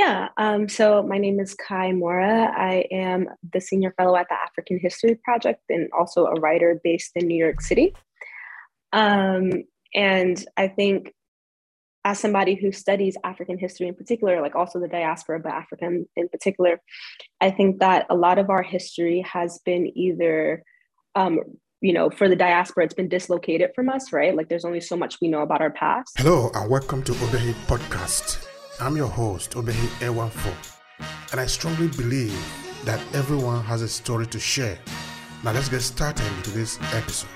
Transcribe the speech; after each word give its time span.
Yeah, 0.00 0.28
um, 0.38 0.66
so 0.66 1.02
my 1.02 1.18
name 1.18 1.38
is 1.40 1.54
Kai 1.54 1.92
Mora. 1.92 2.50
I 2.56 2.86
am 2.90 3.28
the 3.52 3.60
senior 3.60 3.92
fellow 3.98 4.16
at 4.16 4.28
the 4.30 4.34
African 4.34 4.80
History 4.80 5.20
Project 5.22 5.60
and 5.68 5.90
also 5.92 6.24
a 6.24 6.40
writer 6.40 6.80
based 6.82 7.10
in 7.16 7.26
New 7.26 7.36
York 7.36 7.60
City. 7.60 7.94
Um, 8.94 9.50
and 9.94 10.42
I 10.56 10.68
think 10.68 11.12
as 12.06 12.18
somebody 12.18 12.54
who 12.54 12.72
studies 12.72 13.18
African 13.24 13.58
history 13.58 13.88
in 13.88 13.94
particular, 13.94 14.40
like 14.40 14.54
also 14.54 14.80
the 14.80 14.88
diaspora, 14.88 15.38
but 15.38 15.52
African 15.52 16.08
in 16.16 16.30
particular, 16.30 16.80
I 17.42 17.50
think 17.50 17.80
that 17.80 18.06
a 18.08 18.14
lot 18.14 18.38
of 18.38 18.48
our 18.48 18.62
history 18.62 19.22
has 19.30 19.60
been 19.66 19.92
either, 19.94 20.62
um, 21.14 21.40
you 21.82 21.92
know, 21.92 22.08
for 22.08 22.26
the 22.26 22.36
diaspora, 22.36 22.86
it's 22.86 22.94
been 22.94 23.10
dislocated 23.10 23.72
from 23.74 23.90
us, 23.90 24.14
right? 24.14 24.34
Like 24.34 24.48
there's 24.48 24.64
only 24.64 24.80
so 24.80 24.96
much 24.96 25.18
we 25.20 25.28
know 25.28 25.42
about 25.42 25.60
our 25.60 25.70
past. 25.70 26.12
Hello, 26.16 26.50
and 26.54 26.70
welcome 26.70 27.02
to 27.02 27.12
Obehi 27.12 27.52
Podcast. 27.66 28.49
I'm 28.82 28.96
your 28.96 29.08
host, 29.08 29.50
Obehi 29.52 29.88
Ewanfoh, 30.00 30.54
and 31.32 31.40
I 31.40 31.44
strongly 31.44 31.88
believe 31.88 32.34
that 32.86 32.98
everyone 33.14 33.62
has 33.64 33.82
a 33.82 33.88
story 33.88 34.26
to 34.28 34.40
share. 34.40 34.78
Now 35.44 35.52
let's 35.52 35.68
get 35.68 35.80
started 35.80 36.26
into 36.38 36.50
this 36.50 36.78
episode. 36.94 37.28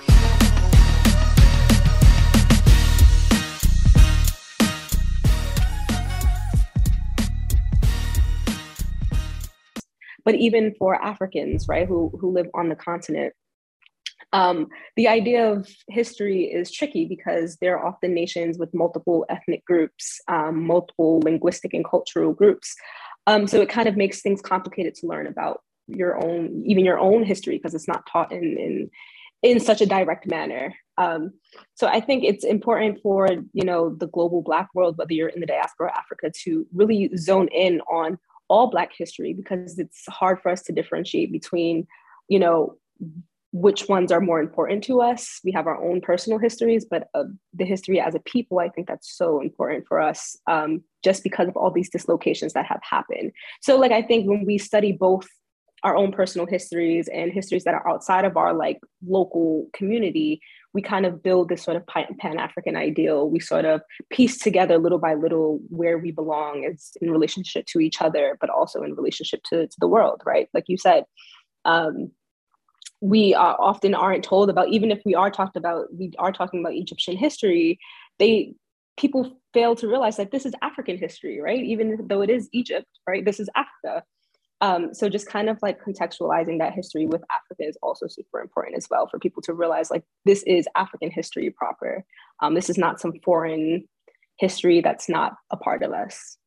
but 10.24 10.34
even 10.34 10.74
for 10.78 10.94
Africans, 10.94 11.68
right, 11.68 11.86
who, 11.86 12.10
who 12.18 12.32
live 12.32 12.46
on 12.54 12.70
the 12.70 12.74
continent, 12.74 13.34
um, 14.34 14.66
the 14.96 15.06
idea 15.06 15.50
of 15.50 15.68
history 15.88 16.46
is 16.46 16.72
tricky 16.72 17.06
because 17.06 17.56
there 17.60 17.78
are 17.78 17.86
often 17.86 18.12
nations 18.12 18.58
with 18.58 18.74
multiple 18.74 19.24
ethnic 19.28 19.64
groups, 19.64 20.20
um, 20.26 20.66
multiple 20.66 21.20
linguistic 21.20 21.72
and 21.72 21.88
cultural 21.88 22.32
groups. 22.32 22.74
Um, 23.28 23.46
so 23.46 23.60
it 23.60 23.68
kind 23.68 23.88
of 23.88 23.96
makes 23.96 24.22
things 24.22 24.42
complicated 24.42 24.96
to 24.96 25.06
learn 25.06 25.28
about 25.28 25.62
your 25.86 26.22
own, 26.22 26.64
even 26.66 26.84
your 26.84 26.98
own 26.98 27.22
history, 27.22 27.56
because 27.56 27.74
it's 27.74 27.86
not 27.86 28.06
taught 28.10 28.32
in, 28.32 28.58
in 28.58 28.90
in 29.44 29.60
such 29.60 29.80
a 29.80 29.86
direct 29.86 30.26
manner. 30.26 30.74
Um, 30.96 31.34
so 31.74 31.86
I 31.86 32.00
think 32.00 32.24
it's 32.24 32.44
important 32.44 32.98
for 33.02 33.28
you 33.52 33.64
know 33.64 33.94
the 33.94 34.08
global 34.08 34.42
Black 34.42 34.68
world, 34.74 34.98
whether 34.98 35.12
you're 35.12 35.28
in 35.28 35.40
the 35.40 35.46
diaspora 35.46 35.96
Africa, 35.96 36.32
to 36.42 36.66
really 36.74 37.16
zone 37.16 37.48
in 37.48 37.80
on 37.82 38.18
all 38.48 38.66
Black 38.68 38.90
history 38.98 39.32
because 39.32 39.78
it's 39.78 40.02
hard 40.08 40.40
for 40.40 40.50
us 40.50 40.62
to 40.62 40.72
differentiate 40.72 41.30
between, 41.30 41.86
you 42.28 42.40
know, 42.40 42.76
which 43.54 43.88
ones 43.88 44.10
are 44.10 44.20
more 44.20 44.40
important 44.40 44.82
to 44.82 45.00
us. 45.00 45.38
We 45.44 45.52
have 45.52 45.68
our 45.68 45.80
own 45.80 46.00
personal 46.00 46.40
histories, 46.40 46.84
but 46.84 47.06
uh, 47.14 47.22
the 47.52 47.64
history 47.64 48.00
as 48.00 48.16
a 48.16 48.18
people, 48.18 48.58
I 48.58 48.68
think 48.68 48.88
that's 48.88 49.16
so 49.16 49.40
important 49.40 49.86
for 49.86 50.00
us 50.00 50.36
um, 50.50 50.82
just 51.04 51.22
because 51.22 51.46
of 51.46 51.56
all 51.56 51.70
these 51.70 51.88
dislocations 51.88 52.52
that 52.54 52.66
have 52.66 52.80
happened. 52.82 53.30
So, 53.62 53.78
like, 53.78 53.92
I 53.92 54.02
think 54.02 54.28
when 54.28 54.44
we 54.44 54.58
study 54.58 54.90
both 54.90 55.28
our 55.84 55.94
own 55.96 56.10
personal 56.10 56.48
histories 56.48 57.06
and 57.06 57.30
histories 57.30 57.62
that 57.62 57.74
are 57.74 57.88
outside 57.88 58.24
of 58.24 58.36
our 58.36 58.54
like 58.54 58.80
local 59.06 59.68
community, 59.72 60.40
we 60.72 60.82
kind 60.82 61.06
of 61.06 61.22
build 61.22 61.48
this 61.48 61.62
sort 61.62 61.76
of 61.76 61.86
pan 61.86 62.38
African 62.38 62.74
ideal. 62.74 63.30
We 63.30 63.38
sort 63.38 63.66
of 63.66 63.82
piece 64.10 64.36
together 64.36 64.78
little 64.78 64.98
by 64.98 65.14
little 65.14 65.60
where 65.68 65.98
we 65.98 66.10
belong 66.10 66.64
as 66.64 66.90
in 67.00 67.12
relationship 67.12 67.66
to 67.66 67.78
each 67.78 68.02
other, 68.02 68.36
but 68.40 68.50
also 68.50 68.82
in 68.82 68.96
relationship 68.96 69.44
to, 69.50 69.68
to 69.68 69.76
the 69.78 69.86
world, 69.86 70.22
right? 70.26 70.48
Like 70.52 70.64
you 70.66 70.76
said, 70.76 71.04
um, 71.64 72.10
we 73.04 73.34
are 73.34 73.54
often 73.60 73.94
aren't 73.94 74.24
told 74.24 74.48
about, 74.48 74.70
even 74.70 74.90
if 74.90 75.02
we 75.04 75.14
are 75.14 75.30
talked 75.30 75.56
about, 75.56 75.94
we 75.94 76.10
are 76.18 76.32
talking 76.32 76.60
about 76.60 76.72
Egyptian 76.72 77.18
history, 77.18 77.78
they 78.18 78.54
people 78.96 79.38
fail 79.52 79.76
to 79.76 79.86
realize 79.86 80.16
that 80.16 80.30
this 80.30 80.46
is 80.46 80.54
African 80.62 80.96
history, 80.96 81.38
right? 81.38 81.62
Even 81.62 82.06
though 82.08 82.22
it 82.22 82.30
is 82.30 82.48
Egypt, 82.52 82.86
right? 83.06 83.22
This 83.22 83.40
is 83.40 83.50
Africa. 83.54 84.04
Um, 84.62 84.94
so 84.94 85.10
just 85.10 85.26
kind 85.26 85.50
of 85.50 85.58
like 85.60 85.84
contextualizing 85.84 86.60
that 86.60 86.72
history 86.72 87.04
with 87.04 87.22
Africa 87.30 87.68
is 87.68 87.76
also 87.82 88.06
super 88.06 88.40
important 88.40 88.78
as 88.78 88.88
well 88.88 89.06
for 89.06 89.18
people 89.18 89.42
to 89.42 89.52
realize 89.52 89.90
like 89.90 90.04
this 90.24 90.42
is 90.44 90.66
African 90.74 91.10
history 91.10 91.50
proper. 91.50 92.06
Um, 92.40 92.54
this 92.54 92.70
is 92.70 92.78
not 92.78 93.00
some 93.00 93.12
foreign 93.22 93.86
history 94.38 94.80
that's 94.80 95.10
not 95.10 95.34
a 95.50 95.58
part 95.58 95.82
of 95.82 95.92
us. 95.92 96.38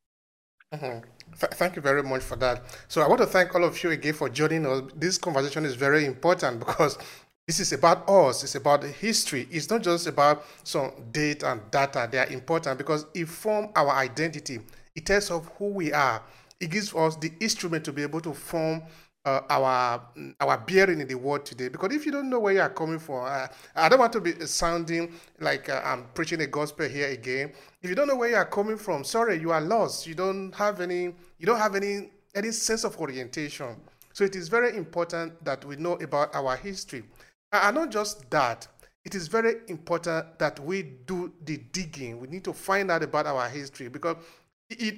Mm-hmm. 0.74 1.08
Th- 1.40 1.52
thank 1.54 1.76
you 1.76 1.82
very 1.82 2.04
much 2.04 2.24
for 2.24 2.36
that. 2.38 2.64
So 2.88 3.02
I 3.02 3.08
want 3.08 3.22
to 3.22 3.28
thank 3.28 3.54
all 3.56 3.64
of 3.64 3.82
you 3.84 3.92
again 3.92 4.14
for 4.14 4.30
joining 4.30 4.66
us. 4.66 4.84
This 4.96 5.18
conversation 5.18 5.66
is 5.66 5.76
very 5.76 6.06
important 6.06 6.60
because 6.60 6.98
this 7.46 7.60
is 7.60 7.74
about 7.74 8.10
us. 8.10 8.44
It's 8.44 8.56
about 8.56 8.82
the 8.82 8.90
history. 8.90 9.48
It's 9.52 9.70
not 9.70 9.84
just 9.84 10.08
about 10.08 10.46
some 10.64 10.92
date 11.12 11.44
and 11.44 11.62
data. 11.72 12.08
They 12.12 12.20
are 12.20 12.28
important 12.28 12.78
because 12.78 13.06
it 13.14 13.28
form 13.28 13.70
our 13.76 13.92
identity. 13.92 14.60
It 14.96 15.06
tells 15.06 15.32
us 15.32 15.44
who 15.58 15.70
we 15.70 15.94
are 15.94 16.22
it 16.60 16.70
gives 16.72 16.94
us 16.96 17.16
the 17.18 17.32
instrument 17.40 17.86
to 17.86 17.94
be 17.94 18.02
able 18.02 18.22
to 18.22 18.34
form 18.34 18.82
uh, 19.28 19.42
our 19.50 20.02
our 20.40 20.58
bearing 20.58 21.02
in 21.02 21.08
the 21.08 21.16
world 21.16 21.46
today. 21.46 21.68
Because 21.68 21.94
if 21.94 22.06
you 22.06 22.12
don't 22.14 22.30
know 22.30 22.40
where 22.40 22.54
you 22.54 22.62
are 22.62 22.70
coming 22.70 22.98
from, 23.00 23.26
uh, 23.26 23.48
I 23.76 23.90
don't 23.90 24.00
want 24.00 24.14
to 24.14 24.22
be 24.22 24.34
sounding 24.46 25.12
like 25.40 25.68
uh, 25.68 25.82
I'm 25.84 26.06
preaching 26.14 26.40
the 26.40 26.48
gospel 26.48 26.88
here 26.88 27.10
again. 27.10 27.52
If 27.82 27.90
you 27.90 27.96
don't 27.96 28.08
know 28.08 28.16
where 28.16 28.30
you 28.30 28.38
are 28.38 28.46
coming 28.46 28.78
from, 28.78 29.04
sorry, 29.04 29.40
you 29.40 29.52
are 29.52 29.60
lost. 29.60 30.08
You 30.08 30.16
don't 30.16 30.54
have 30.56 30.80
any 30.80 31.14
you 31.40 31.46
don't 31.46 31.60
have 31.60 31.76
any 31.76 32.10
any 32.36 32.52
sense 32.52 32.86
of 32.86 32.98
orientation. 32.98 33.76
So 34.14 34.24
it 34.24 34.36
is 34.36 34.48
very 34.48 34.76
important 34.78 35.44
that 35.44 35.64
we 35.66 35.76
know 35.76 35.94
about 35.94 36.34
our 36.34 36.56
history. 36.56 37.04
And 37.52 37.76
not 37.76 37.92
just 37.92 38.30
that, 38.32 38.68
it 39.04 39.14
is 39.14 39.28
very 39.28 39.56
important 39.68 40.40
that 40.40 40.60
we 40.60 40.84
do 40.84 41.32
the 41.44 41.58
digging. 41.72 42.20
We 42.20 42.28
need 42.28 42.44
to 42.46 42.54
find 42.54 42.90
out 42.90 43.04
about 43.04 43.26
our 43.26 43.48
history 43.50 43.90
because 43.90 44.16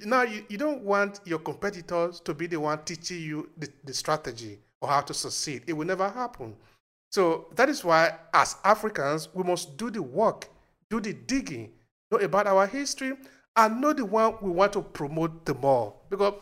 now 0.06 0.24
you, 0.24 0.46
you 0.50 0.58
don't 0.58 0.82
want 0.82 1.20
your 1.26 1.40
competitors 1.40 2.20
to 2.22 2.34
be 2.34 2.48
the 2.48 2.60
one 2.60 2.84
teaching 2.84 3.22
you 3.22 3.50
the, 3.58 3.70
the 3.84 3.94
strategy 3.94 4.60
or 4.82 4.90
how 4.90 5.02
to 5.02 5.14
succeed. 5.14 5.64
It 5.68 5.74
will 5.74 5.86
never 5.86 6.10
happen. 6.10 6.56
So 7.12 7.48
that 7.56 7.70
is 7.70 7.84
why, 7.84 8.16
as 8.34 8.56
Africans, 8.64 9.30
we 9.34 9.44
must 9.44 9.78
do 9.78 9.90
the 9.90 10.02
work, 10.02 10.50
do 10.90 11.00
the 11.00 11.14
digging, 11.14 11.72
know 12.12 12.20
about 12.20 12.48
our 12.48 12.68
history, 12.68 13.14
and 13.56 13.82
know 13.82 13.94
the 13.94 14.06
one 14.06 14.36
we 14.42 14.52
want 14.52 14.74
to 14.74 14.82
promote 14.82 15.46
the 15.46 15.56
more. 15.56 15.94
Because, 16.10 16.36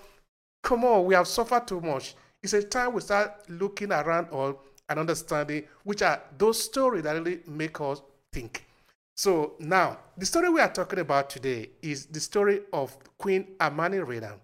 come 0.61 0.83
on, 0.83 1.05
we 1.05 1.15
have 1.15 1.27
suffered 1.27 1.67
too 1.67 1.81
much. 1.81 2.15
It's 2.43 2.53
a 2.53 2.63
time 2.63 2.93
we 2.93 3.01
start 3.01 3.49
looking 3.49 3.91
around 3.91 4.29
all 4.29 4.61
and 4.89 4.99
understanding 4.99 5.63
which 5.83 6.01
are 6.01 6.21
those 6.37 6.63
stories 6.63 7.03
that 7.03 7.13
really 7.13 7.39
make 7.47 7.79
us 7.81 8.01
think. 8.31 8.66
So 9.17 9.55
now, 9.57 9.97
the 10.15 10.27
story 10.27 10.47
we 10.49 10.61
are 10.61 10.71
talking 10.71 10.99
about 10.99 11.31
today 11.31 11.71
is 11.81 12.05
the 12.05 12.19
story 12.19 12.61
of 12.71 12.95
Queen 13.17 13.47
Amani 13.59 13.97
Rena. 13.97 14.35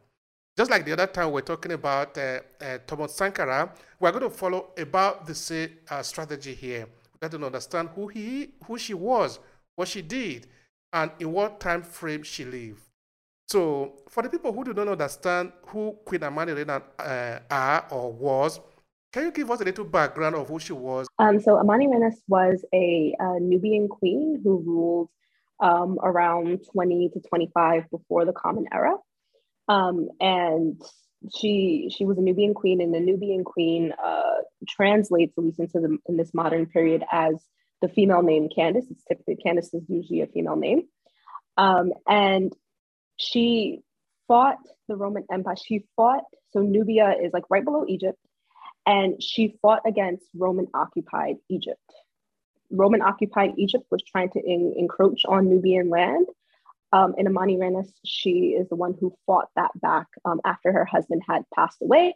Just 0.57 0.71
like 0.71 0.83
the 0.83 0.93
other 0.93 1.05
time 1.05 1.31
we're 1.31 1.41
talking 1.41 1.73
about 1.73 2.17
uh, 2.17 2.39
uh, 2.59 2.79
Thomas 2.87 3.13
Sankara, 3.13 3.71
we're 3.99 4.11
going 4.11 4.23
to 4.23 4.31
follow 4.31 4.71
about 4.75 5.27
the 5.27 5.35
same 5.35 5.69
uh, 5.91 6.01
strategy 6.01 6.55
here. 6.55 6.87
We 7.21 7.29
to 7.29 7.45
understand 7.45 7.89
who 7.93 8.07
he, 8.07 8.49
who 8.65 8.79
she 8.79 8.95
was, 8.95 9.37
what 9.75 9.89
she 9.89 10.01
did, 10.01 10.47
and 10.91 11.11
in 11.19 11.31
what 11.31 11.59
time 11.59 11.83
frame 11.83 12.23
she 12.23 12.43
lived. 12.43 12.81
So, 13.47 14.01
for 14.09 14.23
the 14.23 14.29
people 14.29 14.51
who 14.51 14.63
do 14.63 14.73
not 14.73 14.87
understand 14.87 15.51
who 15.67 15.99
Queen 16.03 16.23
Amani 16.23 16.53
Rena 16.53 16.81
uh, 16.97 17.39
are 17.49 17.85
or 17.91 18.11
was, 18.11 18.59
can 19.13 19.25
you 19.25 19.31
give 19.31 19.51
us 19.51 19.61
a 19.61 19.63
little 19.63 19.85
background 19.85 20.35
of 20.35 20.49
who 20.49 20.59
she 20.59 20.73
was? 20.73 21.07
Um, 21.19 21.39
so 21.39 21.55
Amanirenas 21.55 22.15
was 22.27 22.65
a, 22.73 23.15
a, 23.19 23.39
Nubian 23.39 23.87
queen 23.87 24.41
who 24.43 24.57
ruled 24.57 25.09
um, 25.59 25.99
around 26.01 26.65
20 26.73 27.09
to 27.09 27.19
25 27.21 27.89
before 27.91 28.25
the 28.25 28.33
Common 28.33 28.65
Era. 28.73 28.95
Um, 29.67 30.09
and 30.19 30.81
she 31.33 31.89
she 31.95 32.03
was 32.03 32.17
a 32.17 32.21
Nubian 32.21 32.53
queen, 32.53 32.81
and 32.81 32.93
the 32.93 32.99
Nubian 32.99 33.45
queen 33.45 33.93
uh, 34.03 34.41
translates, 34.67 35.33
at 35.37 35.43
least 35.43 35.59
into 35.59 35.79
the 35.79 35.97
in 36.07 36.17
this 36.17 36.33
modern 36.33 36.65
period, 36.65 37.05
as 37.09 37.35
the 37.81 37.87
female 37.87 38.23
name 38.23 38.49
Candace. 38.53 38.87
It's 38.89 39.03
typically 39.07 39.37
Candace 39.37 39.73
is 39.73 39.83
usually 39.87 40.21
a 40.21 40.27
female 40.27 40.57
name, 40.57 40.83
um, 41.55 41.93
and 42.09 42.51
she 43.15 43.83
fought 44.27 44.57
the 44.89 44.97
Roman 44.97 45.23
Empire. 45.31 45.55
She 45.55 45.85
fought 45.95 46.23
so 46.51 46.59
Nubia 46.59 47.15
is 47.23 47.31
like 47.31 47.43
right 47.49 47.63
below 47.63 47.85
Egypt, 47.87 48.19
and 48.85 49.21
she 49.21 49.57
fought 49.61 49.81
against 49.85 50.25
Roman 50.35 50.67
occupied 50.73 51.37
Egypt. 51.49 51.79
Roman 52.71 53.01
occupied 53.01 53.53
Egypt 53.57 53.85
was 53.91 54.01
trying 54.03 54.29
to 54.31 54.39
in, 54.39 54.73
encroach 54.77 55.25
on 55.25 55.49
Nubian 55.49 55.89
land. 55.89 56.27
Um, 56.91 57.15
and 57.17 57.27
Amanirenas, 57.27 57.91
she 58.05 58.55
is 58.59 58.69
the 58.69 58.75
one 58.75 58.95
who 58.99 59.15
fought 59.25 59.49
that 59.55 59.71
back 59.79 60.07
um, 60.25 60.41
after 60.45 60.71
her 60.71 60.85
husband 60.85 61.23
had 61.27 61.43
passed 61.53 61.81
away. 61.81 62.15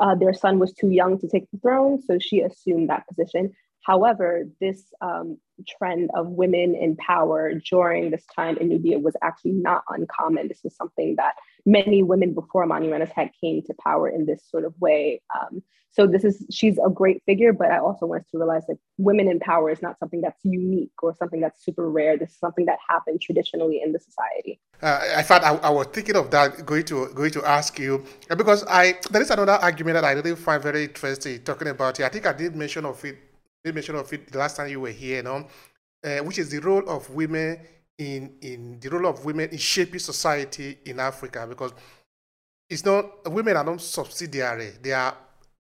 Uh, 0.00 0.14
their 0.14 0.34
son 0.34 0.58
was 0.58 0.72
too 0.72 0.90
young 0.90 1.18
to 1.18 1.28
take 1.28 1.50
the 1.52 1.58
throne, 1.58 2.00
so 2.02 2.18
she 2.18 2.40
assumed 2.40 2.88
that 2.88 3.06
position. 3.06 3.52
However, 3.82 4.44
this 4.60 4.84
um, 5.00 5.38
trend 5.66 6.10
of 6.14 6.28
women 6.28 6.74
in 6.74 6.96
power 6.96 7.54
during 7.54 8.10
this 8.10 8.24
time 8.34 8.56
in 8.58 8.68
Nubia 8.68 8.98
was 8.98 9.16
actually 9.22 9.52
not 9.52 9.82
uncommon. 9.88 10.48
This 10.48 10.60
was 10.62 10.76
something 10.76 11.16
that 11.16 11.34
many 11.64 12.02
women 12.02 12.34
before 12.34 12.66
Amanirenas 12.66 13.12
had 13.12 13.30
came 13.40 13.62
to 13.62 13.74
power 13.82 14.08
in 14.08 14.26
this 14.26 14.44
sort 14.50 14.64
of 14.64 14.74
way. 14.80 15.22
Um, 15.34 15.62
so 15.90 16.06
this 16.06 16.22
is 16.22 16.46
she's 16.50 16.78
a 16.84 16.90
great 16.90 17.22
figure, 17.24 17.52
but 17.52 17.70
I 17.70 17.78
also 17.78 18.06
want 18.06 18.22
us 18.22 18.30
to 18.30 18.38
realize 18.38 18.66
that 18.66 18.76
women 18.98 19.28
in 19.28 19.40
power 19.40 19.70
is 19.70 19.80
not 19.80 19.98
something 19.98 20.20
that's 20.20 20.44
unique 20.44 20.92
or 21.02 21.14
something 21.18 21.40
that's 21.40 21.64
super 21.64 21.90
rare. 21.90 22.16
This 22.16 22.30
is 22.30 22.38
something 22.38 22.66
that 22.66 22.78
happened 22.88 23.20
traditionally 23.20 23.80
in 23.82 23.92
the 23.92 23.98
society. 23.98 24.60
Uh, 24.82 25.00
in 25.16 25.24
fact, 25.24 25.44
I, 25.44 25.56
I, 25.56 25.70
was 25.70 25.86
thinking 25.88 26.14
of 26.14 26.30
that, 26.30 26.64
going 26.64 26.84
to 26.84 27.08
going 27.14 27.32
to 27.32 27.44
ask 27.44 27.78
you 27.78 28.04
because 28.28 28.64
I 28.68 28.96
there 29.10 29.22
is 29.22 29.30
another 29.30 29.52
argument 29.52 29.94
that 29.94 30.04
I 30.04 30.12
really 30.12 30.36
find 30.36 30.62
very 30.62 30.84
interesting 30.84 31.42
talking 31.42 31.68
about 31.68 31.98
it. 31.98 32.04
I 32.04 32.10
think 32.10 32.26
I 32.26 32.32
did 32.32 32.54
mention 32.54 32.84
of 32.84 33.02
it 33.04 33.27
did 33.64 33.74
mention 33.74 33.96
of 33.96 34.12
it 34.12 34.30
the 34.30 34.38
last 34.38 34.56
time 34.56 34.68
you 34.68 34.80
were 34.80 34.90
here, 34.90 35.16
you 35.16 35.22
know, 35.22 35.46
uh, 36.04 36.18
which 36.18 36.38
is 36.38 36.50
the 36.50 36.58
role 36.60 36.88
of 36.88 37.08
women 37.10 37.58
in 37.98 38.34
in 38.40 38.78
the 38.80 38.88
role 38.88 39.06
of 39.06 39.24
women 39.24 39.48
in 39.50 39.58
shaping 39.58 39.98
society 39.98 40.78
in 40.84 41.00
Africa 41.00 41.46
because 41.48 41.72
it's 42.70 42.84
not 42.84 43.30
women 43.32 43.56
are 43.56 43.64
not 43.64 43.80
subsidiary. 43.80 44.72
They 44.80 44.92
are 44.92 45.16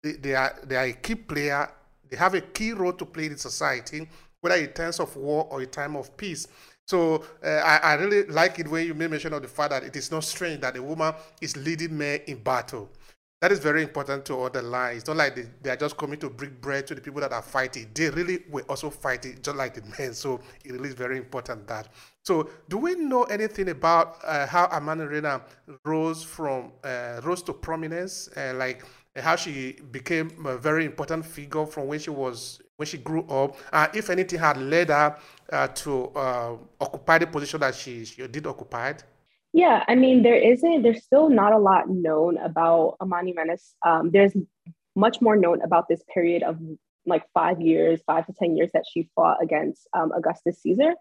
they, 0.03 0.35
are 0.35 0.55
they 0.65 0.77
are 0.77 0.85
a 0.85 0.93
key 0.93 1.15
player. 1.15 1.71
They 2.09 2.17
have 2.17 2.35
a 2.35 2.41
key 2.41 2.73
role 2.73 2.93
to 2.93 3.05
play 3.05 3.27
in 3.27 3.37
society, 3.39 4.09
whether 4.41 4.57
in 4.57 4.73
times 4.73 5.01
of 5.01 5.17
war 5.17 5.47
or 5.51 5.63
in 5.63 5.71
time 5.71 5.97
of 5.97 6.17
peace. 6.17 6.47
So 6.87 7.25
uh, 7.43 7.49
I, 7.49 7.77
I 7.79 7.95
really 7.95 8.27
like 8.27 8.59
it 8.59 8.69
when 8.69 8.87
you 8.87 8.95
made 8.95 9.11
mention 9.11 9.33
of 9.33 9.41
the 9.41 9.49
fact 9.49 9.71
that 9.71 9.85
it 9.85 9.97
is 9.97 10.11
not 10.11 10.23
strange 10.25 10.61
that 10.61 10.77
a 10.77 10.83
woman 10.83 11.15
is 11.41 11.57
leading 11.57 11.97
men 11.97 12.21
in 12.27 12.43
battle. 12.43 12.91
That 13.45 13.53
is 13.53 13.59
very 13.59 13.83
important 13.83 14.25
to 14.25 14.43
underline. 14.43 14.97
It's 14.97 15.07
not 15.07 15.19
like 15.19 15.37
they, 15.37 15.45
they 15.61 15.69
are 15.69 15.77
just 15.77 15.99
coming 15.99 16.19
to 16.21 16.31
bring 16.31 16.57
bread 16.63 16.87
to 16.87 16.95
the 16.95 17.03
people 17.03 17.21
that 17.21 17.31
are 17.31 17.43
fighting. 17.43 17.91
They 17.93 18.09
really 18.09 18.43
were 18.49 18.63
also 18.71 18.89
fighting 18.89 19.39
just 19.43 19.55
like 19.55 19.75
the 19.75 19.83
men. 19.99 20.15
So 20.15 20.41
it 20.65 20.73
really 20.73 20.89
is 20.89 20.95
very 20.95 21.19
important 21.19 21.67
that. 21.67 21.89
So 22.23 22.49
do 22.71 22.79
we 22.79 22.95
know 22.95 23.25
anything 23.25 23.69
about 23.69 24.17
uh, 24.25 24.47
how 24.47 24.65
Amani 24.69 25.05
Rena 25.05 25.43
rose 25.85 26.23
from 26.23 26.73
uh, 26.85 27.21
rose 27.23 27.43
to 27.43 27.53
prominence? 27.53 28.31
Uh, 28.35 28.55
like 28.57 28.83
how 29.15 29.37
she 29.37 29.73
became 29.91 30.31
a 30.47 30.57
very 30.57 30.87
important 30.87 31.27
figure 31.27 31.67
from 31.67 31.89
when 31.89 31.99
she 31.99 32.09
was 32.09 32.63
when 32.77 32.87
she 32.87 32.97
grew 32.97 33.25
up, 33.29 33.59
uh, 33.75 33.89
if 33.93 34.09
anything 34.09 34.39
had 34.39 34.57
led 34.57 34.89
her 34.89 35.19
uh, 35.53 35.69
to 35.69 36.07
uh, 36.17 36.57
occupy 36.81 37.19
the 37.19 37.27
position 37.27 37.61
that 37.61 37.75
she, 37.75 38.07
she 38.07 38.27
did 38.27 38.47
occupy. 38.47 38.95
Yeah, 39.55 39.85
I 39.87 39.95
mean, 39.95 40.23
there 40.23 40.35
isn't. 40.35 40.83
There's 40.83 41.03
still 41.03 41.31
not 41.31 41.53
a 41.53 41.59
lot 41.59 41.89
known 41.89 42.37
about 42.39 42.97
Amanirenas. 43.01 43.75
Um, 43.87 44.11
there's 44.11 44.37
much 44.97 45.23
more 45.23 45.37
known 45.37 45.63
about 45.63 45.89
this 45.89 46.03
period 46.13 46.43
of 46.43 46.59
like 47.07 47.25
five 47.33 47.61
years, 47.61 48.03
five 48.07 48.27
to 48.27 48.33
ten 48.33 48.57
years 48.57 48.71
that 48.75 48.85
she 48.93 49.09
fought 49.15 49.43
against 49.43 49.89
um, 49.95 50.13
Augustus 50.13 50.61
Caesar 50.63 50.95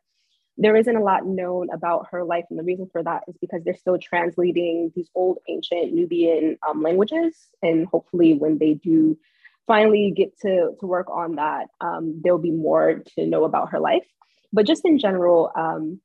there 0.57 0.75
isn't 0.75 0.95
a 0.95 1.03
lot 1.03 1.25
known 1.25 1.69
about 1.71 2.07
her 2.11 2.23
life. 2.23 2.45
And 2.49 2.59
the 2.59 2.63
reason 2.63 2.87
for 2.91 3.03
that 3.03 3.23
is 3.27 3.35
because 3.41 3.63
they're 3.63 3.75
still 3.75 3.97
translating 3.97 4.91
these 4.95 5.09
old 5.15 5.39
ancient 5.49 5.93
Nubian 5.93 6.57
um, 6.67 6.81
languages. 6.81 7.35
And 7.61 7.87
hopefully, 7.87 8.33
when 8.33 8.59
they 8.59 8.75
do 8.75 9.17
finally 9.65 10.13
get 10.15 10.37
to, 10.41 10.71
to 10.79 10.85
work 10.85 11.09
on 11.09 11.35
that, 11.35 11.67
um, 11.81 12.21
there'll 12.23 12.37
be 12.37 12.51
more 12.51 13.01
to 13.15 13.25
know 13.25 13.45
about 13.45 13.71
her 13.71 13.79
life. 13.79 14.05
But 14.51 14.67
just 14.67 14.85
in 14.85 14.99
general, 14.99 15.51
um, 15.55 15.99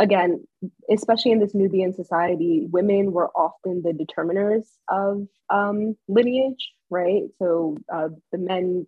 again, 0.00 0.42
especially 0.90 1.30
in 1.30 1.38
this 1.38 1.54
Nubian 1.54 1.92
society, 1.92 2.66
women 2.70 3.12
were 3.12 3.28
often 3.36 3.82
the 3.82 3.92
determiners 3.92 4.64
of 4.88 5.28
um, 5.50 5.96
lineage, 6.08 6.72
right? 6.88 7.24
So 7.38 7.76
uh, 7.92 8.08
the 8.32 8.38
men 8.38 8.86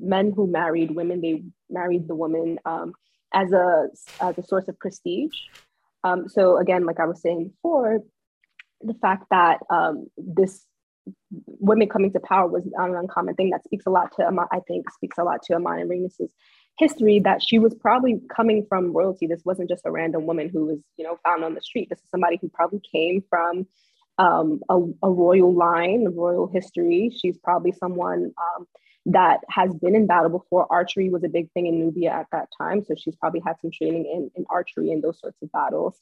men 0.00 0.32
who 0.34 0.46
married 0.46 0.90
women, 0.90 1.20
they 1.20 1.42
married 1.68 2.08
the 2.08 2.16
woman 2.16 2.58
um, 2.64 2.92
as 3.32 3.52
a 3.52 3.88
as 4.20 4.38
a 4.38 4.42
source 4.42 4.66
of 4.66 4.78
prestige. 4.78 5.36
Um, 6.02 6.28
so 6.28 6.56
again, 6.56 6.86
like 6.86 6.98
I 6.98 7.06
was 7.06 7.20
saying 7.20 7.50
before, 7.50 8.00
the 8.80 8.94
fact 8.94 9.26
that 9.30 9.60
um, 9.68 10.06
this 10.16 10.64
women 11.46 11.88
coming 11.88 12.12
to 12.12 12.20
power 12.20 12.48
was 12.48 12.64
an 12.64 12.96
uncommon 12.96 13.34
thing 13.34 13.50
that 13.50 13.64
speaks 13.64 13.86
a 13.86 13.90
lot 13.90 14.10
to 14.16 14.46
I 14.50 14.60
think 14.66 14.90
speaks 14.90 15.18
a 15.18 15.24
lot 15.24 15.42
to 15.44 15.54
Amanirenas's 15.54 16.32
history 16.78 17.20
that 17.20 17.42
she 17.42 17.58
was 17.58 17.74
probably 17.74 18.20
coming 18.34 18.66
from 18.68 18.92
royalty. 18.92 19.26
This 19.26 19.42
wasn't 19.44 19.68
just 19.68 19.86
a 19.86 19.90
random 19.90 20.26
woman 20.26 20.48
who 20.48 20.66
was 20.66 20.78
you 20.96 21.04
know 21.04 21.18
found 21.24 21.44
on 21.44 21.54
the 21.54 21.60
street. 21.60 21.88
This 21.90 22.00
is 22.00 22.10
somebody 22.10 22.38
who 22.40 22.48
probably 22.48 22.80
came 22.92 23.22
from 23.28 23.66
um, 24.18 24.60
a, 24.68 24.78
a, 25.02 25.10
royal 25.10 25.54
line, 25.54 26.04
a 26.06 26.10
royal 26.10 26.46
history. 26.46 27.10
She's 27.10 27.38
probably 27.38 27.72
someone 27.72 28.32
um, 28.36 28.66
that 29.06 29.40
has 29.48 29.74
been 29.74 29.94
in 29.94 30.06
battle 30.06 30.30
before. 30.30 30.66
Archery 30.70 31.08
was 31.08 31.24
a 31.24 31.28
big 31.28 31.50
thing 31.52 31.66
in 31.66 31.78
Nubia 31.80 32.10
at 32.10 32.26
that 32.32 32.48
time. 32.60 32.84
So 32.84 32.94
she's 32.98 33.16
probably 33.16 33.40
had 33.40 33.56
some 33.62 33.70
training 33.70 34.04
in, 34.04 34.30
in 34.34 34.44
archery 34.50 34.92
and 34.92 35.02
those 35.02 35.18
sorts 35.20 35.38
of 35.42 35.50
battles. 35.52 35.98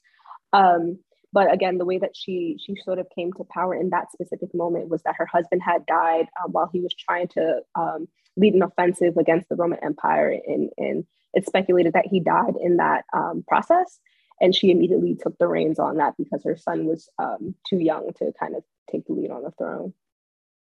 Um, 0.52 0.98
but 1.32 1.52
again, 1.52 1.78
the 1.78 1.84
way 1.84 1.98
that 1.98 2.16
she 2.16 2.58
she 2.64 2.74
sort 2.82 2.98
of 2.98 3.06
came 3.14 3.32
to 3.34 3.44
power 3.44 3.74
in 3.74 3.90
that 3.90 4.10
specific 4.12 4.54
moment 4.54 4.88
was 4.88 5.02
that 5.02 5.16
her 5.18 5.26
husband 5.26 5.62
had 5.62 5.84
died 5.86 6.26
uh, 6.42 6.48
while 6.48 6.70
he 6.72 6.80
was 6.80 6.94
trying 6.94 7.28
to 7.28 7.60
um, 7.76 8.08
lead 8.38 8.54
an 8.54 8.62
offensive 8.62 9.16
against 9.16 9.48
the 9.48 9.56
Roman 9.56 9.78
Empire, 9.82 10.38
and, 10.46 10.70
and 10.78 11.04
it's 11.34 11.46
speculated 11.46 11.92
that 11.92 12.06
he 12.06 12.20
died 12.20 12.54
in 12.60 12.78
that 12.78 13.04
um, 13.12 13.44
process. 13.46 14.00
And 14.40 14.54
she 14.54 14.70
immediately 14.70 15.16
took 15.20 15.36
the 15.38 15.48
reins 15.48 15.80
on 15.80 15.96
that 15.96 16.14
because 16.16 16.44
her 16.44 16.56
son 16.56 16.86
was 16.86 17.08
um, 17.18 17.54
too 17.68 17.78
young 17.78 18.12
to 18.18 18.32
kind 18.38 18.54
of 18.54 18.62
take 18.90 19.04
the 19.06 19.12
lead 19.12 19.30
on 19.30 19.42
the 19.42 19.50
throne. 19.50 19.92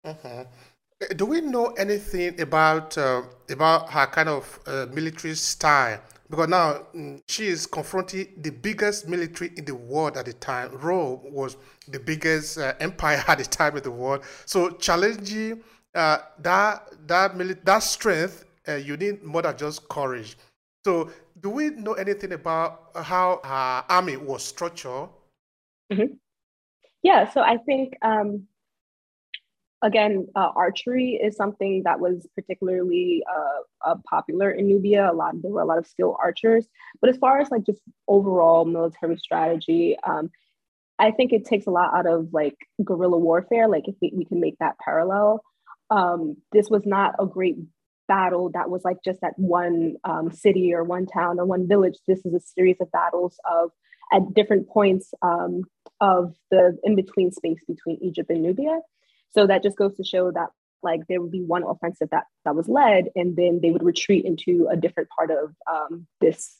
Uh-huh. 0.04 0.44
Do 1.16 1.26
we 1.26 1.40
know 1.40 1.66
anything 1.72 2.40
about 2.40 2.96
uh, 2.98 3.22
about 3.50 3.90
her 3.90 4.06
kind 4.06 4.28
of 4.28 4.60
uh, 4.66 4.86
military 4.92 5.34
style? 5.34 6.00
Because 6.30 6.48
now 6.48 6.86
mm, 6.94 7.20
she 7.26 7.46
is 7.46 7.66
confronting 7.66 8.28
the 8.36 8.50
biggest 8.50 9.08
military 9.08 9.52
in 9.56 9.64
the 9.64 9.74
world 9.74 10.16
at 10.16 10.26
the 10.26 10.32
time. 10.34 10.70
Rome 10.76 11.20
was 11.24 11.56
the 11.88 11.98
biggest 11.98 12.58
uh, 12.58 12.74
empire 12.80 13.22
at 13.28 13.38
the 13.38 13.44
time 13.44 13.76
in 13.76 13.82
the 13.82 13.90
world. 13.90 14.24
So 14.44 14.70
challenging 14.70 15.62
uh, 15.94 16.18
that 16.40 16.82
that 17.06 17.64
that 17.64 17.82
strength, 17.82 18.44
uh, 18.68 18.74
you 18.74 18.96
need 18.96 19.22
more 19.22 19.42
than 19.42 19.56
just 19.56 19.88
courage. 19.88 20.36
So, 20.84 21.10
do 21.40 21.50
we 21.50 21.70
know 21.70 21.94
anything 21.94 22.32
about 22.32 22.90
how 22.94 23.40
her 23.44 23.84
army 23.88 24.16
was 24.16 24.44
structured? 24.44 25.08
Mm-hmm. 25.92 26.14
Yeah. 27.02 27.30
So 27.30 27.40
I 27.40 27.58
think. 27.58 27.94
Um 28.02 28.48
again, 29.82 30.26
uh, 30.34 30.50
archery 30.56 31.20
is 31.22 31.36
something 31.36 31.82
that 31.84 32.00
was 32.00 32.26
particularly 32.34 33.22
uh, 33.30 33.90
uh, 33.90 33.94
popular 34.08 34.50
in 34.50 34.68
Nubia. 34.68 35.10
A 35.10 35.14
lot 35.14 35.40
there 35.40 35.50
were 35.50 35.60
a 35.60 35.64
lot 35.64 35.78
of 35.78 35.86
skilled 35.86 36.16
archers. 36.20 36.66
But 37.00 37.10
as 37.10 37.16
far 37.16 37.40
as 37.40 37.50
like 37.50 37.64
just 37.64 37.82
overall 38.06 38.64
military 38.64 39.16
strategy, 39.18 39.96
um, 40.04 40.30
I 40.98 41.12
think 41.12 41.32
it 41.32 41.44
takes 41.44 41.66
a 41.66 41.70
lot 41.70 41.94
out 41.94 42.06
of 42.06 42.32
like 42.32 42.56
guerrilla 42.84 43.18
warfare. 43.18 43.68
Like 43.68 43.86
if 43.86 43.94
we, 44.02 44.12
we 44.14 44.24
can 44.24 44.40
make 44.40 44.58
that 44.58 44.78
parallel, 44.78 45.42
um, 45.90 46.36
this 46.52 46.68
was 46.68 46.82
not 46.84 47.14
a 47.18 47.26
great 47.26 47.56
battle 48.08 48.50
that 48.54 48.70
was 48.70 48.82
like 48.84 48.96
just 49.04 49.22
at 49.22 49.38
one 49.38 49.96
um, 50.04 50.32
city 50.32 50.72
or 50.74 50.82
one 50.82 51.06
town 51.06 51.38
or 51.38 51.44
one 51.44 51.68
village. 51.68 51.98
This 52.06 52.24
is 52.24 52.34
a 52.34 52.40
series 52.40 52.76
of 52.80 52.90
battles 52.90 53.38
of 53.50 53.70
at 54.12 54.34
different 54.34 54.68
points 54.68 55.12
um, 55.22 55.62
of 56.00 56.34
the 56.50 56.78
in 56.82 56.96
between 56.96 57.30
space 57.30 57.60
between 57.68 57.98
Egypt 58.02 58.30
and 58.30 58.42
Nubia. 58.42 58.80
So 59.30 59.46
that 59.46 59.62
just 59.62 59.76
goes 59.76 59.94
to 59.96 60.04
show 60.04 60.32
that 60.32 60.48
like 60.82 61.00
there 61.08 61.20
would 61.20 61.32
be 61.32 61.42
one 61.42 61.64
offensive 61.64 62.08
that 62.10 62.24
that 62.44 62.54
was 62.54 62.68
led, 62.68 63.08
and 63.14 63.36
then 63.36 63.60
they 63.62 63.70
would 63.70 63.82
retreat 63.84 64.24
into 64.24 64.68
a 64.70 64.76
different 64.76 65.10
part 65.16 65.30
of 65.30 65.54
um, 65.70 66.06
this 66.20 66.56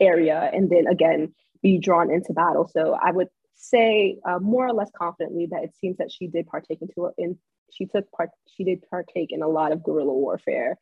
area, 0.00 0.50
and 0.52 0.70
then 0.70 0.86
again 0.86 1.34
be 1.62 1.78
drawn 1.78 2.10
into 2.10 2.32
battle. 2.32 2.68
So 2.68 2.98
I 3.00 3.12
would 3.12 3.28
say 3.54 4.16
uh, 4.26 4.38
more 4.38 4.66
or 4.66 4.72
less 4.72 4.90
confidently 4.96 5.46
that 5.50 5.62
it 5.62 5.74
seems 5.78 5.98
that 5.98 6.10
she 6.10 6.26
did 6.26 6.46
partake 6.46 6.80
into 6.80 7.10
in 7.18 7.38
she 7.72 7.86
took 7.86 8.10
part 8.12 8.30
she 8.46 8.64
did 8.64 8.82
partake 8.90 9.32
in 9.32 9.42
a 9.42 9.48
lot 9.48 9.72
of 9.72 9.82
guerrilla 9.82 10.12
warfare. 10.12 10.78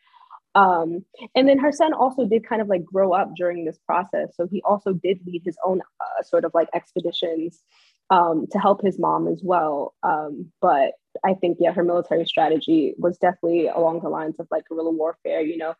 Um, 0.54 1.04
and 1.34 1.48
then 1.48 1.58
her 1.58 1.70
son 1.70 1.92
also 1.92 2.24
did 2.24 2.48
kind 2.48 2.60
of 2.60 2.68
like 2.68 2.84
grow 2.84 3.12
up 3.12 3.32
during 3.36 3.64
this 3.64 3.78
process. 3.86 4.30
So 4.34 4.48
he 4.50 4.62
also 4.62 4.92
did 4.92 5.20
lead 5.26 5.42
his 5.44 5.56
own 5.64 5.82
uh, 6.00 6.22
sort 6.22 6.44
of 6.44 6.52
like 6.54 6.68
expeditions 6.74 7.62
um, 8.10 8.46
to 8.50 8.58
help 8.58 8.82
his 8.82 8.98
mom 8.98 9.28
as 9.28 9.40
well. 9.42 9.94
Um, 10.02 10.50
but 10.60 10.92
I 11.24 11.34
think, 11.34 11.58
yeah, 11.60 11.72
her 11.72 11.84
military 11.84 12.26
strategy 12.26 12.94
was 12.98 13.18
definitely 13.18 13.68
along 13.68 14.00
the 14.00 14.08
lines 14.08 14.36
of 14.38 14.48
like 14.50 14.64
guerrilla 14.68 14.90
warfare, 14.90 15.42
you 15.42 15.58
know, 15.58 15.74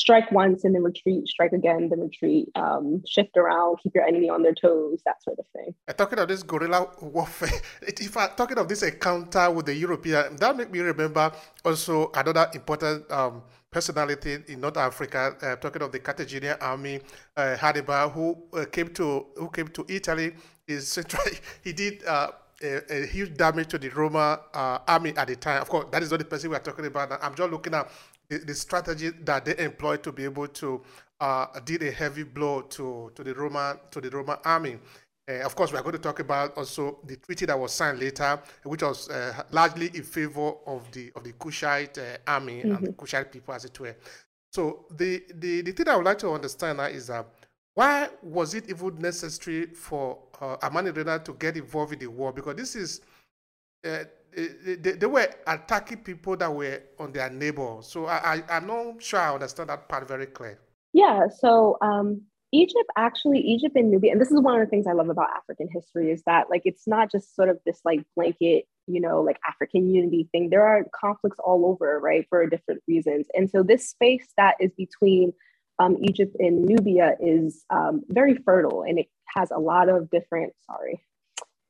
strike 0.00 0.32
once 0.32 0.64
and 0.64 0.74
then 0.74 0.82
retreat, 0.82 1.28
strike 1.28 1.52
again, 1.52 1.90
then 1.90 2.00
retreat, 2.00 2.48
um, 2.54 3.02
shift 3.06 3.36
around, 3.36 3.76
keep 3.82 3.94
your 3.94 4.04
enemy 4.04 4.30
on 4.30 4.42
their 4.42 4.54
toes, 4.54 5.02
that 5.04 5.22
sort 5.22 5.38
of 5.38 5.44
thing. 5.52 5.74
Uh, 5.86 5.92
talking 5.92 6.18
of 6.18 6.26
this 6.26 6.42
guerrilla 6.42 6.88
warfare, 7.02 7.60
if 7.82 8.16
I'm 8.16 8.30
talking 8.34 8.56
of 8.56 8.66
this 8.66 8.82
encounter 8.82 9.50
with 9.50 9.66
the 9.66 9.74
European, 9.74 10.36
that 10.36 10.56
make 10.56 10.72
me 10.72 10.80
remember 10.80 11.30
also 11.64 12.10
another 12.14 12.50
important 12.54 13.10
um, 13.12 13.42
personality 13.70 14.38
in 14.48 14.60
North 14.60 14.78
Africa, 14.78 15.36
uh, 15.42 15.56
talking 15.56 15.82
of 15.82 15.92
the 15.92 15.98
Carthaginian 15.98 16.56
army, 16.62 17.00
uh, 17.36 17.56
Hannibal, 17.56 18.08
who 18.08 18.42
uh, 18.54 18.64
came 18.72 18.88
to 18.94 19.26
who 19.36 19.50
came 19.50 19.68
to 19.68 19.84
Italy. 19.86 20.32
Is 20.66 20.98
he 21.64 21.72
did 21.72 22.04
uh, 22.06 22.30
a, 22.62 23.02
a, 23.02 23.06
huge 23.06 23.36
damage 23.36 23.68
to 23.68 23.78
the 23.78 23.88
Roman 23.88 24.38
uh, 24.54 24.78
army 24.86 25.12
at 25.16 25.28
the 25.28 25.36
time. 25.36 25.62
Of 25.62 25.68
course, 25.68 25.86
that 25.90 26.02
is 26.02 26.10
not 26.10 26.18
the 26.18 26.24
person 26.24 26.50
we 26.50 26.56
are 26.56 26.60
talking 26.60 26.86
about. 26.86 27.18
I'm 27.22 27.34
just 27.34 27.50
looking 27.50 27.74
at 27.74 27.90
the, 28.30 28.38
the 28.38 28.54
strategy 28.54 29.10
that 29.24 29.44
they 29.44 29.58
employed 29.58 30.02
to 30.04 30.12
be 30.12 30.24
able 30.24 30.48
to 30.48 30.80
uh, 31.20 31.46
did 31.64 31.82
a 31.82 31.90
heavy 31.90 32.22
blow 32.22 32.62
to, 32.62 33.12
to 33.14 33.22
the 33.22 33.34
Roman 33.34 33.76
to 33.90 34.00
the 34.00 34.08
Roman 34.08 34.38
army. 34.44 34.78
Uh, 35.28 35.44
of 35.44 35.54
course, 35.54 35.70
we 35.70 35.78
are 35.78 35.82
going 35.82 35.92
to 35.92 35.98
talk 35.98 36.20
about 36.20 36.56
also 36.56 36.98
the 37.04 37.16
treaty 37.16 37.44
that 37.44 37.58
was 37.58 37.72
signed 37.72 37.98
later, 38.00 38.40
which 38.64 38.82
was 38.82 39.10
uh, 39.10 39.42
largely 39.50 39.90
in 39.94 40.02
favor 40.02 40.52
of 40.66 40.90
the 40.92 41.12
of 41.14 41.24
the 41.24 41.32
Kushite 41.32 41.98
uh, 41.98 42.18
army 42.26 42.60
mm-hmm. 42.60 42.74
and 42.74 42.86
the 42.86 42.92
mm-hmm. 42.92 43.04
Kushite 43.04 43.30
people, 43.30 43.52
as 43.52 43.64
it 43.64 43.78
were. 43.78 43.96
So 44.52 44.86
the, 44.96 45.22
the 45.34 45.60
the 45.60 45.72
thing 45.72 45.88
I 45.88 45.96
would 45.96 46.06
like 46.06 46.18
to 46.18 46.30
understand 46.30 46.78
now 46.78 46.84
is 46.84 47.08
that 47.08 47.26
why 47.74 48.08
was 48.22 48.54
it 48.54 48.68
even 48.68 48.98
necessary 48.98 49.66
for 49.66 50.18
uh, 50.40 50.56
Amani 50.62 50.90
Reina 50.90 51.18
to 51.20 51.32
get 51.34 51.56
involved 51.56 51.92
in 51.92 51.98
the 51.98 52.06
war? 52.06 52.32
Because 52.32 52.56
this 52.56 52.74
is 52.74 53.00
uh, 53.84 54.04
they, 54.34 54.92
they, 54.92 55.06
were 55.06 55.28
attacking 55.46 55.98
people 55.98 56.36
that 56.36 56.52
were 56.52 56.82
on 56.98 57.12
their 57.12 57.30
neighbor. 57.30 57.78
So 57.82 58.06
I, 58.06 58.34
I 58.34 58.56
I'm 58.56 58.66
not 58.66 59.02
sure 59.02 59.20
I 59.20 59.34
understand 59.34 59.70
that 59.70 59.88
part 59.88 60.06
very 60.06 60.26
clear. 60.26 60.58
Yeah. 60.92 61.28
So 61.28 61.76
um, 61.80 62.22
Egypt 62.52 62.90
actually, 62.96 63.40
Egypt 63.40 63.76
and 63.76 63.90
Nubia, 63.90 64.12
and 64.12 64.20
this 64.20 64.30
is 64.30 64.40
one 64.40 64.58
of 64.58 64.66
the 64.66 64.70
things 64.70 64.86
I 64.86 64.92
love 64.92 65.08
about 65.08 65.28
African 65.36 65.68
history 65.72 66.10
is 66.10 66.22
that 66.26 66.50
like 66.50 66.62
it's 66.64 66.86
not 66.86 67.10
just 67.10 67.34
sort 67.36 67.48
of 67.48 67.58
this 67.64 67.80
like 67.84 68.04
blanket, 68.16 68.66
you 68.86 69.00
know, 69.00 69.20
like 69.22 69.38
African 69.48 69.88
unity 69.88 70.28
thing. 70.32 70.50
There 70.50 70.66
are 70.66 70.84
conflicts 70.98 71.38
all 71.38 71.66
over, 71.66 72.00
right, 72.00 72.26
for 72.28 72.46
different 72.46 72.82
reasons. 72.88 73.26
And 73.34 73.48
so 73.48 73.62
this 73.62 73.88
space 73.88 74.26
that 74.36 74.56
is 74.60 74.72
between 74.76 75.32
um, 75.78 75.96
Egypt 76.02 76.36
and 76.38 76.64
Nubia 76.64 77.14
is 77.20 77.64
um, 77.70 78.02
very 78.08 78.34
fertile 78.34 78.82
and 78.82 78.98
it 78.98 79.06
has 79.26 79.50
a 79.50 79.58
lot 79.58 79.88
of 79.88 80.10
different, 80.10 80.52
sorry, 80.66 81.02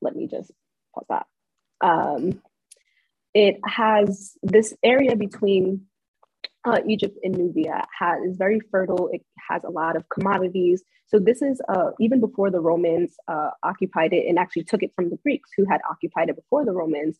let 0.00 0.16
me 0.16 0.26
just 0.26 0.50
pause 0.94 1.06
that. 1.08 1.26
Um, 1.82 2.40
it 3.34 3.58
has 3.64 4.36
this 4.42 4.74
area 4.82 5.16
between 5.16 5.82
uh, 6.64 6.80
Egypt 6.86 7.16
and 7.22 7.36
Nubia 7.36 7.84
has, 7.98 8.22
is 8.22 8.36
very 8.36 8.60
fertile. 8.70 9.08
It 9.12 9.22
has 9.48 9.62
a 9.64 9.70
lot 9.70 9.96
of 9.96 10.08
commodities. 10.08 10.82
So 11.06 11.18
this 11.18 11.42
is 11.42 11.60
uh, 11.68 11.90
even 11.98 12.20
before 12.20 12.50
the 12.50 12.60
Romans 12.60 13.14
uh, 13.28 13.50
occupied 13.62 14.12
it 14.12 14.26
and 14.28 14.38
actually 14.38 14.64
took 14.64 14.82
it 14.82 14.92
from 14.94 15.10
the 15.10 15.16
Greeks 15.16 15.50
who 15.56 15.64
had 15.64 15.80
occupied 15.90 16.28
it 16.28 16.36
before 16.36 16.64
the 16.64 16.72
Romans. 16.72 17.18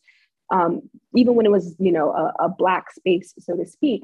Um, 0.53 0.83
even 1.15 1.37
when 1.37 1.47
it 1.47 1.53
was, 1.53 1.77
you 1.79 1.93
know, 1.93 2.11
a, 2.11 2.47
a, 2.47 2.49
black 2.49 2.91
space, 2.91 3.35
so 3.39 3.57
to 3.57 3.65
speak, 3.65 4.03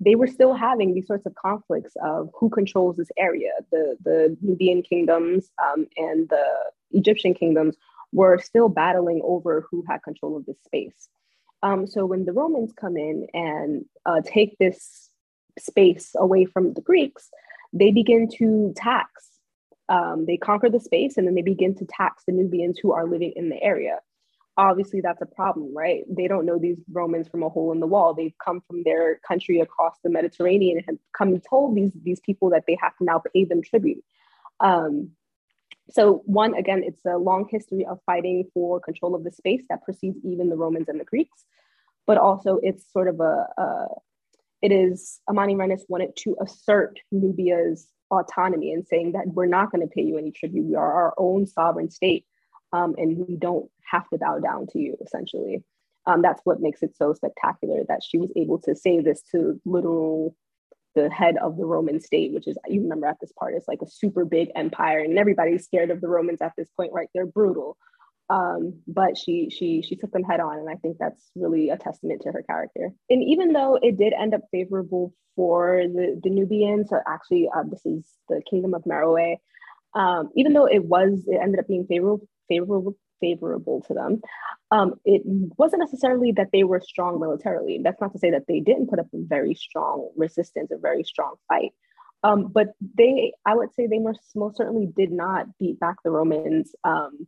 they 0.00 0.14
were 0.14 0.26
still 0.26 0.54
having 0.54 0.94
these 0.94 1.06
sorts 1.06 1.26
of 1.26 1.34
conflicts 1.34 1.92
of 2.02 2.30
who 2.34 2.48
controls 2.48 2.96
this 2.96 3.10
area. 3.18 3.50
The 3.70 3.96
the 4.02 4.36
Nubian 4.40 4.82
kingdoms 4.82 5.50
um, 5.62 5.86
and 5.98 6.30
the 6.30 6.44
Egyptian 6.92 7.34
kingdoms 7.34 7.76
were 8.10 8.38
still 8.38 8.70
battling 8.70 9.20
over 9.22 9.66
who 9.70 9.84
had 9.86 10.02
control 10.02 10.36
of 10.36 10.46
this 10.46 10.58
space. 10.64 11.08
Um, 11.62 11.86
so 11.86 12.04
when 12.04 12.24
the 12.24 12.32
Romans 12.32 12.72
come 12.78 12.96
in 12.96 13.26
and 13.32 13.84
uh, 14.04 14.20
take 14.24 14.58
this 14.58 15.10
space 15.58 16.12
away 16.16 16.44
from 16.44 16.74
the 16.74 16.80
Greeks, 16.80 17.30
they 17.72 17.92
begin 17.92 18.28
to 18.38 18.72
tax. 18.76 19.10
Um, 19.88 20.24
they 20.26 20.36
conquer 20.36 20.70
the 20.70 20.80
space 20.80 21.16
and 21.16 21.26
then 21.26 21.34
they 21.34 21.42
begin 21.42 21.74
to 21.76 21.84
tax 21.84 22.24
the 22.26 22.32
Nubians 22.32 22.78
who 22.78 22.92
are 22.92 23.06
living 23.06 23.32
in 23.36 23.48
the 23.48 23.62
area. 23.62 23.98
Obviously, 24.56 25.00
that's 25.00 25.22
a 25.22 25.26
problem, 25.26 25.74
right? 25.74 26.04
They 26.08 26.28
don't 26.28 26.44
know 26.44 26.58
these 26.58 26.78
Romans 26.90 27.26
from 27.28 27.42
a 27.42 27.48
hole 27.48 27.72
in 27.72 27.80
the 27.80 27.86
wall. 27.86 28.12
They've 28.12 28.34
come 28.44 28.62
from 28.66 28.82
their 28.82 29.18
country 29.26 29.60
across 29.60 29.96
the 30.04 30.10
Mediterranean 30.10 30.78
and 30.78 30.86
have 30.86 30.98
come 31.16 31.28
and 31.28 31.42
told 31.48 31.74
these, 31.74 31.92
these 32.02 32.20
people 32.20 32.50
that 32.50 32.64
they 32.66 32.76
have 32.80 32.96
to 32.98 33.04
now 33.04 33.22
pay 33.32 33.44
them 33.44 33.62
tribute. 33.62 34.04
Um, 34.60 35.12
so 35.90 36.22
one, 36.24 36.54
again, 36.54 36.82
it's 36.84 37.04
a 37.04 37.16
long 37.16 37.46
history 37.50 37.84
of 37.84 37.98
fighting 38.06 38.48
for 38.54 38.80
control 38.80 39.14
of 39.14 39.24
the 39.24 39.32
space 39.32 39.64
that 39.68 39.82
precedes 39.82 40.18
even 40.24 40.48
the 40.48 40.56
Romans 40.56 40.88
and 40.88 41.00
the 41.00 41.04
Greeks, 41.04 41.44
but 42.06 42.18
also 42.18 42.58
it's 42.62 42.90
sort 42.92 43.08
of 43.08 43.20
a, 43.20 43.46
a 43.58 43.86
it 44.62 44.70
is 44.70 45.20
Amanirenas 45.28 45.82
wanted 45.88 46.14
to 46.18 46.36
assert 46.40 47.00
Nubia's 47.10 47.88
autonomy 48.10 48.72
and 48.72 48.86
saying 48.86 49.12
that 49.12 49.26
we're 49.26 49.46
not 49.46 49.72
going 49.72 49.80
to 49.80 49.92
pay 49.92 50.02
you 50.02 50.18
any 50.18 50.30
tribute. 50.30 50.66
We 50.66 50.76
are 50.76 50.92
our 50.92 51.14
own 51.18 51.46
sovereign 51.46 51.90
state, 51.90 52.24
um, 52.72 52.94
and 52.96 53.26
we 53.26 53.36
don't 53.36 53.68
have 53.90 54.08
to 54.10 54.18
bow 54.18 54.38
down 54.38 54.68
to 54.68 54.78
you. 54.78 54.96
Essentially, 55.04 55.64
um, 56.06 56.22
that's 56.22 56.40
what 56.44 56.60
makes 56.60 56.82
it 56.82 56.96
so 56.96 57.12
spectacular 57.12 57.82
that 57.88 58.02
she 58.04 58.18
was 58.18 58.30
able 58.36 58.58
to 58.60 58.76
say 58.76 59.00
this 59.00 59.22
to 59.32 59.60
literal 59.64 60.36
the 60.94 61.10
head 61.10 61.36
of 61.42 61.56
the 61.56 61.64
Roman 61.64 62.00
state, 62.00 62.32
which 62.32 62.48
is 62.48 62.56
you 62.68 62.82
remember 62.82 63.06
at 63.06 63.18
this 63.20 63.32
part, 63.38 63.54
it's 63.54 63.68
like 63.68 63.82
a 63.82 63.90
super 63.90 64.24
big 64.24 64.48
empire, 64.54 65.00
and 65.00 65.18
everybody's 65.18 65.64
scared 65.64 65.90
of 65.90 66.00
the 66.00 66.08
Romans 66.08 66.42
at 66.42 66.52
this 66.56 66.68
point, 66.76 66.92
right? 66.92 67.08
They're 67.14 67.26
brutal. 67.26 67.76
Um, 68.30 68.80
but 68.86 69.18
she 69.18 69.50
she 69.50 69.82
she 69.82 69.96
took 69.96 70.12
them 70.12 70.22
head 70.22 70.40
on, 70.40 70.58
and 70.58 70.68
I 70.68 70.76
think 70.76 70.96
that's 70.98 71.30
really 71.34 71.70
a 71.70 71.76
testament 71.76 72.22
to 72.22 72.32
her 72.32 72.42
character. 72.42 72.90
And 73.10 73.22
even 73.22 73.52
though 73.52 73.78
it 73.80 73.98
did 73.98 74.12
end 74.12 74.34
up 74.34 74.42
favorable 74.50 75.12
for 75.36 75.82
the, 75.82 76.20
the 76.22 76.30
Nubians, 76.30 76.90
so 76.90 76.98
actually 77.06 77.48
uh, 77.54 77.64
this 77.68 77.84
is 77.84 78.06
the 78.28 78.42
kingdom 78.48 78.74
of 78.74 78.84
Meroe. 78.84 79.36
Um, 79.94 80.30
even 80.36 80.54
though 80.54 80.66
it 80.66 80.82
was, 80.84 81.24
it 81.26 81.38
ended 81.42 81.60
up 81.60 81.68
being 81.68 81.86
favorable 81.86 82.26
favorable 82.48 82.96
favorable 83.22 83.78
to 83.86 83.94
them. 83.94 84.20
Um, 84.76 84.88
it 85.04 85.22
wasn't 85.56 85.84
necessarily 85.86 86.32
that 86.32 86.50
they 86.52 86.64
were 86.64 86.82
strong 86.92 87.20
militarily. 87.20 87.80
That's 87.82 88.00
not 88.00 88.12
to 88.12 88.18
say 88.18 88.30
that 88.32 88.46
they 88.48 88.60
didn't 88.60 88.90
put 88.90 88.98
up 88.98 89.06
a 89.14 89.18
very 89.36 89.54
strong 89.54 90.10
resistance, 90.24 90.70
a 90.70 90.78
very 90.88 91.04
strong 91.04 91.34
fight. 91.48 91.72
Um, 92.24 92.48
but 92.58 92.68
they, 93.00 93.32
I 93.50 93.54
would 93.54 93.72
say, 93.74 93.86
they 93.86 93.98
most, 93.98 94.20
most 94.34 94.56
certainly 94.56 94.86
did 94.86 95.10
not 95.10 95.46
beat 95.58 95.80
back 95.80 95.96
the 96.04 96.10
Romans 96.10 96.72
um, 96.84 97.26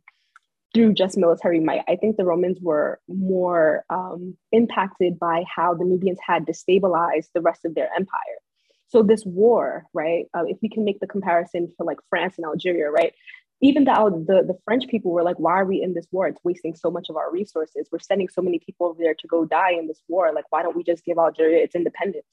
through 0.73 0.93
just 0.93 1.17
military 1.17 1.59
might. 1.59 1.83
I 1.87 1.95
think 1.95 2.17
the 2.17 2.25
Romans 2.25 2.59
were 2.61 2.99
more 3.07 3.85
um, 3.89 4.35
impacted 4.51 5.17
by 5.19 5.43
how 5.53 5.73
the 5.73 5.85
Nubians 5.85 6.19
had 6.25 6.45
destabilized 6.45 7.29
the 7.33 7.41
rest 7.41 7.65
of 7.65 7.75
their 7.75 7.89
empire. 7.95 8.39
So 8.87 9.03
this 9.03 9.23
war, 9.25 9.85
right? 9.93 10.25
Uh, 10.33 10.45
if 10.47 10.57
we 10.61 10.69
can 10.69 10.85
make 10.85 10.99
the 10.99 11.07
comparison 11.07 11.73
for 11.75 11.85
like 11.85 11.97
France 12.09 12.35
and 12.37 12.45
Algeria, 12.45 12.89
right? 12.89 13.13
Even 13.61 13.85
the, 13.85 13.93
the 14.27 14.43
the 14.53 14.57
French 14.65 14.87
people 14.87 15.11
were 15.11 15.23
like, 15.23 15.37
why 15.37 15.53
are 15.53 15.65
we 15.65 15.81
in 15.81 15.93
this 15.93 16.07
war? 16.11 16.27
It's 16.27 16.43
wasting 16.43 16.75
so 16.75 16.91
much 16.91 17.09
of 17.09 17.15
our 17.15 17.31
resources. 17.31 17.87
We're 17.91 17.99
sending 17.99 18.29
so 18.29 18.41
many 18.41 18.59
people 18.59 18.87
over 18.87 19.01
there 19.01 19.15
to 19.15 19.27
go 19.27 19.45
die 19.45 19.71
in 19.71 19.87
this 19.87 20.01
war. 20.07 20.31
Like, 20.33 20.45
why 20.49 20.61
don't 20.61 20.75
we 20.75 20.83
just 20.83 21.05
give 21.05 21.17
Algeria 21.17 21.63
its 21.63 21.75
independence? 21.75 22.25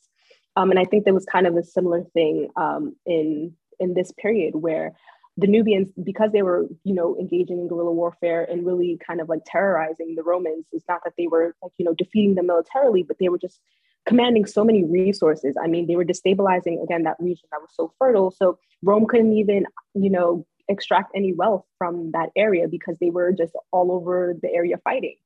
Um, 0.56 0.70
and 0.70 0.78
I 0.78 0.84
think 0.84 1.04
there 1.04 1.14
was 1.14 1.24
kind 1.24 1.46
of 1.46 1.56
a 1.56 1.62
similar 1.62 2.02
thing 2.12 2.48
um, 2.56 2.96
in 3.06 3.54
in 3.78 3.94
this 3.94 4.12
period 4.12 4.54
where 4.56 4.92
the 5.38 5.46
Nubians, 5.46 5.90
because 6.02 6.30
they 6.32 6.42
were, 6.42 6.66
you 6.84 6.94
know, 6.94 7.16
engaging 7.18 7.58
in 7.58 7.68
guerrilla 7.68 7.92
warfare 7.92 8.44
and 8.44 8.66
really 8.66 8.98
kind 9.06 9.20
of 9.20 9.28
like 9.28 9.40
terrorizing 9.46 10.14
the 10.14 10.22
Romans, 10.22 10.66
it's 10.72 10.84
not 10.88 11.00
that 11.04 11.14
they 11.16 11.26
were 11.26 11.54
like, 11.62 11.72
you 11.78 11.86
know, 11.86 11.94
defeating 11.94 12.34
them 12.34 12.48
militarily, 12.48 13.02
but 13.02 13.16
they 13.18 13.30
were 13.30 13.38
just 13.38 13.58
commanding 14.04 14.44
so 14.44 14.62
many 14.62 14.84
resources. 14.84 15.56
I 15.62 15.68
mean, 15.68 15.86
they 15.86 15.96
were 15.96 16.04
destabilizing 16.04 16.82
again 16.82 17.04
that 17.04 17.16
region 17.18 17.48
that 17.50 17.62
was 17.62 17.70
so 17.72 17.94
fertile. 17.98 18.30
So 18.30 18.58
Rome 18.82 19.06
couldn't 19.06 19.32
even, 19.32 19.64
you 19.94 20.10
know, 20.10 20.46
extract 20.72 21.12
any 21.14 21.32
wealth 21.32 21.64
from 21.78 22.10
that 22.12 22.30
area 22.36 22.68
because 22.68 22.96
they 23.00 23.10
were 23.10 23.32
just 23.32 23.52
all 23.70 23.92
over 23.92 24.34
the 24.40 24.50
area 24.50 24.78
fighting. 24.82 25.16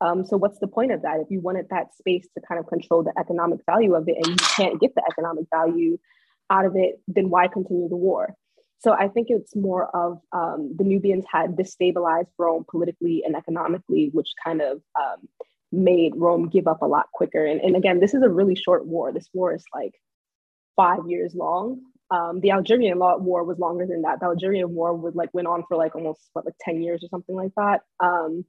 Um, 0.00 0.26
so 0.26 0.36
what's 0.36 0.58
the 0.58 0.66
point 0.66 0.92
of 0.92 1.02
that? 1.02 1.20
If 1.20 1.30
you 1.30 1.40
wanted 1.40 1.68
that 1.70 1.94
space 1.96 2.26
to 2.34 2.42
kind 2.46 2.60
of 2.60 2.66
control 2.66 3.02
the 3.02 3.18
economic 3.18 3.60
value 3.64 3.94
of 3.94 4.08
it 4.08 4.16
and 4.16 4.26
you 4.28 4.36
can't 4.56 4.80
get 4.80 4.94
the 4.94 5.02
economic 5.10 5.46
value 5.50 5.98
out 6.50 6.66
of 6.66 6.76
it, 6.76 7.00
then 7.08 7.30
why 7.30 7.48
continue 7.48 7.88
the 7.88 7.96
war? 7.96 8.34
So 8.78 8.92
I 8.92 9.08
think 9.08 9.28
it's 9.30 9.56
more 9.56 9.86
of 9.96 10.20
um, 10.32 10.74
the 10.76 10.84
Nubians 10.84 11.24
had 11.30 11.56
destabilized 11.56 12.28
Rome 12.38 12.64
politically 12.70 13.22
and 13.24 13.34
economically, 13.34 14.10
which 14.12 14.28
kind 14.44 14.60
of 14.60 14.82
um, 15.00 15.28
made 15.72 16.12
Rome 16.14 16.48
give 16.48 16.66
up 16.68 16.82
a 16.82 16.86
lot 16.86 17.06
quicker. 17.12 17.44
And, 17.44 17.60
and 17.60 17.74
again, 17.74 18.00
this 18.00 18.12
is 18.12 18.22
a 18.22 18.28
really 18.28 18.54
short 18.54 18.86
war. 18.86 19.12
This 19.12 19.28
war 19.32 19.54
is 19.54 19.64
like 19.74 19.94
five 20.76 21.00
years 21.08 21.34
long. 21.34 21.80
Um, 22.10 22.40
the 22.40 22.52
Algerian 22.52 22.98
war 22.98 23.44
was 23.44 23.58
longer 23.58 23.86
than 23.86 24.02
that. 24.02 24.20
The 24.20 24.26
Algerian 24.26 24.74
war 24.74 24.94
would 24.94 25.16
like 25.16 25.30
went 25.32 25.48
on 25.48 25.64
for 25.68 25.76
like 25.76 25.94
almost 25.94 26.30
what 26.32 26.44
like 26.44 26.54
10 26.60 26.82
years 26.82 27.02
or 27.02 27.08
something 27.08 27.34
like 27.34 27.52
that. 27.56 27.82
Um, 28.00 28.44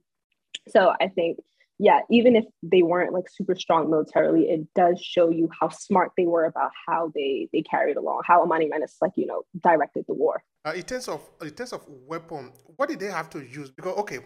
so 0.68 0.92
I 1.00 1.08
think, 1.08 1.38
yeah, 1.78 2.00
even 2.10 2.36
if 2.36 2.44
they 2.62 2.82
weren't 2.82 3.12
like 3.12 3.28
super 3.28 3.54
strong 3.54 3.90
militarily, 3.90 4.48
it 4.48 4.66
does 4.74 5.00
show 5.00 5.30
you 5.30 5.48
how 5.60 5.68
smart 5.68 6.12
they 6.16 6.26
were 6.26 6.44
about 6.44 6.70
how 6.86 7.12
they 7.14 7.48
they 7.52 7.62
carried 7.62 7.96
along, 7.96 8.22
how 8.26 8.44
Amanirenas 8.44 8.96
like, 9.00 9.12
you 9.16 9.26
know, 9.26 9.42
directed 9.62 10.04
the 10.08 10.14
war. 10.14 10.42
Uh, 10.64 10.72
in 10.74 10.82
terms 10.82 11.08
of 11.08 11.28
in 11.40 11.50
terms 11.50 11.72
of 11.72 11.84
weapon, 12.06 12.52
what 12.76 12.88
did 12.88 12.98
they 12.98 13.06
have 13.06 13.30
to 13.30 13.44
use? 13.44 13.70
Because 13.70 13.96
okay, 13.98 14.18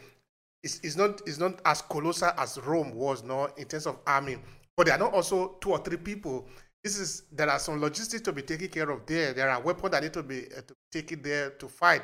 it's, 0.62 0.80
it's 0.82 0.96
not 0.96 1.20
it's 1.26 1.38
not 1.38 1.60
as 1.64 1.82
colossal 1.82 2.30
as 2.38 2.58
Rome 2.64 2.94
was, 2.94 3.22
no, 3.22 3.48
in 3.56 3.66
terms 3.66 3.86
of 3.86 3.98
army, 4.06 4.38
but 4.76 4.86
they 4.86 4.92
are 4.92 4.98
not 4.98 5.12
also 5.12 5.56
two 5.60 5.72
or 5.72 5.78
three 5.78 5.98
people 5.98 6.48
this 6.82 6.98
is 6.98 7.22
there 7.32 7.48
are 7.48 7.58
some 7.58 7.80
logistics 7.80 8.22
to 8.22 8.32
be 8.32 8.42
taken 8.42 8.68
care 8.68 8.90
of 8.90 9.06
there. 9.06 9.32
There 9.32 9.48
are 9.48 9.60
weapons 9.60 9.92
that 9.92 10.02
need 10.02 10.12
to 10.14 10.22
be, 10.22 10.46
uh, 10.46 10.62
to 10.62 10.74
be 10.74 11.00
taken 11.00 11.22
there 11.22 11.50
to 11.50 11.68
fight. 11.68 12.02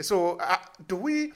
So 0.00 0.36
uh, 0.38 0.56
do 0.86 0.96
we 0.96 1.32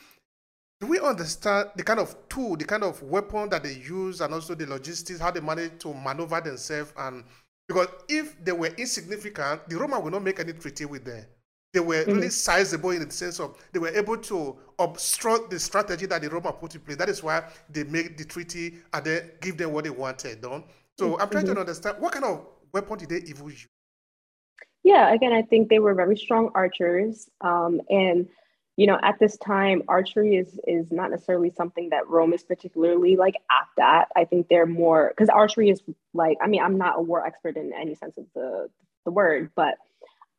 do 0.81 0.87
we 0.89 1.01
understand 1.01 1.71
the 1.77 1.83
kind 1.83 2.01
of 2.01 2.15
tool, 2.29 2.57
the 2.57 2.65
kind 2.65 2.83
of 2.83 3.03
weapon 3.03 3.49
that 3.51 3.63
they 3.63 3.75
use, 3.75 4.21
and 4.21 4.35
also 4.35 4.55
the 4.55 4.67
logistics, 4.67 5.21
how 5.21 5.31
they 5.31 5.41
manage 5.41 5.79
to 5.79 5.95
maneuver 5.95 6.41
themselves? 6.41 6.93
And 6.99 7.25
because 7.67 7.89
if 8.09 8.43
they 8.45 8.53
were 8.53 8.71
insignificant, 8.77 9.69
the 9.69 9.79
Roman 9.79 10.03
will 10.03 10.11
not 10.11 10.23
make 10.23 10.41
any 10.41 10.53
treaty 10.53 10.85
with 10.85 11.05
them. 11.05 11.25
They 11.73 11.81
were 11.81 12.03
mm-hmm. 12.03 12.13
really 12.13 12.29
sizable 12.29 12.91
in 12.91 13.07
the 13.07 13.11
sense 13.13 13.41
of 13.41 13.57
they 13.73 13.79
were 13.79 13.89
able 13.89 14.19
to 14.19 14.57
obstruct 14.79 15.51
the 15.51 15.59
strategy 15.59 16.07
that 16.07 16.23
the 16.23 16.29
Roman 16.29 16.53
put 16.53 16.75
in 16.75 16.83
place. 16.83 16.99
That 16.99 17.09
is 17.09 17.23
why 17.23 17.45
they 17.71 17.85
make 17.85 18.17
the 18.17 18.25
treaty 18.25 18.75
and 18.93 19.05
then 19.05 19.31
give 19.41 19.57
them 19.57 19.73
what 19.73 19.85
they 19.85 19.91
wanted 19.91 20.43
done. 20.43 20.65
So 20.99 21.13
mm-hmm. 21.13 21.23
I'm 21.23 21.31
trying 21.31 21.47
to 21.47 21.53
mm-hmm. 21.53 21.61
understand 21.61 21.97
what 21.99 22.13
kind 22.13 22.25
of 22.27 22.47
weapon 22.75 22.99
did 22.99 23.09
they 23.09 23.29
even 23.29 23.47
use? 23.47 23.67
Yeah, 24.83 25.15
again, 25.15 25.33
I 25.33 25.41
think 25.41 25.71
they 25.71 25.79
were 25.79 25.95
very 25.95 26.17
strong 26.17 26.51
archers. 26.55 27.29
Um, 27.41 27.81
and 27.89 28.29
you 28.77 28.89
know, 28.89 28.99
at 29.03 29.19
this 29.21 29.37
time, 29.39 29.83
archery 29.89 30.37
is 30.37 30.59
is 30.67 30.91
not 30.91 31.11
necessarily 31.11 31.51
something 31.51 31.91
that 31.91 32.09
Rome 32.09 32.33
is 32.35 32.43
particularly 32.43 33.17
like 33.17 33.37
apt 33.51 33.79
at. 33.79 34.09
I 34.17 34.25
think 34.25 34.49
they're 34.49 34.67
more 34.67 35.11
because 35.11 35.29
archery 35.29 35.71
is 35.71 35.81
like, 36.13 36.37
I 36.43 36.49
mean, 36.49 36.61
I'm 36.61 36.77
not 36.77 36.99
a 36.99 37.03
war 37.03 37.25
expert 37.25 37.57
in 37.57 37.73
any 37.73 37.95
sense 37.95 38.19
of 38.19 38.27
the 38.35 38.69
the 39.05 39.13
word, 39.13 39.51
but 39.55 39.77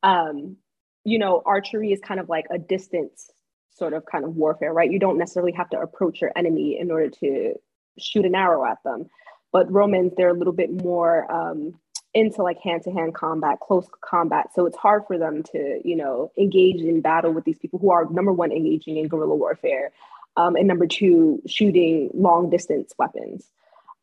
um, 0.02 0.58
you 1.04 1.18
know, 1.18 1.42
archery 1.46 1.92
is 1.92 2.00
kind 2.00 2.20
of 2.20 2.28
like 2.28 2.44
a 2.50 2.58
distance 2.58 3.30
sort 3.70 3.94
of 3.94 4.04
kind 4.06 4.24
of 4.24 4.36
warfare, 4.36 4.72
right? 4.72 4.90
You 4.90 4.98
don't 4.98 5.18
necessarily 5.18 5.52
have 5.52 5.70
to 5.70 5.80
approach 5.80 6.20
your 6.20 6.32
enemy 6.36 6.78
in 6.78 6.90
order 6.90 7.10
to 7.20 7.54
shoot 7.98 8.24
an 8.24 8.34
arrow 8.34 8.64
at 8.64 8.78
them. 8.84 9.06
But 9.52 9.72
Romans, 9.72 10.12
they're 10.16 10.30
a 10.30 10.38
little 10.38 10.52
bit 10.52 10.70
more 10.70 11.30
um, 11.32 11.78
into 12.16 12.42
like 12.42 12.58
hand-to-hand 12.58 13.14
combat, 13.14 13.60
close 13.60 13.86
combat. 14.00 14.46
So 14.54 14.66
it's 14.66 14.76
hard 14.76 15.02
for 15.06 15.16
them 15.18 15.42
to, 15.52 15.80
you 15.84 15.96
know, 15.96 16.32
engage 16.36 16.80
in 16.80 17.02
battle 17.02 17.32
with 17.32 17.44
these 17.44 17.58
people 17.58 17.78
who 17.78 17.90
are 17.90 18.04
number 18.10 18.32
one 18.32 18.52
engaging 18.52 18.96
in 18.96 19.08
guerrilla 19.08 19.36
warfare, 19.36 19.92
um, 20.36 20.56
and 20.56 20.66
number 20.66 20.86
two 20.86 21.42
shooting 21.46 22.10
long 22.14 22.50
distance 22.50 22.94
weapons. 22.98 23.50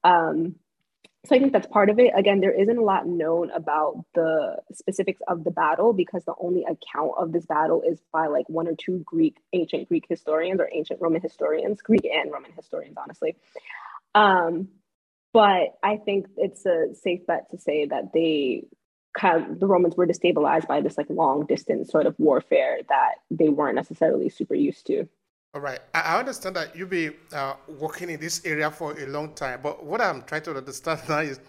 Um, 0.03 0.55
so 1.25 1.35
I 1.35 1.39
think 1.39 1.53
that's 1.53 1.67
part 1.67 1.89
of 1.89 1.99
it. 1.99 2.11
Again, 2.15 2.41
there 2.41 2.51
isn't 2.51 2.77
a 2.77 2.83
lot 2.83 3.07
known 3.07 3.49
about 3.51 4.03
the 4.13 4.57
specifics 4.73 5.21
of 5.25 5.45
the 5.45 5.51
battle 5.51 5.93
because 5.93 6.25
the 6.25 6.35
only 6.37 6.63
account 6.65 7.13
of 7.17 7.31
this 7.31 7.45
battle 7.45 7.81
is 7.81 7.97
by 8.11 8.27
like 8.27 8.47
one 8.49 8.67
or 8.67 8.75
two 8.75 9.03
Greek, 9.05 9.37
ancient 9.53 9.87
Greek 9.87 10.05
historians 10.09 10.59
or 10.59 10.69
ancient 10.71 10.99
Roman 11.01 11.21
historians, 11.21 11.81
Greek 11.81 12.05
and 12.05 12.29
Roman 12.29 12.51
historians, 12.51 12.97
honestly. 12.97 13.37
Um, 14.13 14.67
but 15.33 15.75
I 15.81 15.97
think 15.97 16.27
it's 16.37 16.65
a 16.65 16.93
safe 16.93 17.25
bet 17.25 17.49
to 17.51 17.57
say 17.57 17.85
that 17.87 18.13
they 18.13 18.65
kind 19.17 19.43
of, 19.43 19.59
the 19.59 19.67
Romans 19.67 19.97
were 19.97 20.07
destabilized 20.07 20.67
by 20.67 20.79
this 20.79 20.97
like 20.97 21.09
long 21.09 21.45
distance 21.45 21.91
sort 21.91 22.05
of 22.05 22.15
warfare 22.19 22.79
that 22.87 23.15
they 23.31 23.49
weren't 23.49 23.75
necessarily 23.75 24.29
super 24.29 24.55
used 24.55 24.85
to. 24.87 25.07
All 25.55 25.61
right. 25.61 25.79
I 25.93 26.19
understand 26.19 26.55
that 26.55 26.75
you've 26.75 26.89
been 26.89 27.13
uh, 27.31 27.55
working 27.67 28.09
in 28.09 28.19
this 28.19 28.43
area 28.45 28.71
for 28.71 28.99
a 28.99 29.05
long 29.07 29.33
time, 29.33 29.59
but 29.61 29.83
what 29.83 30.01
I'm 30.01 30.23
trying 30.23 30.41
to 30.43 30.55
understand 30.55 31.01
now 31.09 31.19
is 31.19 31.39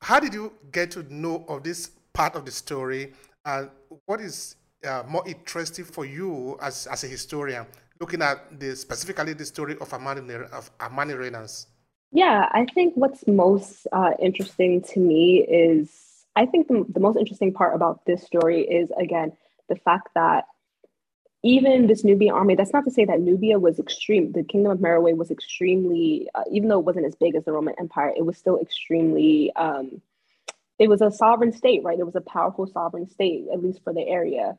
how 0.00 0.20
did 0.20 0.34
you 0.34 0.52
get 0.70 0.90
to 0.92 1.02
know 1.12 1.44
of 1.48 1.62
this 1.62 1.90
part 2.12 2.36
of 2.36 2.44
the 2.44 2.52
story 2.52 3.12
and 3.44 3.70
what 4.06 4.20
is 4.20 4.56
uh, 4.84 5.02
more 5.08 5.26
interesting 5.26 5.84
for 5.84 6.04
you 6.04 6.56
as, 6.60 6.86
as 6.86 7.04
a 7.04 7.06
historian, 7.06 7.66
looking 8.00 8.22
at 8.22 8.58
the 8.60 8.76
specifically 8.76 9.32
the 9.32 9.44
story 9.44 9.76
of 9.80 9.92
Amani, 9.92 10.34
of 10.52 10.70
Amani 10.80 11.14
Reynans? 11.14 11.66
Yeah, 12.16 12.48
I 12.50 12.64
think 12.64 12.94
what's 12.96 13.26
most 13.26 13.86
uh, 13.92 14.12
interesting 14.18 14.80
to 14.94 15.00
me 15.00 15.42
is 15.42 15.92
I 16.34 16.46
think 16.46 16.66
the, 16.66 16.86
the 16.88 16.98
most 16.98 17.18
interesting 17.18 17.52
part 17.52 17.74
about 17.74 18.06
this 18.06 18.22
story 18.22 18.62
is 18.62 18.90
again 18.98 19.32
the 19.68 19.76
fact 19.76 20.08
that 20.14 20.46
even 21.42 21.88
this 21.88 22.04
Nubian 22.04 22.34
army, 22.34 22.54
that's 22.54 22.72
not 22.72 22.84
to 22.84 22.90
say 22.90 23.04
that 23.04 23.20
Nubia 23.20 23.58
was 23.58 23.78
extreme. 23.78 24.32
The 24.32 24.44
kingdom 24.44 24.72
of 24.72 24.78
Meroe 24.78 25.14
was 25.14 25.30
extremely, 25.30 26.26
uh, 26.34 26.44
even 26.50 26.70
though 26.70 26.78
it 26.78 26.86
wasn't 26.86 27.04
as 27.04 27.14
big 27.16 27.34
as 27.34 27.44
the 27.44 27.52
Roman 27.52 27.74
Empire, 27.78 28.14
it 28.16 28.24
was 28.24 28.38
still 28.38 28.60
extremely, 28.62 29.52
um, 29.54 30.00
it 30.78 30.88
was 30.88 31.02
a 31.02 31.10
sovereign 31.10 31.52
state, 31.52 31.84
right? 31.84 31.98
It 31.98 32.06
was 32.06 32.16
a 32.16 32.22
powerful 32.22 32.66
sovereign 32.66 33.10
state, 33.10 33.44
at 33.52 33.62
least 33.62 33.84
for 33.84 33.92
the 33.92 34.00
area. 34.00 34.56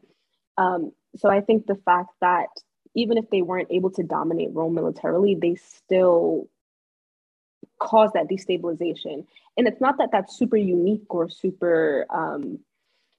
Um, 0.60 0.92
so 1.16 1.28
I 1.28 1.42
think 1.42 1.66
the 1.66 1.82
fact 1.84 2.12
that 2.22 2.50
even 2.94 3.18
if 3.18 3.28
they 3.32 3.42
weren't 3.42 3.72
able 3.72 3.90
to 3.94 4.04
dominate 4.04 4.54
Rome 4.54 4.76
militarily, 4.76 5.34
they 5.34 5.56
still 5.56 6.48
caused 7.79 8.13
that 8.13 8.27
destabilization. 8.27 9.25
And 9.57 9.67
it's 9.67 9.81
not 9.81 9.98
that 9.98 10.10
that's 10.12 10.38
super 10.38 10.57
unique 10.57 11.05
or 11.10 11.29
super, 11.29 12.05
um, 12.10 12.60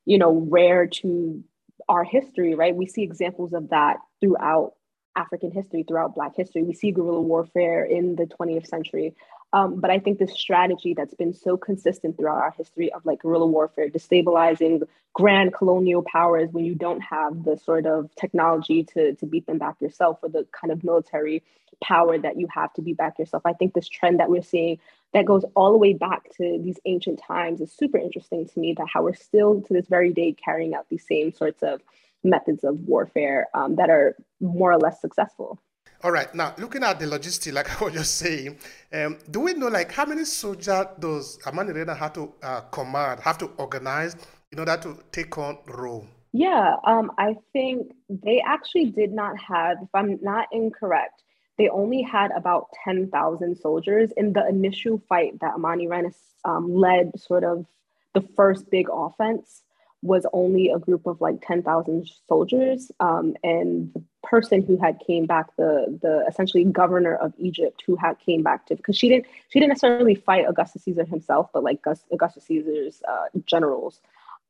you 0.05 0.19
know, 0.19 0.47
rare 0.51 0.87
to 0.87 1.43
our 1.89 2.05
history, 2.05 2.55
right? 2.55 2.75
We 2.75 2.87
see 2.87 3.03
examples 3.03 3.53
of 3.53 3.71
that 3.71 3.97
throughout 4.21 4.75
African 5.17 5.51
history, 5.51 5.85
throughout 5.87 6.15
Black 6.15 6.33
history. 6.37 6.63
We 6.63 6.75
see 6.75 6.93
guerrilla 6.93 7.21
warfare 7.21 7.85
in 7.85 8.17
the 8.17 8.25
20th 8.25 8.67
century. 8.67 9.15
Um, 9.53 9.81
but 9.81 9.91
I 9.91 9.99
think 9.99 10.19
the 10.19 10.29
strategy 10.29 10.93
that's 10.95 11.15
been 11.15 11.33
so 11.33 11.57
consistent 11.57 12.17
throughout 12.17 12.37
our 12.37 12.55
history 12.57 12.93
of 12.93 13.07
like 13.07 13.23
guerrilla 13.23 13.47
warfare, 13.47 13.89
destabilizing 13.89 14.83
grand 15.15 15.55
colonial 15.55 16.03
powers 16.03 16.51
when 16.53 16.65
you 16.65 16.75
don't 16.75 17.01
have 17.01 17.45
the 17.45 17.57
sort 17.57 17.87
of 17.87 18.15
technology 18.15 18.85
to, 18.85 19.15
to 19.15 19.27
beat 19.27 19.47
them 19.47 19.59
back 19.59 19.81
yourself 19.81 20.19
or 20.23 20.29
the 20.29 20.47
kind 20.53 20.71
of 20.71 20.85
military 20.85 21.43
power 21.83 22.19
that 22.19 22.39
you 22.39 22.47
have 22.53 22.73
to 22.75 22.83
beat 22.83 22.99
back 22.99 23.19
yourself. 23.19 23.43
I 23.47 23.55
think 23.55 23.73
this 23.73 23.89
trend 23.89 24.21
that 24.21 24.29
we're 24.29 24.43
seeing 24.43 24.79
that 25.15 25.25
goes 25.25 25.45
all 25.55 25.73
the 25.73 25.79
way 25.79 25.95
back 25.95 26.25
to 26.37 26.61
these 26.63 26.79
ancient 26.85 27.21
times 27.27 27.61
is 27.61 27.73
super 27.73 27.99
interesting 27.99 28.47
to 28.47 28.61
me 28.61 28.75
that 28.75 28.87
how 28.93 29.03
we're 29.03 29.15
still 29.15 29.63
to 29.63 29.73
this 29.73 29.87
very 29.87 30.13
day 30.13 30.33
carrying 30.33 30.75
out 30.75 30.89
these 30.91 31.07
same 31.07 31.33
sorts 31.33 31.63
of 31.63 31.81
methods 32.23 32.65
of 32.65 32.81
warfare 32.81 33.47
um, 33.55 33.77
that 33.77 33.89
are 33.91 34.17
more 34.41 34.73
or 34.73 34.79
less 34.79 35.01
successful. 35.01 35.59
All 36.05 36.13
right. 36.13 36.33
Now, 36.35 36.55
looking 36.59 36.85
at 36.85 37.01
the 37.01 37.07
logistics, 37.07 37.55
like 37.55 37.81
I 37.81 37.85
was 37.85 37.95
just 37.95 38.17
saying, 38.17 38.59
um, 38.93 39.19
do 39.31 39.41
we 39.41 39.55
know 39.55 39.69
like 39.69 39.93
how 39.93 40.07
many 40.07 40.25
soldiers 40.25 40.87
does 40.99 41.39
Amani 41.47 41.73
Reina 41.73 41.95
have 41.95 42.13
to 42.15 42.33
uh, 42.43 42.61
command, 42.71 43.21
have 43.21 43.39
to 43.39 43.47
organize 43.57 44.17
in 44.53 44.59
order 44.59 44.77
to 44.77 44.99
take 45.11 45.37
on 45.39 45.59
Rome? 45.67 46.09
Yeah, 46.33 46.77
um, 46.85 47.11
I 47.19 47.37
think 47.53 47.93
they 48.09 48.43
actually 48.47 48.87
did 48.87 49.13
not 49.13 49.37
have, 49.39 49.79
if 49.83 49.89
I'm 49.95 50.19
not 50.23 50.47
incorrect, 50.53 51.23
they 51.57 51.69
only 51.69 52.03
had 52.03 52.31
about 52.31 52.69
10,000 52.85 53.57
soldiers 53.57 54.11
in 54.17 54.33
the 54.33 54.47
initial 54.47 55.03
fight 55.09 55.41
that 55.41 55.55
Amanirenas 55.55 56.15
um, 56.45 56.73
led 56.73 57.19
sort 57.19 57.43
of 57.43 57.67
the 58.15 58.21
first 58.37 58.71
big 58.71 58.87
offense 58.93 59.63
was 60.03 60.25
only 60.33 60.71
a 60.71 60.79
group 60.79 61.07
of 61.07 61.21
like 61.21 61.45
10,000 61.45 62.09
soldiers. 62.29 62.93
Um, 63.01 63.35
and 63.43 63.93
the 63.95 64.05
person 64.29 64.63
who 64.63 64.77
had 64.77 64.99
came 65.07 65.27
back, 65.27 65.47
the, 65.57 65.99
the 66.03 66.25
essentially 66.29 66.65
governor 66.65 67.15
of 67.17 67.33
Egypt 67.39 67.83
who 67.87 67.97
had 67.97 68.19
came 68.19 68.43
back 68.43 68.67
to, 68.67 68.77
because 68.77 68.97
she 68.97 69.09
didn't, 69.09 69.27
she 69.49 69.59
didn't 69.59 69.71
necessarily 69.71 70.15
fight 70.15 70.47
Augustus 70.49 70.83
Caesar 70.85 71.05
himself, 71.05 71.49
but 71.53 71.63
like 71.63 71.81
Augustus 72.13 72.45
Caesar's 72.45 73.03
uh, 73.09 73.27
generals. 73.47 74.01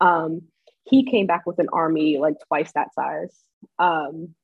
Um, 0.00 0.42
he 0.84 1.04
came 1.04 1.26
back 1.26 1.46
with 1.46 1.58
an 1.58 1.68
army 1.72 2.18
like 2.18 2.36
twice 2.46 2.72
that 2.72 2.94
size. 2.94 3.34
Um, 3.78 4.34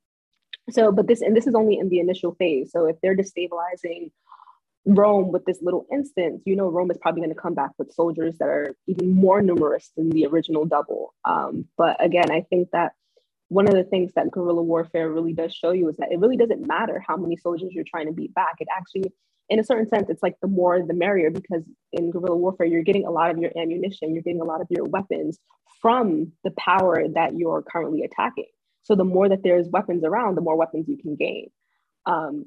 so, 0.71 0.93
but 0.93 1.07
this, 1.07 1.21
and 1.21 1.37
this 1.37 1.47
is 1.47 1.55
only 1.55 1.79
in 1.79 1.89
the 1.89 2.01
initial 2.01 2.35
phase. 2.35 2.71
So 2.73 2.87
if 2.87 3.01
they're 3.01 3.17
destabilizing 3.17 4.11
Rome 4.87 5.33
with 5.33 5.45
this 5.47 5.63
little 5.63 5.87
instance, 5.91 6.43
you 6.45 6.57
know, 6.57 6.69
Rome 6.69 6.91
is 6.91 6.99
probably 6.99 7.23
going 7.23 7.35
to 7.35 7.41
come 7.41 7.55
back 7.55 7.71
with 7.79 7.93
soldiers 7.93 8.37
that 8.39 8.49
are 8.49 8.77
even 8.87 9.15
more 9.15 9.41
numerous 9.43 9.91
than 9.97 10.11
the 10.11 10.27
original 10.27 10.65
double. 10.65 11.15
Um, 11.25 11.67
but 11.77 12.03
again, 12.05 12.31
I 12.31 12.43
think 12.43 12.71
that 12.73 12.93
one 13.49 13.69
of 13.69 13.75
the 13.75 13.85
things 13.85 14.13
that 14.17 14.31
guerrilla 14.31 14.63
warfare 14.63 15.11
really 15.11 15.33
does 15.33 15.55
show 15.55 15.73
you 15.73 15.89
is 15.89 15.97
that 15.99 16.11
it 16.11 16.19
really 16.19 16.37
doesn't 16.37 16.67
matter 16.67 17.03
how 17.07 17.17
many 17.17 17.37
soldiers 17.37 17.71
you're 17.73 17.85
trying 17.85 18.07
to 18.07 18.13
beat 18.13 18.35
back. 18.35 18.55
It 18.59 18.69
actually, 18.75 19.13
in 19.49 19.59
a 19.59 19.65
certain 19.65 19.89
sense, 19.89 20.09
it's 20.09 20.23
like 20.23 20.37
the 20.41 20.49
more 20.49 20.83
the 20.83 20.95
merrier 20.95 21.31
because 21.31 21.63
in 21.93 22.11
guerrilla 22.11 22.37
warfare, 22.37 22.67
you're 22.67 22.83
getting 22.83 23.07
a 23.07 23.11
lot 23.11 23.31
of 23.31 23.39
your 23.39 23.53
ammunition, 23.57 24.15
you're 24.15 24.23
getting 24.23 24.41
a 24.41 24.45
lot 24.45 24.61
of 24.61 24.67
your 24.71 24.85
weapons 24.85 25.39
from 25.81 26.33
the 26.45 26.51
power 26.53 27.07
that 27.15 27.37
you're 27.37 27.63
currently 27.63 28.03
attacking. 28.03 28.47
So 28.83 28.95
the 28.95 29.05
more 29.05 29.29
that 29.29 29.43
there's 29.43 29.69
weapons 29.69 30.05
around, 30.05 30.35
the 30.35 30.41
more 30.41 30.57
weapons 30.57 30.89
you 30.89 30.97
can 30.97 31.17
gain. 31.17 31.51
Um, 32.07 32.47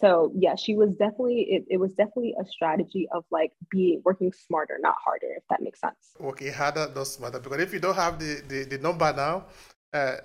so 0.00 0.32
yeah, 0.34 0.54
she 0.54 0.74
was 0.74 0.90
definitely 0.92 1.42
it, 1.42 1.64
it 1.68 1.76
was 1.76 1.92
definitely 1.92 2.34
a 2.40 2.46
strategy 2.46 3.08
of 3.12 3.24
like 3.30 3.52
being 3.70 4.00
working 4.04 4.32
smarter, 4.32 4.78
not 4.80 4.94
harder, 5.04 5.34
if 5.36 5.42
that 5.50 5.60
makes 5.60 5.80
sense. 5.80 6.14
Working 6.18 6.52
harder, 6.52 6.90
not 6.94 7.06
smarter. 7.06 7.40
Because 7.40 7.60
if 7.60 7.72
you 7.72 7.80
don't 7.80 7.94
have 7.94 8.18
the, 8.18 8.42
the, 8.48 8.64
the 8.64 8.78
number 8.78 9.12
now, 9.12 9.46
uh, 9.92 9.96
uh, 9.96 10.16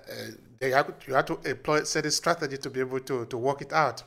they 0.60 0.70
have, 0.70 0.92
you 1.06 1.14
have 1.14 1.26
to 1.26 1.38
employ 1.44 1.82
certain 1.84 2.10
strategy 2.10 2.56
to 2.58 2.70
be 2.70 2.80
able 2.80 3.00
to, 3.00 3.26
to 3.26 3.38
work 3.38 3.62
it 3.62 3.72
out. 3.72 4.02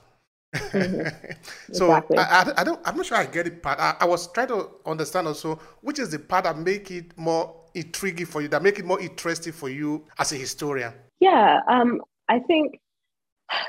Mm-hmm. 0.53 1.31
so 1.73 1.85
exactly. 1.85 2.17
I, 2.17 2.23
I, 2.23 2.53
I, 2.57 2.63
don't 2.65 2.81
I'm 2.83 2.97
not 2.97 3.05
sure 3.05 3.17
I 3.17 3.25
get 3.25 3.47
it 3.47 3.63
part. 3.63 3.79
I, 3.79 3.95
I 4.01 4.05
was 4.05 4.31
trying 4.31 4.49
to 4.49 4.69
understand 4.85 5.27
also 5.27 5.55
which 5.79 5.97
is 5.97 6.11
the 6.11 6.19
part 6.19 6.43
that 6.43 6.57
make 6.57 6.91
it 6.91 7.17
more 7.17 7.55
intriguing 7.73 8.25
for 8.25 8.41
you, 8.41 8.47
that 8.49 8.61
make 8.61 8.79
it 8.79 8.85
more 8.85 8.99
interesting 8.99 9.53
for 9.53 9.69
you 9.69 10.05
as 10.19 10.31
a 10.33 10.35
historian. 10.35 10.93
Yeah, 11.19 11.59
um, 11.69 12.01
I 12.27 12.39
think 12.39 12.79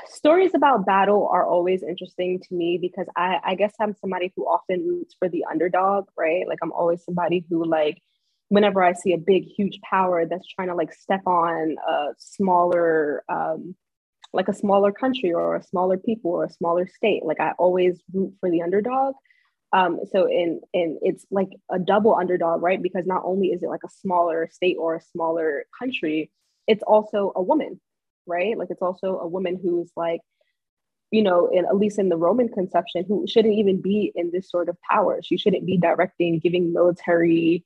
stories 0.07 0.53
about 0.55 0.85
battle 0.85 1.29
are 1.31 1.45
always 1.45 1.83
interesting 1.83 2.39
to 2.39 2.55
me 2.55 2.77
because 2.81 3.07
I, 3.15 3.39
I 3.43 3.55
guess 3.55 3.73
I'm 3.79 3.95
somebody 3.95 4.33
who 4.35 4.43
often 4.43 4.85
roots 4.87 5.15
for 5.17 5.29
the 5.29 5.45
underdog, 5.49 6.07
right? 6.17 6.47
Like 6.47 6.59
I'm 6.61 6.71
always 6.71 7.03
somebody 7.03 7.45
who 7.49 7.65
like 7.65 8.01
whenever 8.49 8.83
I 8.83 8.93
see 8.93 9.13
a 9.13 9.17
big, 9.17 9.45
huge 9.45 9.79
power 9.81 10.25
that's 10.25 10.47
trying 10.47 10.67
to 10.67 10.75
like 10.75 10.93
step 10.93 11.21
on 11.25 11.75
a 11.87 12.07
smaller, 12.17 13.23
um, 13.29 13.75
like 14.33 14.47
a 14.47 14.53
smaller 14.53 14.91
country 14.91 15.33
or 15.33 15.55
a 15.55 15.63
smaller 15.63 15.97
people 15.97 16.31
or 16.31 16.45
a 16.45 16.49
smaller 16.49 16.87
state, 16.87 17.23
like 17.23 17.39
I 17.39 17.51
always 17.57 18.01
root 18.13 18.33
for 18.39 18.49
the 18.49 18.61
underdog. 18.61 19.15
Um, 19.73 20.01
so 20.11 20.27
in 20.27 20.61
in 20.73 20.99
it's 21.01 21.25
like 21.31 21.49
a 21.71 21.79
double 21.79 22.13
underdog, 22.15 22.61
right? 22.61 22.81
Because 22.81 23.07
not 23.07 23.23
only 23.25 23.47
is 23.47 23.63
it 23.63 23.69
like 23.69 23.83
a 23.83 23.89
smaller 23.89 24.47
state 24.51 24.77
or 24.79 24.95
a 24.95 25.01
smaller 25.01 25.65
country, 25.77 26.31
it's 26.67 26.83
also 26.83 27.33
a 27.35 27.41
woman, 27.41 27.81
right? 28.27 28.57
Like 28.57 28.69
it's 28.69 28.83
also 28.83 29.17
a 29.17 29.27
woman 29.27 29.59
who's 29.61 29.91
like, 29.95 30.21
you 31.09 31.23
know, 31.23 31.47
in, 31.47 31.65
at 31.65 31.77
least 31.77 31.97
in 31.97 32.09
the 32.09 32.17
Roman 32.17 32.49
conception, 32.49 33.05
who 33.07 33.25
shouldn't 33.27 33.55
even 33.55 33.81
be 33.81 34.11
in 34.15 34.29
this 34.31 34.49
sort 34.49 34.69
of 34.69 34.77
power. 34.89 35.21
She 35.23 35.37
shouldn't 35.37 35.65
be 35.65 35.77
directing, 35.77 36.39
giving 36.39 36.71
military 36.71 37.65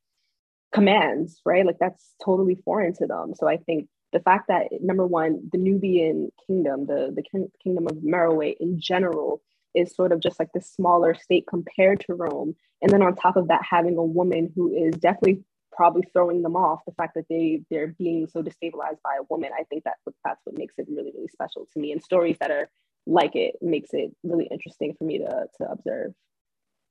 commands, 0.74 1.42
right? 1.46 1.66
Like 1.66 1.78
that's 1.80 2.14
totally 2.24 2.56
foreign 2.64 2.94
to 2.96 3.08
them. 3.08 3.34
So 3.36 3.48
I 3.48 3.58
think 3.58 3.88
the 4.14 4.20
fact 4.20 4.48
that 4.48 4.68
number 4.82 5.06
one, 5.06 5.50
the 5.52 5.58
Nubian 5.58 6.32
kingdom, 6.46 6.86
the 6.86 7.14
the 7.16 7.50
kingdom 7.64 7.88
of 7.88 7.98
Meroe 8.04 8.56
in 8.60 8.80
general, 8.80 9.42
is 9.74 9.96
sort 9.96 10.12
of 10.12 10.22
just 10.22 10.40
like 10.40 10.50
the 10.54 10.62
smaller 10.62 11.14
state 11.14 11.46
compared 11.48 12.02
to 12.02 12.16
Rome, 12.16 12.56
and 12.82 12.92
then 12.92 13.02
on 13.02 13.16
top 13.16 13.36
of 13.36 13.48
that, 13.50 13.62
having 13.70 13.98
a 13.98 14.04
woman 14.04 14.52
who 14.56 14.74
is 14.74 14.96
definitely 14.96 15.44
probably 15.78 16.04
throwing 16.12 16.42
them 16.42 16.56
off 16.56 16.80
the 16.86 16.94
fact 16.94 17.14
that 17.16 17.26
they 17.30 17.62
they're 17.70 17.94
being 18.00 18.28
so 18.28 18.42
destabilized 18.42 19.02
by 19.04 19.16
a 19.20 19.24
woman 19.30 19.52
i 19.58 19.64
think 19.66 19.84
that 19.84 19.94
that's 20.26 20.42
what 20.44 20.58
makes 20.58 20.74
it 20.80 20.88
really 20.90 21.12
really 21.14 21.28
special 21.28 21.68
to 21.72 21.80
me 21.80 21.92
and 21.92 22.02
stories 22.02 22.36
that 22.40 22.50
are 22.50 22.68
like 23.06 23.36
it 23.36 23.56
makes 23.62 23.90
it 23.94 24.12
really 24.24 24.48
interesting 24.50 24.96
for 24.98 25.04
me 25.04 25.20
to 25.20 25.46
to 25.56 25.70
observe 25.70 26.14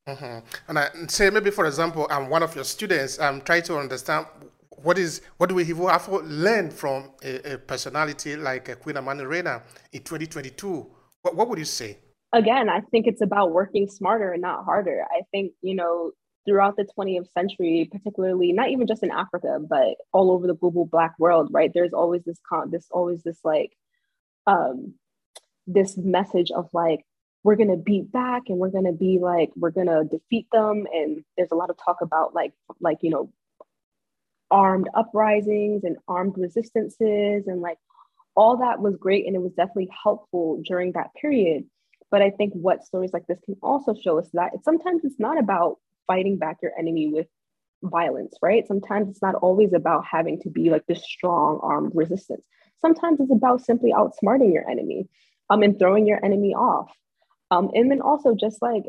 mm-hmm. 0.08 0.38
and 0.68 0.78
i 0.78 0.88
say 1.08 1.30
maybe 1.30 1.50
for 1.50 1.66
example 1.66 2.06
i'm 2.10 2.28
one 2.28 2.42
of 2.42 2.54
your 2.54 2.64
students 2.64 3.18
i'm 3.18 3.40
trying 3.40 3.62
to 3.62 3.76
understand 3.76 4.26
what 4.82 4.98
is 4.98 5.22
what 5.38 5.48
do 5.48 5.54
we 5.54 5.64
have 5.64 6.06
to 6.06 6.18
learn 6.18 6.70
from 6.70 7.10
a, 7.22 7.54
a 7.54 7.58
personality 7.58 8.36
like 8.36 8.68
uh, 8.68 8.74
Queen 8.76 8.96
Amani 8.96 9.24
Reina 9.24 9.62
in 9.92 10.02
2022? 10.02 10.86
What, 11.22 11.34
what 11.34 11.48
would 11.48 11.58
you 11.58 11.64
say? 11.64 11.98
Again, 12.32 12.68
I 12.68 12.80
think 12.90 13.06
it's 13.06 13.22
about 13.22 13.52
working 13.52 13.88
smarter 13.88 14.32
and 14.32 14.42
not 14.42 14.64
harder. 14.64 15.04
I 15.10 15.22
think 15.30 15.52
you 15.62 15.74
know 15.74 16.12
throughout 16.46 16.76
the 16.76 16.86
20th 16.96 17.30
century, 17.32 17.88
particularly 17.90 18.52
not 18.52 18.70
even 18.70 18.86
just 18.86 19.02
in 19.02 19.10
Africa, 19.10 19.58
but 19.68 19.96
all 20.12 20.30
over 20.30 20.46
the 20.46 20.54
global 20.54 20.86
Black 20.86 21.14
world, 21.18 21.48
right? 21.50 21.72
There's 21.74 21.92
always 21.92 22.22
this 22.24 22.38
con, 22.48 22.70
this 22.70 22.86
always 22.92 23.22
this 23.24 23.40
like, 23.42 23.72
um, 24.46 24.94
this 25.66 25.96
message 25.96 26.52
of 26.52 26.68
like 26.72 27.00
we're 27.46 27.54
gonna 27.54 27.76
beat 27.76 28.10
back 28.10 28.42
and 28.48 28.58
we're 28.58 28.70
gonna 28.70 28.92
be 28.92 29.20
like 29.22 29.52
we're 29.54 29.70
gonna 29.70 30.02
defeat 30.04 30.48
them, 30.52 30.84
and 30.92 31.24
there's 31.36 31.52
a 31.52 31.54
lot 31.54 31.70
of 31.70 31.76
talk 31.78 31.98
about 32.02 32.34
like 32.34 32.52
like 32.80 32.98
you 33.02 33.10
know 33.10 33.32
armed 34.50 34.88
uprisings 34.94 35.84
and 35.84 35.96
armed 36.08 36.34
resistances 36.36 37.46
and 37.46 37.60
like 37.60 37.78
all 38.34 38.56
that 38.56 38.80
was 38.80 38.96
great 38.96 39.26
and 39.26 39.36
it 39.36 39.40
was 39.40 39.52
definitely 39.52 39.88
helpful 40.02 40.60
during 40.66 40.90
that 40.92 41.14
period. 41.14 41.64
But 42.10 42.20
i 42.20 42.30
think 42.30 42.52
what 42.52 42.84
stories 42.84 43.12
like 43.12 43.26
this 43.28 43.38
can 43.44 43.56
also 43.62 43.94
show 43.94 44.18
us 44.18 44.28
that 44.32 44.50
sometimes 44.64 45.04
it's 45.04 45.20
not 45.20 45.38
about 45.38 45.76
fighting 46.08 46.38
back 46.38 46.56
your 46.62 46.72
enemy 46.76 47.06
with 47.06 47.28
violence 47.84 48.34
right? 48.42 48.66
Sometimes 48.66 49.08
it's 49.08 49.22
not 49.22 49.36
always 49.36 49.72
about 49.72 50.04
having 50.04 50.40
to 50.40 50.50
be 50.50 50.70
like 50.70 50.84
this 50.86 51.04
strong 51.04 51.60
armed 51.62 51.92
resistance. 51.94 52.42
Sometimes 52.80 53.20
it's 53.20 53.30
about 53.30 53.64
simply 53.64 53.92
outsmarting 53.92 54.52
your 54.52 54.68
enemy 54.68 55.08
um, 55.48 55.62
and 55.62 55.78
throwing 55.78 56.08
your 56.08 56.24
enemy 56.24 56.52
off 56.52 56.90
um, 57.50 57.70
and 57.74 57.90
then 57.90 58.00
also 58.00 58.34
just 58.34 58.60
like 58.62 58.84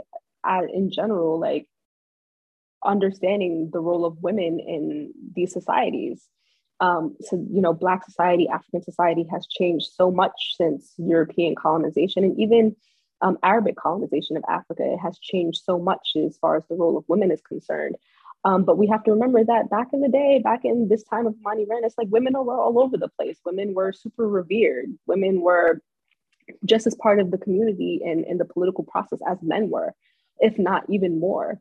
in 0.73 0.91
general 0.91 1.39
like 1.39 1.67
understanding 2.85 3.69
the 3.71 3.79
role 3.79 4.05
of 4.05 4.21
women 4.21 4.59
in 4.59 5.13
these 5.35 5.51
societies. 5.51 6.27
Um, 6.79 7.15
so, 7.21 7.35
you 7.35 7.61
know, 7.61 7.73
Black 7.73 8.05
society, 8.05 8.47
African 8.47 8.83
society 8.83 9.25
has 9.31 9.47
changed 9.47 9.87
so 9.95 10.11
much 10.11 10.55
since 10.55 10.93
European 10.97 11.55
colonization 11.55 12.23
and 12.23 12.39
even 12.39 12.75
um, 13.21 13.37
Arabic 13.43 13.75
colonization 13.75 14.37
of 14.37 14.43
Africa. 14.47 14.83
It 14.93 14.99
has 14.99 15.17
changed 15.17 15.61
so 15.65 15.79
much 15.79 16.11
as 16.15 16.37
far 16.37 16.55
as 16.55 16.63
the 16.69 16.75
role 16.75 16.97
of 16.97 17.03
women 17.07 17.31
is 17.31 17.41
concerned. 17.41 17.95
Um, 18.45 18.63
but 18.63 18.77
we 18.77 18.87
have 18.87 19.03
to 19.05 19.11
remember 19.11 19.43
that 19.43 19.71
back 19.71 19.87
in 19.91 20.01
the 20.01 20.07
day, 20.07 20.39
back 20.43 20.63
in 20.63 20.87
this 20.87 21.03
time 21.03 21.25
of 21.25 21.33
Amani 21.43 21.65
Ren, 21.67 21.83
it's 21.83 21.97
like 21.97 22.07
women 22.11 22.33
were 22.33 22.59
all 22.59 22.79
over 22.79 22.95
the 22.95 23.09
place. 23.09 23.39
Women 23.43 23.73
were 23.73 23.91
super 23.91 24.27
revered. 24.27 24.85
Women 25.07 25.41
were 25.41 25.81
just 26.65 26.87
as 26.87 26.95
part 26.95 27.19
of 27.19 27.31
the 27.31 27.37
community 27.37 28.01
and, 28.03 28.25
and 28.25 28.39
the 28.39 28.45
political 28.45 28.83
process 28.83 29.19
as 29.29 29.37
men 29.41 29.69
were, 29.69 29.93
if 30.39 30.57
not 30.57 30.83
even 30.89 31.19
more. 31.19 31.59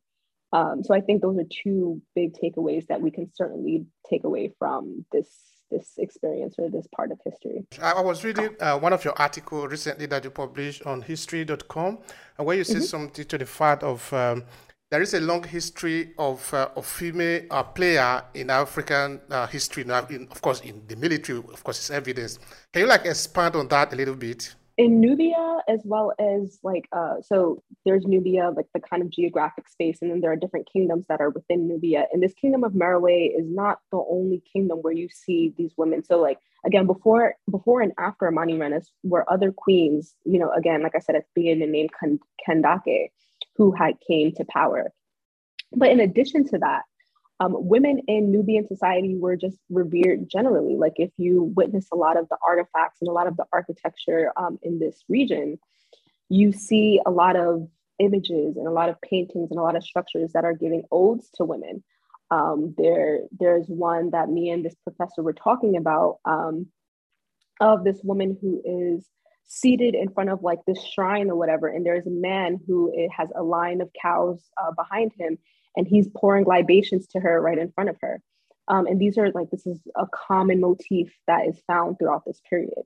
Um, 0.52 0.82
so 0.84 0.94
I 0.94 1.00
think 1.00 1.22
those 1.22 1.38
are 1.38 1.44
two 1.62 2.00
big 2.14 2.34
takeaways 2.34 2.86
that 2.86 3.00
we 3.00 3.10
can 3.10 3.30
certainly 3.34 3.86
take 4.08 4.24
away 4.24 4.52
from 4.58 5.04
this 5.12 5.28
this 5.68 5.94
experience 5.98 6.54
or 6.58 6.70
this 6.70 6.86
part 6.94 7.10
of 7.10 7.18
history. 7.24 7.66
I 7.82 8.00
was 8.00 8.22
reading 8.22 8.50
uh, 8.60 8.78
one 8.78 8.92
of 8.92 9.04
your 9.04 9.14
articles 9.20 9.68
recently 9.68 10.06
that 10.06 10.22
you 10.22 10.30
published 10.30 10.86
on 10.86 11.02
history.com, 11.02 11.98
and 12.38 12.46
where 12.46 12.56
you 12.56 12.62
say 12.62 12.74
mm-hmm. 12.74 12.82
something 12.84 13.24
to 13.24 13.36
the 13.36 13.46
fact 13.46 13.82
of 13.82 14.12
um, 14.12 14.44
there 14.90 15.02
is 15.02 15.14
a 15.14 15.20
long 15.20 15.42
history 15.42 16.12
of, 16.18 16.52
uh, 16.54 16.68
of 16.76 16.86
female 16.86 17.42
uh, 17.50 17.62
player 17.64 18.22
in 18.34 18.50
African 18.50 19.20
uh, 19.30 19.46
history. 19.48 19.82
Now, 19.82 20.06
in, 20.06 20.28
of 20.30 20.40
course, 20.40 20.60
in 20.60 20.82
the 20.86 20.94
military, 20.94 21.38
of 21.38 21.64
course, 21.64 21.78
it's 21.78 21.90
evidence. 21.90 22.38
Can 22.72 22.82
you 22.82 22.88
like 22.88 23.04
expand 23.04 23.56
on 23.56 23.66
that 23.68 23.92
a 23.92 23.96
little 23.96 24.14
bit? 24.14 24.54
In 24.78 25.00
Nubia, 25.00 25.60
as 25.68 25.80
well 25.84 26.12
as 26.18 26.58
like, 26.62 26.86
uh, 26.92 27.14
so 27.22 27.62
there's 27.86 28.04
Nubia, 28.04 28.50
like 28.50 28.66
the 28.74 28.80
kind 28.80 29.02
of 29.02 29.10
geographic 29.10 29.68
space, 29.68 29.98
and 30.02 30.10
then 30.10 30.20
there 30.20 30.30
are 30.30 30.36
different 30.36 30.68
kingdoms 30.70 31.06
that 31.08 31.20
are 31.20 31.30
within 31.30 31.66
Nubia. 31.66 32.06
And 32.12 32.22
this 32.22 32.34
kingdom 32.34 32.62
of 32.62 32.72
Meroe 32.74 33.30
is 33.34 33.46
not 33.48 33.78
the 33.90 34.04
only 34.10 34.42
kingdom 34.52 34.78
where 34.82 34.92
you 34.92 35.08
see 35.08 35.54
these 35.56 35.72
women. 35.78 36.04
So, 36.04 36.20
like, 36.20 36.38
again, 36.66 36.86
before 36.86 37.36
before 37.50 37.80
and 37.80 37.92
after 37.98 38.30
Amanirenas 38.30 38.88
were 39.02 39.30
other 39.32 39.50
queens, 39.50 40.14
you 40.24 40.38
know, 40.38 40.50
again, 40.52 40.82
like 40.82 40.94
I 40.94 41.00
said 41.00 41.16
at 41.16 41.24
the 41.34 41.54
named 41.54 41.90
Kendake, 42.46 43.08
who 43.56 43.72
had 43.72 43.94
came 44.06 44.32
to 44.32 44.44
power. 44.44 44.92
But 45.72 45.90
in 45.90 46.00
addition 46.00 46.46
to 46.48 46.58
that, 46.58 46.82
um, 47.38 47.54
women 47.56 48.00
in 48.08 48.32
Nubian 48.32 48.66
society 48.66 49.16
were 49.16 49.36
just 49.36 49.58
revered 49.68 50.28
generally. 50.30 50.76
Like 50.76 50.94
if 50.96 51.10
you 51.18 51.52
witness 51.54 51.86
a 51.92 51.96
lot 51.96 52.16
of 52.16 52.28
the 52.28 52.38
artifacts 52.46 52.98
and 53.00 53.08
a 53.08 53.12
lot 53.12 53.26
of 53.26 53.36
the 53.36 53.44
architecture 53.52 54.32
um, 54.36 54.58
in 54.62 54.78
this 54.78 55.04
region, 55.08 55.58
you 56.28 56.52
see 56.52 57.00
a 57.04 57.10
lot 57.10 57.36
of 57.36 57.68
images 57.98 58.56
and 58.56 58.66
a 58.66 58.70
lot 58.70 58.88
of 58.88 59.00
paintings 59.00 59.50
and 59.50 59.58
a 59.58 59.62
lot 59.62 59.76
of 59.76 59.84
structures 59.84 60.32
that 60.32 60.44
are 60.44 60.54
giving 60.54 60.82
odes 60.90 61.30
to 61.34 61.44
women. 61.44 61.84
Um, 62.30 62.74
there, 62.76 63.20
there's 63.38 63.66
one 63.68 64.10
that 64.10 64.28
me 64.28 64.50
and 64.50 64.64
this 64.64 64.74
professor 64.82 65.22
were 65.22 65.32
talking 65.32 65.76
about 65.76 66.18
um, 66.24 66.66
of 67.60 67.84
this 67.84 68.00
woman 68.02 68.36
who 68.40 68.62
is 68.64 69.06
seated 69.44 69.94
in 69.94 70.08
front 70.08 70.30
of 70.30 70.42
like 70.42 70.58
this 70.66 70.82
shrine 70.84 71.30
or 71.30 71.36
whatever, 71.36 71.68
and 71.68 71.86
there's 71.86 72.06
a 72.06 72.10
man 72.10 72.58
who 72.66 72.92
has 73.16 73.28
a 73.36 73.42
line 73.42 73.80
of 73.80 73.90
cows 74.00 74.42
uh, 74.60 74.72
behind 74.72 75.12
him, 75.18 75.38
and 75.76 75.86
he's 75.86 76.08
pouring 76.16 76.44
libations 76.44 77.06
to 77.08 77.20
her 77.20 77.40
right 77.40 77.58
in 77.58 77.70
front 77.72 77.90
of 77.90 77.96
her. 78.00 78.20
Um, 78.68 78.86
and 78.86 79.00
these 79.00 79.16
are 79.18 79.30
like, 79.30 79.50
this 79.50 79.66
is 79.66 79.78
a 79.96 80.06
common 80.06 80.60
motif 80.60 81.14
that 81.26 81.46
is 81.46 81.60
found 81.66 81.98
throughout 81.98 82.24
this 82.26 82.40
period. 82.48 82.82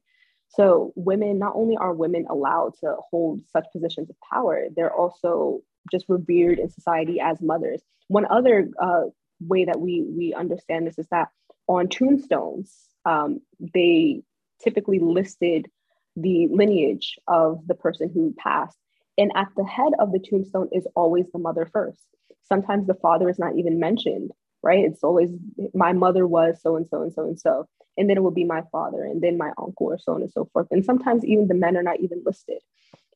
So, 0.48 0.92
women, 0.96 1.38
not 1.38 1.53
only 1.55 1.76
are 1.76 1.94
women 1.94 2.26
allowed 2.29 2.74
to 2.81 2.96
hold 3.11 3.42
such 3.53 3.66
positions 3.72 4.11
of 4.11 4.16
power, 4.33 4.66
they're 4.74 4.92
also 4.92 5.61
just 5.90 6.07
revered 6.09 6.59
in 6.59 6.68
society 6.68 7.20
as 7.20 7.40
mothers. 7.40 7.81
One 8.09 8.26
other 8.29 8.68
uh, 8.83 9.05
way 9.40 9.64
that 9.64 9.81
we, 9.81 10.03
we 10.03 10.35
understand 10.35 10.87
this 10.87 10.98
is 10.98 11.07
that 11.11 11.29
on 11.68 11.88
tombstones, 11.88 12.76
um, 13.05 13.40
they 13.74 14.22
typically 14.62 14.98
listed 14.98 15.68
the 16.16 16.48
lineage 16.50 17.16
of 17.29 17.66
the 17.66 17.74
person 17.74 18.11
who 18.12 18.35
passed. 18.37 18.76
And 19.16 19.31
at 19.37 19.48
the 19.57 19.64
head 19.64 19.92
of 19.98 20.12
the 20.12 20.18
tombstone 20.18 20.68
is 20.72 20.87
always 20.96 21.26
the 21.33 21.38
mother 21.38 21.68
first 21.72 22.03
sometimes 22.51 22.87
the 22.87 22.95
father 22.95 23.29
is 23.29 23.39
not 23.39 23.57
even 23.57 23.81
mentioned, 23.81 24.31
right? 24.63 24.85
It's 24.85 25.03
always 25.03 25.31
my 25.75 25.93
mother 25.93 26.27
was 26.27 26.61
so 26.61 26.77
and 26.77 26.87
so 26.87 27.03
and 27.03 27.13
so 27.13 27.23
and 27.25 27.39
so. 27.39 27.67
And 27.97 28.09
then 28.09 28.17
it 28.17 28.23
will 28.23 28.31
be 28.31 28.45
my 28.45 28.63
father 28.73 29.03
and 29.05 29.23
then 29.23 29.39
my 29.39 29.51
uncle 29.59 29.87
or 29.87 29.99
so 29.99 30.15
on 30.15 30.23
and 30.23 30.31
so 30.31 30.49
forth. 30.53 30.69
And 30.71 30.85
sometimes 30.85 31.25
even 31.25 31.49
the 31.49 31.55
men 31.55 31.77
are 31.77 31.83
not 31.83 32.01
even 32.01 32.23
listed. 32.25 32.59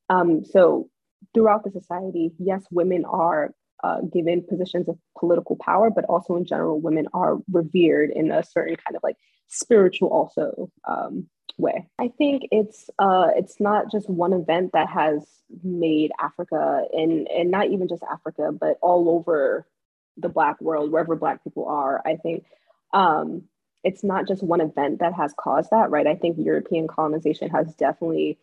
Um, 0.08 0.44
so 0.44 0.88
throughout 1.32 1.64
the 1.64 1.70
society, 1.70 2.32
yes, 2.38 2.64
women 2.70 3.04
are 3.04 3.52
uh, 3.82 4.00
given 4.00 4.42
positions 4.42 4.88
of 4.88 4.98
political 5.18 5.56
power, 5.56 5.90
but 5.90 6.04
also 6.06 6.36
in 6.36 6.44
general, 6.44 6.80
women 6.80 7.06
are 7.12 7.38
revered 7.50 8.10
in 8.10 8.30
a 8.30 8.42
certain 8.44 8.76
kind 8.76 8.96
of 8.96 9.02
like 9.02 9.16
spiritual 9.48 10.08
also 10.08 10.70
um, 10.88 11.28
way. 11.58 11.88
I 11.98 12.08
think 12.08 12.48
it's 12.50 12.90
uh, 12.98 13.28
it's 13.36 13.60
not 13.60 13.90
just 13.90 14.08
one 14.08 14.32
event 14.32 14.72
that 14.72 14.88
has 14.88 15.24
made 15.62 16.10
Africa 16.20 16.84
and 16.92 17.28
and 17.28 17.50
not 17.50 17.68
even 17.70 17.88
just 17.88 18.02
Africa, 18.02 18.50
but 18.52 18.78
all 18.82 19.08
over 19.08 19.66
the 20.16 20.28
Black 20.28 20.60
world, 20.60 20.90
wherever 20.90 21.16
Black 21.16 21.42
people 21.44 21.66
are. 21.66 22.00
I 22.04 22.16
think 22.16 22.44
um, 22.92 23.42
it's 23.82 24.04
not 24.04 24.26
just 24.26 24.42
one 24.42 24.60
event 24.60 25.00
that 25.00 25.12
has 25.14 25.34
caused 25.38 25.70
that, 25.70 25.90
right? 25.90 26.06
I 26.06 26.14
think 26.14 26.36
European 26.38 26.88
colonization 26.88 27.50
has 27.50 27.74
definitely 27.74 28.38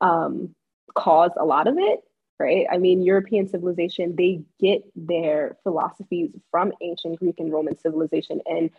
um, 0.00 0.54
caused 0.94 1.34
a 1.38 1.44
lot 1.44 1.66
of 1.66 1.76
it, 1.78 2.00
right? 2.38 2.66
I 2.70 2.78
mean, 2.78 3.02
European 3.02 3.48
civilization, 3.48 4.16
they 4.16 4.42
get 4.60 4.82
their 4.94 5.56
philosophies 5.62 6.30
from 6.50 6.72
ancient 6.82 7.18
Greek 7.20 7.38
and 7.38 7.52
Roman 7.52 7.78
civilization. 7.78 8.40
And 8.46 8.70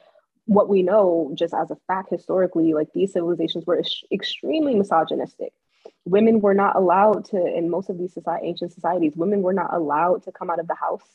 what 0.46 0.70
we 0.70 0.84
know 0.84 1.32
just 1.36 1.54
as 1.54 1.72
a 1.72 1.78
fact 1.88 2.10
historically 2.10 2.74
like 2.74 2.90
these 2.94 3.14
civilizations 3.14 3.66
were 3.66 3.80
ex- 3.80 4.04
extremely 4.12 4.76
misogynistic. 4.76 5.54
Women 6.06 6.42
were 6.42 6.54
not 6.54 6.76
allowed 6.76 7.26
to 7.26 7.38
in 7.38 7.70
most 7.70 7.90
of 7.90 7.98
these 7.98 8.14
society, 8.14 8.48
ancient 8.48 8.74
societies 8.74 9.16
women 9.16 9.42
were 9.42 9.54
not 9.54 9.74
allowed 9.74 10.24
to 10.24 10.32
come 10.32 10.50
out 10.50 10.60
of 10.60 10.68
the 10.68 10.76
house. 10.76 11.08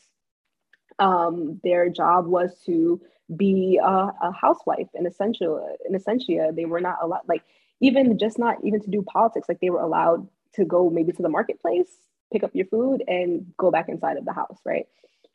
Um, 0.97 1.61
their 1.63 1.89
job 1.89 2.27
was 2.27 2.59
to 2.65 3.01
be 3.35 3.79
a, 3.81 3.87
a 3.87 4.31
housewife 4.31 4.87
in 4.93 5.05
essential 5.05 5.75
in 5.87 5.93
essentia 5.95 6.51
they 6.53 6.65
were 6.65 6.81
not 6.81 6.97
allowed 7.01 7.21
like 7.27 7.43
even 7.79 8.17
just 8.17 8.39
not 8.39 8.57
even 8.63 8.81
to 8.81 8.89
do 8.89 9.03
politics 9.03 9.47
like 9.47 9.59
they 9.59 9.69
were 9.69 9.81
allowed 9.81 10.27
to 10.53 10.65
go 10.65 10.89
maybe 10.89 11.11
to 11.11 11.21
the 11.21 11.29
marketplace 11.29 11.91
pick 12.33 12.43
up 12.43 12.51
your 12.53 12.65
food 12.65 13.03
and 13.07 13.45
go 13.57 13.69
back 13.69 13.87
inside 13.87 14.17
of 14.17 14.25
the 14.25 14.33
house 14.33 14.57
right 14.65 14.87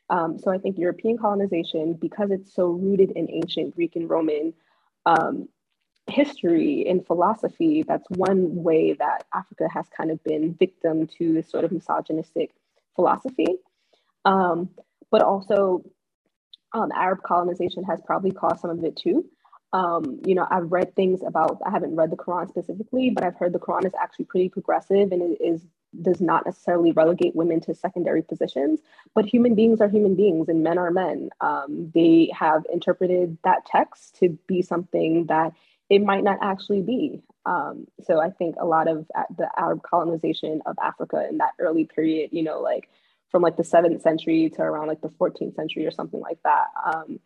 Um, 0.09 0.37
so 0.37 0.51
I 0.51 0.57
think 0.57 0.77
European 0.77 1.17
colonization, 1.17 1.93
because 1.93 2.31
it's 2.31 2.53
so 2.53 2.67
rooted 2.67 3.11
in 3.11 3.29
ancient 3.31 3.75
Greek 3.75 3.95
and 3.95 4.09
Roman 4.09 4.53
um, 5.05 5.49
history 6.07 6.85
and 6.87 7.05
philosophy, 7.05 7.83
that's 7.87 8.07
one 8.09 8.63
way 8.63 8.93
that 8.93 9.25
Africa 9.33 9.67
has 9.73 9.85
kind 9.95 10.11
of 10.11 10.23
been 10.23 10.53
victim 10.53 11.07
to 11.17 11.33
this 11.33 11.49
sort 11.49 11.63
of 11.63 11.71
misogynistic 11.71 12.51
philosophy. 12.95 13.57
Um, 14.25 14.69
but 15.11 15.21
also, 15.21 15.83
um, 16.73 16.91
Arab 16.93 17.23
colonization 17.23 17.83
has 17.85 18.01
probably 18.05 18.31
caused 18.31 18.59
some 18.61 18.69
of 18.69 18.83
it 18.83 18.95
too. 18.95 19.25
Um, 19.73 20.21
you 20.25 20.35
know, 20.35 20.47
I've 20.49 20.71
read 20.71 20.95
things 20.95 21.21
about, 21.25 21.61
I 21.65 21.71
haven't 21.71 21.95
read 21.95 22.11
the 22.11 22.17
Quran 22.17 22.47
specifically, 22.49 23.09
but 23.09 23.23
I've 23.23 23.35
heard 23.35 23.53
the 23.53 23.59
Quran 23.59 23.85
is 23.85 23.93
actually 24.01 24.25
pretty 24.25 24.49
progressive 24.49 25.11
and 25.11 25.21
it 25.21 25.43
is 25.43 25.65
does 26.01 26.21
not 26.21 26.45
necessarily 26.45 26.91
relegate 26.91 27.35
women 27.35 27.59
to 27.61 27.73
secondary 27.73 28.21
positions, 28.21 28.79
but 29.13 29.25
human 29.25 29.55
beings 29.55 29.81
are 29.81 29.89
human 29.89 30.15
beings 30.15 30.49
and 30.49 30.63
men 30.63 30.77
are 30.77 30.91
men. 30.91 31.29
Um, 31.41 31.91
they 31.93 32.31
have 32.37 32.65
interpreted 32.71 33.37
that 33.43 33.65
text 33.65 34.17
to 34.19 34.37
be 34.47 34.61
something 34.61 35.25
that 35.27 35.53
it 35.89 36.01
might 36.01 36.23
not 36.23 36.39
actually 36.41 36.81
be. 36.81 37.21
Um, 37.45 37.87
so 38.03 38.19
I 38.19 38.31
think 38.31 38.55
a 38.59 38.65
lot 38.65 38.87
of 38.87 39.07
the 39.37 39.49
Arab 39.57 39.83
colonization 39.83 40.61
of 40.65 40.77
Africa 40.81 41.27
in 41.29 41.37
that 41.37 41.53
early 41.59 41.85
period, 41.85 42.31
you 42.33 42.43
know, 42.43 42.59
like 42.59 42.89
from 43.29 43.43
like 43.43 43.57
the 43.57 43.63
seventh 43.63 44.01
century 44.01 44.49
to 44.55 44.61
around 44.61 44.87
like 44.87 45.01
the 45.01 45.09
14th 45.09 45.55
century 45.55 45.85
or 45.85 45.91
something 45.91 46.19
like 46.19 46.39
that, 46.43 46.67
um, 46.85 47.19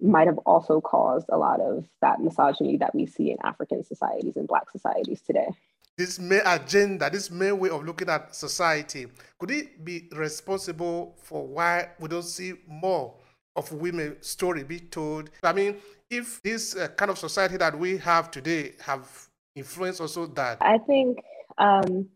might 0.00 0.26
have 0.26 0.38
also 0.38 0.80
caused 0.80 1.26
a 1.30 1.38
lot 1.38 1.60
of 1.60 1.84
that 2.00 2.20
misogyny 2.20 2.76
that 2.78 2.94
we 2.94 3.06
see 3.06 3.30
in 3.30 3.36
African 3.42 3.82
societies 3.82 4.36
and 4.36 4.48
Black 4.48 4.70
societies 4.70 5.20
today 5.22 5.48
this 5.96 6.18
male 6.18 6.42
agenda, 6.44 7.08
this 7.10 7.30
male 7.30 7.56
way 7.56 7.70
of 7.70 7.84
looking 7.84 8.08
at 8.08 8.34
society, 8.34 9.06
could 9.38 9.50
it 9.50 9.84
be 9.84 10.08
responsible 10.12 11.16
for 11.22 11.46
why 11.46 11.88
we 11.98 12.08
don't 12.08 12.22
see 12.22 12.54
more 12.66 13.14
of 13.54 13.72
women 13.72 14.16
story 14.20 14.62
be 14.62 14.80
told? 14.80 15.30
I 15.42 15.52
mean, 15.52 15.76
if 16.10 16.42
this 16.42 16.76
uh, 16.76 16.88
kind 16.88 17.10
of 17.10 17.18
society 17.18 17.56
that 17.56 17.78
we 17.78 17.96
have 17.98 18.30
today 18.30 18.74
have 18.80 19.08
influenced 19.54 20.00
also 20.00 20.26
that? 20.26 20.58
I 20.60 20.78
think, 20.78 21.18
um, 21.56 22.08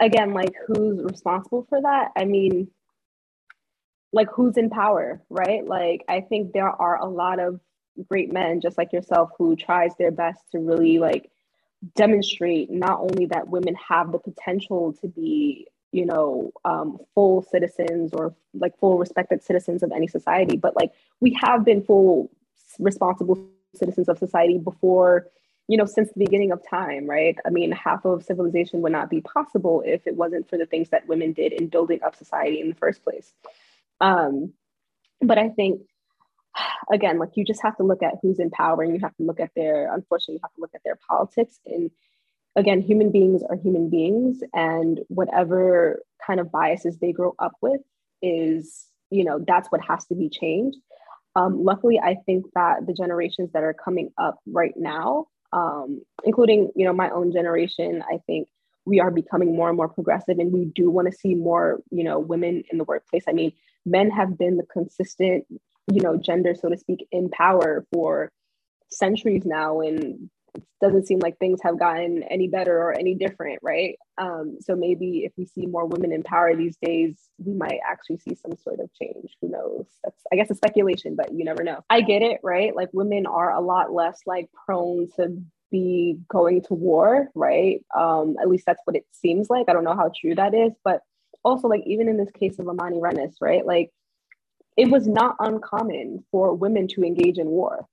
again, 0.00 0.32
like 0.32 0.54
who's 0.66 1.02
responsible 1.02 1.66
for 1.68 1.80
that? 1.82 2.12
I 2.16 2.24
mean, 2.24 2.68
like 4.12 4.28
who's 4.32 4.56
in 4.56 4.70
power, 4.70 5.20
right? 5.28 5.66
Like, 5.66 6.04
I 6.08 6.20
think 6.20 6.52
there 6.52 6.68
are 6.70 6.98
a 6.98 7.08
lot 7.08 7.40
of 7.40 7.60
great 8.08 8.32
men 8.32 8.60
just 8.60 8.78
like 8.78 8.92
yourself 8.92 9.30
who 9.36 9.56
tries 9.56 9.90
their 9.98 10.12
best 10.12 10.40
to 10.52 10.58
really 10.58 10.98
like 10.98 11.31
demonstrate 11.94 12.70
not 12.70 13.00
only 13.00 13.26
that 13.26 13.48
women 13.48 13.74
have 13.74 14.12
the 14.12 14.18
potential 14.18 14.92
to 15.00 15.08
be 15.08 15.66
you 15.90 16.06
know 16.06 16.52
um, 16.64 16.98
full 17.14 17.42
citizens 17.42 18.12
or 18.14 18.34
like 18.54 18.78
full 18.78 18.98
respected 18.98 19.42
citizens 19.42 19.82
of 19.82 19.92
any 19.92 20.06
society 20.06 20.56
but 20.56 20.76
like 20.76 20.92
we 21.20 21.36
have 21.40 21.64
been 21.64 21.82
full 21.82 22.30
responsible 22.78 23.38
citizens 23.74 24.08
of 24.08 24.18
society 24.18 24.58
before 24.58 25.26
you 25.68 25.76
know 25.76 25.84
since 25.84 26.08
the 26.08 26.24
beginning 26.24 26.52
of 26.52 26.60
time 26.68 27.06
right? 27.06 27.36
I 27.44 27.50
mean 27.50 27.72
half 27.72 28.04
of 28.04 28.24
civilization 28.24 28.80
would 28.82 28.92
not 28.92 29.10
be 29.10 29.20
possible 29.20 29.82
if 29.84 30.06
it 30.06 30.16
wasn't 30.16 30.48
for 30.48 30.58
the 30.58 30.66
things 30.66 30.88
that 30.90 31.06
women 31.08 31.32
did 31.32 31.52
in 31.52 31.68
building 31.68 32.00
up 32.02 32.16
society 32.16 32.60
in 32.60 32.68
the 32.68 32.74
first 32.74 33.02
place. 33.02 33.32
Um, 34.00 34.52
but 35.22 35.38
i 35.38 35.48
think 35.48 35.82
again, 36.92 37.18
like 37.18 37.30
you 37.34 37.44
just 37.44 37.62
have 37.62 37.76
to 37.76 37.82
look 37.82 38.02
at 38.02 38.14
who's 38.22 38.38
in 38.38 38.50
power 38.50 38.82
and 38.82 38.94
you 38.94 39.00
have 39.00 39.16
to 39.16 39.22
look 39.22 39.40
at 39.40 39.50
their, 39.56 39.92
unfortunately, 39.92 40.34
you 40.34 40.40
have 40.42 40.54
to 40.54 40.60
look 40.60 40.74
at 40.74 40.82
their 40.84 40.98
politics. 41.08 41.58
And 41.66 41.90
again, 42.56 42.80
human 42.80 43.10
beings 43.10 43.42
are 43.48 43.56
human 43.56 43.90
beings, 43.90 44.42
and 44.52 45.00
whatever 45.08 46.02
kind 46.24 46.40
of 46.40 46.52
biases 46.52 46.98
they 46.98 47.12
grow 47.12 47.34
up 47.38 47.52
with 47.60 47.80
is, 48.20 48.86
you 49.10 49.24
know, 49.24 49.42
that's 49.46 49.68
what 49.68 49.80
has 49.82 50.04
to 50.06 50.14
be 50.14 50.28
changed. 50.28 50.78
Um, 51.34 51.64
luckily, 51.64 51.98
I 51.98 52.16
think 52.26 52.46
that 52.54 52.86
the 52.86 52.92
generations 52.92 53.52
that 53.52 53.62
are 53.62 53.74
coming 53.74 54.10
up 54.18 54.38
right 54.46 54.74
now, 54.76 55.26
um, 55.52 56.02
including, 56.24 56.70
you 56.76 56.84
know, 56.84 56.92
my 56.92 57.08
own 57.10 57.32
generation, 57.32 58.02
I 58.10 58.18
think 58.26 58.48
we 58.84 59.00
are 59.00 59.10
becoming 59.10 59.54
more 59.56 59.68
and 59.68 59.76
more 59.76 59.88
progressive 59.88 60.38
and 60.38 60.52
we 60.52 60.64
do 60.64 60.90
want 60.90 61.10
to 61.10 61.16
see 61.16 61.34
more 61.34 61.80
you 61.90 62.02
know 62.02 62.18
women 62.18 62.64
in 62.70 62.78
the 62.78 62.84
workplace 62.84 63.22
i 63.28 63.32
mean 63.32 63.52
men 63.86 64.10
have 64.10 64.36
been 64.36 64.56
the 64.56 64.66
consistent 64.72 65.44
you 65.90 66.00
know 66.00 66.16
gender 66.16 66.54
so 66.54 66.68
to 66.68 66.76
speak 66.76 67.06
in 67.10 67.28
power 67.28 67.84
for 67.92 68.30
centuries 68.90 69.44
now 69.44 69.80
and 69.80 70.30
it 70.54 70.62
doesn't 70.82 71.06
seem 71.06 71.18
like 71.18 71.38
things 71.38 71.60
have 71.62 71.78
gotten 71.78 72.22
any 72.24 72.48
better 72.48 72.76
or 72.76 72.92
any 72.92 73.14
different 73.14 73.58
right? 73.62 73.96
Um, 74.18 74.58
so 74.60 74.76
maybe 74.76 75.24
if 75.24 75.32
we 75.36 75.46
see 75.46 75.66
more 75.66 75.86
women 75.86 76.12
in 76.12 76.22
power 76.22 76.54
these 76.54 76.76
days 76.82 77.16
we 77.38 77.54
might 77.54 77.78
actually 77.88 78.18
see 78.18 78.34
some 78.34 78.56
sort 78.58 78.80
of 78.80 78.92
change. 78.92 79.34
Who 79.40 79.48
knows? 79.48 79.86
That's 80.04 80.20
i 80.32 80.36
guess 80.36 80.50
a 80.50 80.54
speculation 80.54 81.16
but 81.16 81.32
you 81.32 81.44
never 81.44 81.64
know. 81.64 81.80
I 81.88 82.02
get 82.02 82.22
it 82.22 82.40
right? 82.42 82.74
Like 82.74 82.90
women 82.92 83.26
are 83.26 83.52
a 83.52 83.60
lot 83.60 83.92
less 83.92 84.20
like 84.26 84.50
prone 84.66 85.08
to 85.16 85.38
be 85.70 86.18
going 86.28 86.62
to 86.62 86.74
war 86.74 87.28
right? 87.34 87.82
Um, 87.96 88.36
at 88.40 88.48
least 88.48 88.66
that's 88.66 88.82
what 88.84 88.96
it 88.96 89.06
seems 89.12 89.48
like. 89.48 89.68
I 89.68 89.72
don't 89.72 89.84
know 89.84 89.96
how 89.96 90.10
true 90.14 90.34
that 90.34 90.54
is 90.54 90.72
but 90.84 91.00
also 91.44 91.66
like 91.66 91.82
even 91.86 92.08
in 92.08 92.18
this 92.18 92.30
case 92.30 92.58
of 92.58 92.66
Amanirenas 92.66 93.36
right? 93.40 93.64
Like 93.64 93.90
it 94.76 94.90
was 94.90 95.06
not 95.06 95.36
uncommon 95.38 96.24
for 96.30 96.54
women 96.54 96.88
to 96.88 97.02
engage 97.02 97.38
in 97.38 97.48
war. 97.48 97.86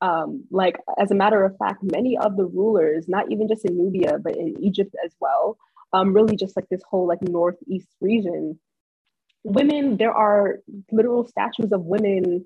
Um, 0.00 0.44
like, 0.50 0.76
as 0.98 1.10
a 1.10 1.14
matter 1.14 1.44
of 1.44 1.56
fact, 1.56 1.82
many 1.82 2.18
of 2.18 2.36
the 2.36 2.44
rulers, 2.44 3.08
not 3.08 3.30
even 3.30 3.48
just 3.48 3.64
in 3.64 3.76
Nubia, 3.76 4.18
but 4.18 4.36
in 4.36 4.54
Egypt 4.62 4.94
as 5.04 5.14
well, 5.20 5.56
um, 5.92 6.12
really 6.12 6.36
just 6.36 6.56
like 6.56 6.68
this 6.68 6.82
whole 6.88 7.06
like 7.06 7.22
Northeast 7.22 7.88
region, 8.00 8.58
women, 9.44 9.96
there 9.96 10.12
are 10.12 10.60
literal 10.90 11.26
statues 11.26 11.72
of 11.72 11.82
women, 11.84 12.44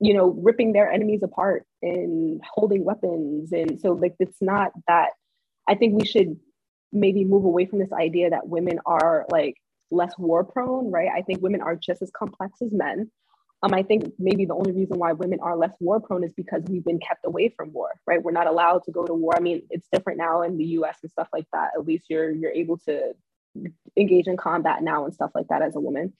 you 0.00 0.14
know, 0.14 0.28
ripping 0.42 0.72
their 0.72 0.90
enemies 0.90 1.22
apart 1.22 1.64
and 1.82 2.40
holding 2.48 2.84
weapons. 2.84 3.52
And 3.52 3.80
so, 3.80 3.92
like, 3.92 4.14
it's 4.18 4.40
not 4.40 4.72
that 4.88 5.10
I 5.68 5.74
think 5.74 5.98
we 6.00 6.06
should 6.06 6.36
maybe 6.92 7.24
move 7.24 7.44
away 7.44 7.66
from 7.66 7.78
this 7.78 7.92
idea 7.92 8.30
that 8.30 8.48
women 8.48 8.78
are 8.86 9.26
like 9.30 9.56
less 9.90 10.12
war 10.18 10.44
prone, 10.44 10.90
right? 10.90 11.08
I 11.14 11.22
think 11.22 11.42
women 11.42 11.60
are 11.60 11.76
just 11.76 12.02
as 12.02 12.10
complex 12.10 12.60
as 12.62 12.72
men. 12.72 13.10
Um, 13.62 13.72
I 13.72 13.82
think 13.82 14.12
maybe 14.18 14.44
the 14.44 14.54
only 14.54 14.72
reason 14.72 14.98
why 14.98 15.12
women 15.12 15.38
are 15.40 15.56
less 15.56 15.72
war 15.80 16.00
prone 16.00 16.24
is 16.24 16.32
because 16.36 16.62
we've 16.68 16.84
been 16.84 17.00
kept 17.00 17.24
away 17.24 17.52
from 17.56 17.72
war, 17.72 17.90
right? 18.06 18.22
We're 18.22 18.32
not 18.32 18.46
allowed 18.46 18.84
to 18.84 18.92
go 18.92 19.06
to 19.06 19.14
war. 19.14 19.34
I 19.36 19.40
mean, 19.40 19.62
it's 19.70 19.88
different 19.90 20.18
now 20.18 20.42
in 20.42 20.58
the 20.58 20.64
U.S. 20.64 20.98
and 21.02 21.10
stuff 21.10 21.28
like 21.32 21.46
that. 21.52 21.70
At 21.74 21.86
least 21.86 22.04
you're 22.08 22.30
you're 22.30 22.52
able 22.52 22.78
to 22.80 23.14
engage 23.96 24.26
in 24.26 24.36
combat 24.36 24.82
now 24.82 25.04
and 25.04 25.14
stuff 25.14 25.30
like 25.34 25.48
that 25.48 25.62
as 25.62 25.74
a 25.74 25.80
woman. 25.80 26.12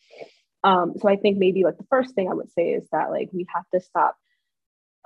Um, 0.64 0.94
so 0.98 1.08
I 1.08 1.16
think 1.16 1.38
maybe 1.38 1.64
like 1.64 1.76
the 1.76 1.86
first 1.90 2.14
thing 2.14 2.28
I 2.28 2.34
would 2.34 2.50
say 2.52 2.70
is 2.70 2.88
that 2.90 3.10
like 3.10 3.28
we 3.32 3.46
have 3.54 3.64
to 3.74 3.80
stop 3.80 4.16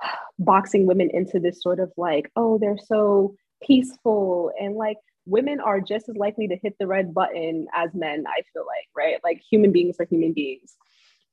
boxing 0.39 0.87
women 0.87 1.09
into 1.11 1.39
this 1.39 1.61
sort 1.61 1.79
of 1.79 1.91
like, 1.97 2.31
oh, 2.35 2.57
they're 2.59 2.79
so 2.83 3.35
peaceful 3.61 4.51
and 4.59 4.75
like 4.75 4.97
women 5.31 5.59
are 5.59 5.79
just 5.79 6.09
as 6.09 6.17
likely 6.17 6.47
to 6.49 6.57
hit 6.57 6.75
the 6.79 6.87
red 6.87 7.13
button 7.13 7.67
as 7.73 7.93
men, 7.93 8.25
I 8.27 8.41
feel 8.53 8.65
like, 8.67 8.89
right? 8.95 9.17
Like 9.23 9.41
human 9.49 9.71
beings 9.71 9.95
are 9.99 10.05
human 10.05 10.33
beings. 10.33 10.75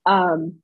Um, 0.06 0.60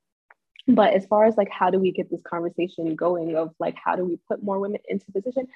but 0.67 0.95
as 0.95 1.05
far 1.07 1.27
as 1.27 1.37
like 1.37 1.51
how 1.51 1.71
do 1.71 1.79
we 1.79 1.93
get 1.93 2.11
this 2.11 2.23
conversation 2.23 2.95
going 2.95 3.37
of 3.37 3.55
like 3.59 3.77
how 3.83 3.97
do 3.97 4.05
we 4.05 4.19
put 4.29 4.43
more 4.43 4.59
women 4.59 4.81
into 4.89 5.05
position 5.13 5.47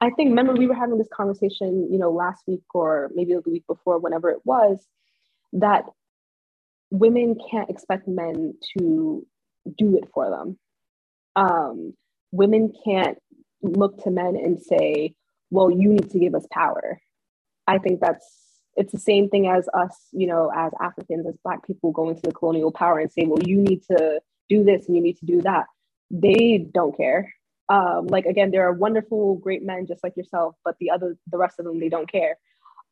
i 0.00 0.10
think 0.10 0.30
remember 0.30 0.54
we 0.54 0.66
were 0.66 0.74
having 0.74 0.98
this 0.98 1.08
conversation 1.12 1.88
you 1.90 1.98
know 1.98 2.10
last 2.10 2.42
week 2.46 2.62
or 2.74 3.10
maybe 3.14 3.34
the 3.34 3.50
week 3.50 3.66
before 3.68 3.98
whenever 3.98 4.30
it 4.30 4.40
was 4.44 4.84
that 5.52 5.84
women 6.90 7.36
can't 7.50 7.70
expect 7.70 8.08
men 8.08 8.54
to 8.76 9.24
do 9.78 9.96
it 9.96 10.08
for 10.12 10.30
them 10.30 10.58
um, 11.36 11.92
women 12.32 12.72
can't 12.84 13.18
look 13.62 14.02
to 14.02 14.10
men 14.10 14.36
and 14.36 14.60
say 14.60 15.14
well 15.50 15.70
you 15.70 15.90
need 15.90 16.10
to 16.10 16.18
give 16.18 16.34
us 16.34 16.46
power 16.50 17.00
I 17.66 17.78
think 17.78 18.00
that's 18.00 18.24
it's 18.76 18.92
the 18.92 18.98
same 18.98 19.28
thing 19.30 19.48
as 19.48 19.68
us, 19.72 19.96
you 20.12 20.26
know, 20.26 20.52
as 20.54 20.72
Africans, 20.80 21.26
as 21.26 21.34
Black 21.42 21.66
people 21.66 21.92
going 21.92 22.14
to 22.14 22.20
the 22.22 22.32
colonial 22.32 22.70
power 22.70 22.98
and 22.98 23.10
saying, 23.10 23.30
well, 23.30 23.42
you 23.42 23.58
need 23.58 23.82
to 23.84 24.20
do 24.48 24.64
this 24.64 24.86
and 24.86 24.96
you 24.96 25.02
need 25.02 25.16
to 25.18 25.26
do 25.26 25.40
that. 25.42 25.64
They 26.10 26.58
don't 26.72 26.96
care. 26.96 27.32
Um, 27.68 28.06
like 28.06 28.26
again, 28.26 28.50
there 28.50 28.66
are 28.68 28.72
wonderful, 28.72 29.36
great 29.36 29.64
men 29.64 29.86
just 29.86 30.04
like 30.04 30.16
yourself, 30.16 30.54
but 30.64 30.76
the 30.78 30.90
other, 30.90 31.16
the 31.30 31.38
rest 31.38 31.58
of 31.58 31.64
them, 31.64 31.80
they 31.80 31.88
don't 31.88 32.10
care. 32.10 32.36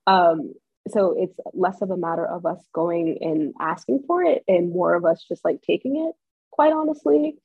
Um, 0.06 0.54
so 0.88 1.14
it's 1.16 1.38
less 1.52 1.80
of 1.80 1.90
a 1.90 1.96
matter 1.96 2.26
of 2.26 2.44
us 2.44 2.58
going 2.72 3.18
and 3.20 3.54
asking 3.60 4.02
for 4.06 4.22
it 4.22 4.42
and 4.48 4.72
more 4.72 4.94
of 4.94 5.04
us 5.04 5.24
just 5.26 5.44
like 5.44 5.62
taking 5.62 5.96
it, 5.96 6.14
quite 6.50 6.72
honestly. 6.72 7.36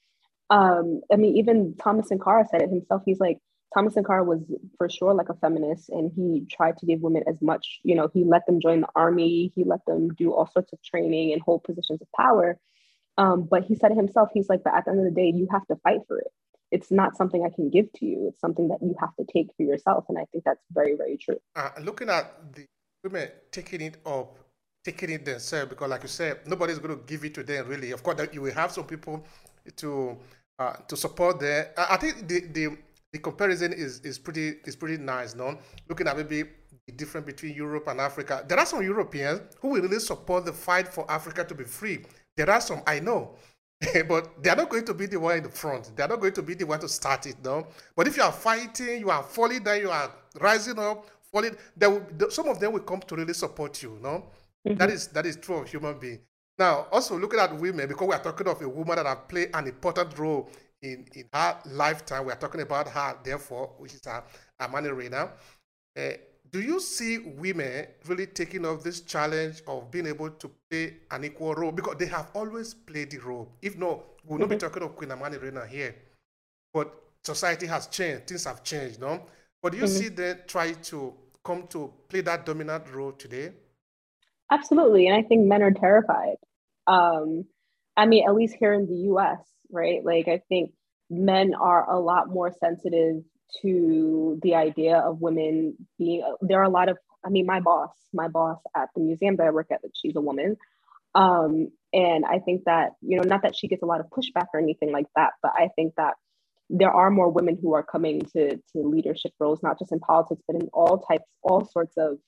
Um, 0.49 1.01
I 1.11 1.17
mean, 1.17 1.37
even 1.37 1.75
Thomas 1.75 2.07
Sankara 2.07 2.45
said 2.49 2.61
it 2.61 2.69
himself. 2.69 3.03
He's 3.05 3.19
like, 3.19 3.37
Thomas 3.73 3.93
Sankara 3.93 4.23
was 4.23 4.41
for 4.77 4.89
sure 4.89 5.13
like 5.13 5.29
a 5.29 5.35
feminist 5.35 5.89
and 5.89 6.11
he 6.15 6.45
tried 6.51 6.77
to 6.77 6.85
give 6.85 7.01
women 7.01 7.23
as 7.27 7.41
much, 7.41 7.79
you 7.83 7.95
know, 7.95 8.09
he 8.13 8.23
let 8.23 8.45
them 8.45 8.59
join 8.59 8.81
the 8.81 8.87
army, 8.95 9.51
he 9.55 9.63
let 9.63 9.85
them 9.85 10.09
do 10.09 10.33
all 10.33 10.47
sorts 10.47 10.73
of 10.73 10.81
training 10.81 11.33
and 11.33 11.41
hold 11.41 11.63
positions 11.63 12.01
of 12.01 12.07
power. 12.15 12.57
Um, 13.17 13.43
but 13.43 13.63
he 13.63 13.75
said 13.75 13.91
himself, 13.91 14.29
he's 14.33 14.49
like, 14.49 14.63
but 14.63 14.73
at 14.73 14.85
the 14.85 14.91
end 14.91 14.99
of 14.99 15.05
the 15.05 15.11
day, 15.11 15.31
you 15.35 15.47
have 15.51 15.67
to 15.67 15.75
fight 15.83 15.99
for 16.07 16.17
it. 16.17 16.31
It's 16.71 16.91
not 16.91 17.17
something 17.17 17.43
I 17.45 17.53
can 17.53 17.69
give 17.69 17.91
to 17.93 18.05
you. 18.05 18.27
It's 18.29 18.39
something 18.39 18.69
that 18.69 18.81
you 18.81 18.95
have 18.99 19.15
to 19.17 19.25
take 19.31 19.47
for 19.57 19.63
yourself. 19.63 20.05
And 20.09 20.17
I 20.17 20.25
think 20.31 20.43
that's 20.45 20.63
very, 20.71 20.95
very 20.95 21.17
true. 21.17 21.37
Uh, 21.55 21.69
looking 21.81 22.09
at 22.09 22.53
the 22.53 22.65
women 23.03 23.29
taking 23.51 23.81
it 23.81 23.97
up 24.05 24.37
taking 24.83 25.09
it 25.09 25.25
themselves 25.25 25.69
because, 25.69 25.89
like 25.89 26.03
you 26.03 26.07
said, 26.07 26.39
nobody's 26.47 26.79
going 26.79 26.97
to 26.97 27.03
give 27.05 27.23
it 27.23 27.33
to 27.33 27.43
them 27.43 27.67
really. 27.67 27.91
Of 27.91 28.03
course, 28.03 28.27
you 28.31 28.41
will 28.41 28.53
have 28.53 28.71
some 28.71 28.85
people 28.85 29.25
to 29.75 30.17
uh, 30.57 30.73
to 30.87 30.97
support 30.97 31.39
them. 31.39 31.65
I 31.77 31.97
think 31.97 32.27
the, 32.27 32.39
the 32.47 32.77
the 33.11 33.19
comparison 33.19 33.73
is 33.73 33.99
is 34.01 34.19
pretty 34.19 34.55
is 34.65 34.75
pretty 34.75 35.01
nice. 35.01 35.35
No, 35.35 35.57
looking 35.87 36.07
at 36.07 36.17
maybe 36.17 36.43
the 36.85 36.93
difference 36.93 37.25
between 37.25 37.55
Europe 37.55 37.87
and 37.87 37.99
Africa. 37.99 38.45
There 38.47 38.59
are 38.59 38.65
some 38.65 38.83
Europeans 38.83 39.41
who 39.59 39.69
will 39.69 39.81
really 39.81 39.99
support 39.99 40.45
the 40.45 40.53
fight 40.53 40.87
for 40.87 41.09
Africa 41.09 41.43
to 41.43 41.55
be 41.55 41.63
free. 41.63 42.05
There 42.37 42.49
are 42.49 42.61
some 42.61 42.81
I 42.85 42.99
know. 42.99 43.35
but 44.09 44.43
they 44.43 44.49
are 44.49 44.57
not 44.57 44.69
going 44.69 44.83
to 44.83 44.93
be 44.93 45.05
the 45.05 45.17
one 45.17 45.37
in 45.37 45.43
the 45.43 45.49
front. 45.49 45.95
They 45.95 46.03
are 46.03 46.09
not 46.09 46.19
going 46.19 46.33
to 46.33 46.41
be 46.41 46.53
the 46.53 46.65
one 46.65 46.81
to 46.81 46.89
start 46.89 47.25
it, 47.25 47.37
no. 47.41 47.65
But 47.95 48.07
if 48.07 48.17
you 48.17 48.23
are 48.23 48.31
fighting, 48.31 48.99
you 48.99 49.09
are 49.09 49.23
falling 49.23 49.63
down, 49.63 49.79
you 49.79 49.89
are 49.89 50.11
rising 50.41 50.77
up, 50.77 51.07
falling. 51.31 51.55
There 51.77 51.89
will, 51.89 52.29
some 52.29 52.49
of 52.49 52.59
them 52.59 52.73
will 52.73 52.81
come 52.81 52.99
to 52.99 53.15
really 53.15 53.33
support 53.33 53.81
you, 53.81 53.97
no. 54.01 54.25
Mm-hmm. 54.67 54.77
That 54.77 54.89
is 54.89 55.07
that 55.07 55.25
is 55.25 55.37
true 55.37 55.55
of 55.59 55.69
human 55.69 55.97
being. 55.97 56.19
Now, 56.57 56.87
also 56.91 57.17
looking 57.17 57.39
at 57.39 57.57
women, 57.57 57.87
because 57.87 58.05
we 58.05 58.13
are 58.13 58.21
talking 58.21 58.47
of 58.47 58.61
a 58.61 58.67
woman 58.67 58.97
that 58.97 59.05
have 59.05 59.29
played 59.29 59.49
an 59.53 59.67
important 59.67 60.17
role 60.19 60.49
in, 60.81 61.05
in 61.15 61.25
her 61.33 61.57
lifetime. 61.65 62.25
We 62.25 62.31
are 62.31 62.37
talking 62.37 62.61
about 62.61 62.87
her, 62.89 63.17
therefore, 63.23 63.73
which 63.77 63.93
is 63.93 64.05
a 64.05 64.23
Amanirenas. 64.61 65.31
Uh, 65.97 66.11
do 66.51 66.61
you 66.61 66.79
see 66.79 67.19
women 67.19 67.87
really 68.07 68.25
taking 68.25 68.65
up 68.65 68.81
this 68.81 69.01
challenge 69.01 69.61
of 69.67 69.91
being 69.91 70.07
able 70.07 70.31
to 70.31 70.51
play 70.69 70.97
an 71.11 71.23
equal 71.23 71.53
role? 71.53 71.71
Because 71.71 71.97
they 71.97 72.07
have 72.07 72.31
always 72.33 72.73
played 72.73 73.11
the 73.11 73.19
role. 73.19 73.51
If 73.61 73.77
not, 73.77 74.03
we'll 74.25 74.39
mm-hmm. 74.39 74.39
not 74.39 74.49
be 74.49 74.55
mm-hmm. 74.55 74.67
talking 74.67 74.83
of 74.83 74.95
Queen 74.95 75.09
Amanirenas 75.09 75.67
here. 75.67 75.95
But 76.73 76.93
society 77.23 77.67
has 77.67 77.87
changed, 77.87 78.27
things 78.27 78.45
have 78.45 78.63
changed, 78.63 78.99
no? 78.99 79.21
But 79.61 79.73
do 79.73 79.77
you 79.77 79.83
mm-hmm. 79.83 79.93
see 79.93 80.07
them 80.09 80.39
try 80.47 80.71
to 80.73 81.13
come 81.43 81.67
to 81.67 81.93
play 82.07 82.21
that 82.21 82.45
dominant 82.45 82.91
role 82.91 83.11
today? 83.11 83.51
Absolutely. 84.51 85.07
And 85.07 85.15
I 85.15 85.27
think 85.27 85.45
men 85.45 85.61
are 85.61 85.71
terrified. 85.71 86.37
Um, 86.87 87.45
I 87.95 88.05
mean, 88.05 88.27
at 88.27 88.33
least 88.33 88.55
here 88.59 88.73
in 88.73 88.87
the 88.87 89.11
US, 89.13 89.39
right? 89.71 90.03
Like, 90.03 90.27
I 90.27 90.41
think 90.49 90.71
men 91.09 91.53
are 91.53 91.89
a 91.89 91.99
lot 91.99 92.29
more 92.29 92.53
sensitive 92.59 93.23
to 93.61 94.39
the 94.43 94.55
idea 94.55 94.97
of 94.97 95.21
women 95.21 95.75
being, 95.97 96.23
there 96.41 96.59
are 96.59 96.63
a 96.63 96.69
lot 96.69 96.89
of, 96.89 96.97
I 97.25 97.29
mean, 97.29 97.45
my 97.45 97.59
boss, 97.59 97.91
my 98.13 98.27
boss 98.27 98.59
at 98.75 98.89
the 98.95 99.01
museum 99.01 99.35
that 99.37 99.47
I 99.47 99.51
work 99.51 99.67
at, 99.71 99.81
she's 99.93 100.15
a 100.15 100.21
woman. 100.21 100.57
Um, 101.15 101.71
and 101.91 102.23
I 102.25 102.39
think 102.39 102.65
that, 102.65 102.91
you 103.01 103.17
know, 103.17 103.23
not 103.23 103.41
that 103.41 103.55
she 103.55 103.67
gets 103.67 103.81
a 103.81 103.87
lot 103.87 103.99
of 103.99 104.07
pushback 104.07 104.45
or 104.53 104.59
anything 104.59 104.91
like 104.91 105.07
that, 105.15 105.31
but 105.41 105.51
I 105.57 105.69
think 105.75 105.95
that 105.97 106.13
there 106.69 106.91
are 106.91 107.09
more 107.09 107.29
women 107.29 107.57
who 107.59 107.73
are 107.73 107.83
coming 107.83 108.21
to, 108.33 108.55
to 108.55 108.61
leadership 108.75 109.31
roles, 109.39 109.63
not 109.63 109.79
just 109.79 109.91
in 109.91 109.99
politics, 109.99 110.43
but 110.47 110.61
in 110.61 110.69
all 110.71 110.99
types, 110.99 111.25
all 111.41 111.65
sorts 111.65 111.97
of 111.97 112.19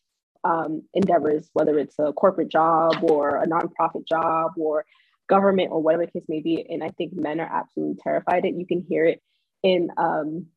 um, 0.44 0.82
endeavors, 0.96 1.50
whether 1.54 1.78
it's 1.78 1.96
a 2.00 2.12
corporate 2.14 2.50
job 2.50 2.98
or 3.04 3.38
a 3.38 3.48
nonprofit 3.48 4.08
job 4.08 4.54
or 4.58 4.84
government 5.28 5.70
or 5.72 5.82
whatever 5.82 6.06
the 6.06 6.12
case 6.12 6.26
may 6.28 6.42
be. 6.42 6.66
And 6.70 6.84
I 6.84 6.90
think 6.90 7.14
men 7.14 7.40
are 7.40 7.50
absolutely 7.52 7.98
terrified. 8.02 8.46
It 8.46 8.56
you 8.56 8.66
can 8.66 8.82
hear 8.82 9.06
it 9.06 9.22
in 9.64 9.90
um, 9.98 10.48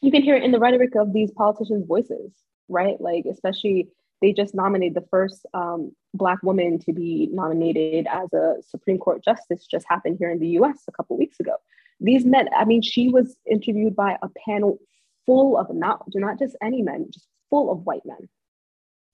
you 0.00 0.10
can 0.10 0.22
hear 0.22 0.36
it 0.36 0.44
in 0.44 0.52
the 0.52 0.58
rhetoric 0.58 0.94
of 0.94 1.12
these 1.12 1.30
politicians' 1.32 1.86
voices, 1.86 2.32
right? 2.68 3.00
Like 3.00 3.24
especially 3.30 3.88
they 4.22 4.32
just 4.32 4.54
nominated 4.54 4.94
the 4.94 5.08
first 5.10 5.46
um, 5.54 5.92
black 6.12 6.42
woman 6.42 6.78
to 6.80 6.92
be 6.92 7.28
nominated 7.32 8.06
as 8.06 8.32
a 8.32 8.56
Supreme 8.62 8.98
Court 8.98 9.24
justice. 9.24 9.66
Just 9.66 9.86
happened 9.88 10.16
here 10.18 10.30
in 10.30 10.38
the 10.38 10.48
U.S. 10.48 10.84
a 10.88 10.92
couple 10.92 11.16
weeks 11.16 11.40
ago. 11.40 11.56
These 12.00 12.24
men, 12.24 12.48
I 12.56 12.64
mean, 12.64 12.82
she 12.82 13.08
was 13.08 13.36
interviewed 13.50 13.94
by 13.94 14.16
a 14.22 14.28
panel 14.46 14.78
full 15.26 15.58
of 15.58 15.74
not 15.74 16.02
not 16.14 16.38
just 16.38 16.56
any 16.62 16.82
men, 16.82 17.08
just 17.12 17.26
full 17.50 17.70
of 17.70 17.80
white 17.84 18.04
men 18.04 18.28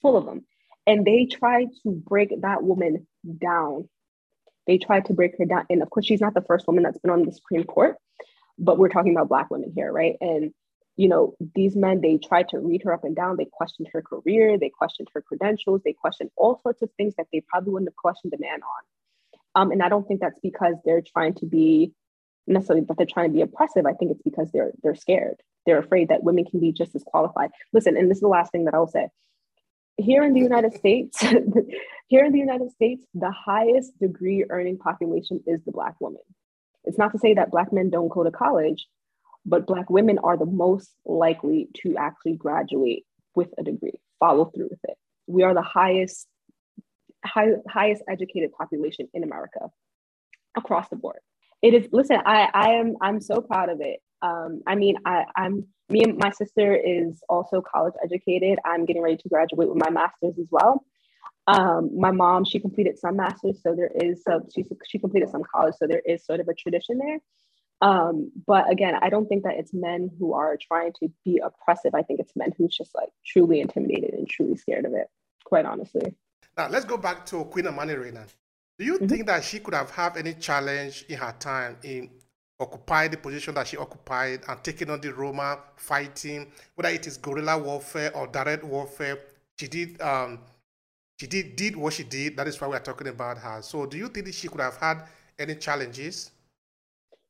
full 0.07 0.17
of 0.17 0.25
them. 0.25 0.45
And 0.87 1.05
they 1.05 1.27
tried 1.27 1.69
to 1.83 1.91
break 1.91 2.33
that 2.43 2.63
woman 2.63 3.07
down. 3.39 3.89
They 4.67 4.79
tried 4.79 5.07
to 5.07 5.13
break 5.13 5.39
her 5.39 5.45
down. 5.45 5.67
And 5.71 5.83
of 5.83 5.91
course, 5.91 6.07
she's 6.07 6.21
not 6.21 6.35
the 6.35 6.43
first 6.43 6.67
woman 6.67 6.83
that's 6.83 6.99
been 6.99 7.11
on 7.11 7.25
the 7.25 7.33
Supreme 7.33 7.65
Court, 7.65 7.97
but 8.59 8.79
we're 8.79 8.89
talking 8.89 9.13
about 9.13 9.29
Black 9.29 9.51
women 9.51 9.73
here, 9.75 9.93
right? 9.93 10.17
And, 10.21 10.53
you 10.97 11.09
know, 11.09 11.35
these 11.55 11.77
men, 11.77 12.01
they 12.01 12.19
tried 12.19 12.49
to 12.51 12.59
read 12.59 12.83
her 12.85 12.93
up 12.93 13.05
and 13.05 13.15
down. 13.15 13.37
They 13.37 13.49
questioned 13.51 13.89
her 13.93 14.03
career, 14.03 14.59
they 14.59 14.71
questioned 14.71 15.09
her 15.15 15.23
credentials, 15.23 15.83
they 15.85 15.93
questioned 15.93 16.31
all 16.37 16.61
sorts 16.63 16.83
of 16.83 16.91
things 16.97 17.15
that 17.17 17.27
they 17.33 17.43
probably 17.47 17.73
wouldn't 17.73 17.91
have 17.91 17.97
questioned 17.97 18.33
a 18.35 18.41
man 18.41 18.61
on. 18.63 19.63
Um, 19.63 19.71
and 19.73 19.83
I 19.83 19.89
don't 19.89 20.07
think 20.07 20.21
that's 20.21 20.39
because 20.43 20.75
they're 20.85 21.03
trying 21.03 21.35
to 21.35 21.47
be 21.47 21.93
necessarily 22.47 22.85
that 22.87 22.97
they're 22.97 23.07
trying 23.07 23.31
to 23.31 23.35
be 23.35 23.43
oppressive. 23.43 23.87
I 23.87 23.95
think 23.95 24.13
it's 24.13 24.23
because 24.23 24.51
they're 24.53 24.73
they're 24.83 24.95
scared. 24.95 25.37
They're 25.65 25.79
afraid 25.79 26.09
that 26.09 26.23
women 26.23 26.45
can 26.45 26.61
be 26.61 26.73
just 26.73 26.95
as 26.95 27.03
qualified. 27.05 27.51
Listen, 27.73 27.97
and 27.97 28.11
this 28.11 28.19
is 28.19 28.23
the 28.23 28.29
last 28.29 28.53
thing 28.53 28.67
that 28.67 28.75
I'll 28.75 28.87
say 28.87 29.09
here 29.97 30.23
in 30.23 30.35
the 30.35 30.41
United 30.41 30.75
States, 30.75 31.21
here 32.09 32.25
in 32.25 32.33
the 32.33 32.39
United 32.39 32.71
States, 32.73 33.05
the 33.15 33.31
highest 33.31 33.99
degree 33.99 34.45
earning 34.49 34.79
population 34.79 35.43
is 35.47 35.63
the 35.65 35.73
Black 35.73 36.01
woman. 36.01 36.23
It's 36.85 36.99
not 36.99 37.13
to 37.13 37.19
say 37.19 37.35
that 37.35 37.51
Black 37.51 37.73
men 37.73 37.91
don't 37.91 38.09
go 38.09 38.23
to 38.23 38.31
college, 38.31 38.87
but 39.45 39.67
Black 39.67 39.91
women 39.91 40.19
are 40.19 40.37
the 40.37 40.47
most 40.47 40.91
likely 41.05 41.69
to 41.83 41.97
actually 41.97 42.37
graduate 42.37 43.05
with 43.35 43.49
a 43.59 43.63
degree, 43.63 44.01
follow 44.21 44.47
through 44.47 44.69
with 44.71 44.81
it. 44.85 44.97
We 45.27 45.43
are 45.43 45.55
the 45.55 45.63
highest, 45.63 46.27
high, 47.25 47.49
highest 47.69 48.03
educated 48.09 48.53
population 48.53 49.09
in 49.15 49.25
America 49.25 49.71
across 50.57 50.89
the 50.89 50.97
board. 50.97 51.19
It 51.63 51.75
is, 51.75 51.89
listen, 51.91 52.19
I, 52.25 52.49
I 52.53 52.71
am, 52.73 52.97
I'm 53.01 53.21
so 53.21 53.41
proud 53.41 53.71
of 53.71 53.81
it. 53.81 54.01
Um, 54.23 54.63
I 54.67 54.75
mean, 54.75 54.97
I, 55.05 55.25
I'm 55.37 55.67
me 55.89 56.03
and 56.03 56.19
my 56.19 56.31
sister 56.31 56.75
is 56.75 57.23
also 57.29 57.61
college 57.61 57.95
educated. 58.03 58.59
I'm 58.65 58.85
getting 58.85 59.03
ready 59.03 59.17
to 59.19 59.29
graduate 59.29 59.69
with 59.69 59.79
my 59.79 59.91
master's 59.91 60.39
as 60.39 60.49
well. 60.51 60.85
Um, 61.47 61.91
my 61.97 62.11
mom, 62.11 62.45
she 62.45 62.59
completed 62.59 62.99
some 62.99 63.17
masters, 63.17 63.63
so 63.63 63.75
there 63.77 63.91
is 63.95 64.25
some, 64.25 64.47
she, 64.53 64.65
she 64.89 64.99
completed 64.99 65.31
some 65.31 65.45
college, 65.45 65.75
so 65.79 65.87
there 65.87 66.03
is 66.05 66.25
sort 66.25 66.41
of 66.41 66.49
a 66.49 66.55
tradition 66.55 66.99
there. 66.99 67.19
Um, 67.83 68.33
but 68.47 68.71
again, 68.71 68.95
I 69.01 69.11
don't 69.11 69.29
think 69.29 69.45
that 69.45 69.55
it's 69.55 69.73
men 69.73 70.11
who 70.19 70.33
are 70.33 70.57
trying 70.57 70.93
to 71.01 71.09
be 71.25 71.41
oppressive. 71.45 71.95
I 71.95 72.03
think 72.03 72.21
it's 72.21 72.35
men 72.35 72.53
who's 72.57 72.77
just 72.77 72.95
like 72.95 73.11
truly 73.25 73.61
intimidated 73.61 74.15
and 74.15 74.29
truly 74.29 74.57
scared 74.57 74.87
of 74.87 74.95
it, 74.95 75.07
quite 75.45 75.67
honestly. 75.67 76.17
Now 76.57 76.69
let's 76.69 76.87
go 76.87 76.97
back 76.97 77.27
to 77.27 77.45
Queen 77.45 77.67
Amanirenas. 77.67 78.35
Do 78.79 78.85
you 78.85 78.95
mm-hmm. 78.95 79.07
think 79.07 79.27
that 79.27 79.45
she 79.45 79.61
could 79.61 79.75
have 79.75 79.91
had 79.91 80.17
any 80.17 80.35
challenge 80.35 81.05
in 81.09 81.19
her 81.19 81.35
time 81.39 81.77
in 81.83 82.11
occupy 82.59 83.09
the 83.09 83.17
position 83.17 83.55
that 83.55 83.67
she 83.67 83.77
occupied 83.77 84.41
and 84.49 84.65
taking 84.65 84.91
on 84.91 85.01
the 85.01 85.13
Roma 85.13 85.59
fighting, 85.77 86.51
whether 86.75 86.89
it 86.95 87.07
is 87.07 87.17
guerrilla 87.17 87.59
warfare 87.59 88.17
or 88.17 88.27
direct 88.27 88.65
warfare. 88.65 89.19
She 89.59 89.69
did 89.69 90.01
um, 90.01 90.41
she 91.19 91.27
did 91.27 91.57
did 91.57 91.77
what 91.77 91.93
she 91.93 92.05
did. 92.05 92.37
That 92.37 92.47
is 92.49 92.61
why 92.61 92.69
we 92.69 92.77
are 92.77 92.81
talking 92.81 93.09
about 93.09 93.39
her. 93.39 93.63
So 93.63 93.87
do 93.87 93.97
you 93.97 94.09
think 94.09 94.33
she 94.33 94.49
could 94.49 94.61
have 94.61 94.77
had 94.77 95.05
any 95.39 95.55
challenges? 95.57 96.31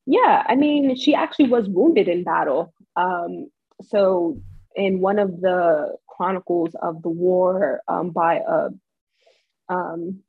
Yeah, 0.05 0.43
I 0.47 0.55
mean, 0.55 0.95
she 0.95 1.13
actually 1.13 1.49
was 1.49 1.67
wounded 1.67 2.07
in 2.07 2.23
battle. 2.23 2.73
Um, 2.95 3.49
so 3.81 4.39
in 4.75 5.01
one 5.01 5.19
of 5.19 5.41
the 5.41 5.97
chronicles 6.07 6.75
of 6.81 7.01
the 7.01 7.09
war 7.09 7.81
um, 7.87 8.11
by 8.11 8.41
a 8.47 8.69
um, 9.69 10.19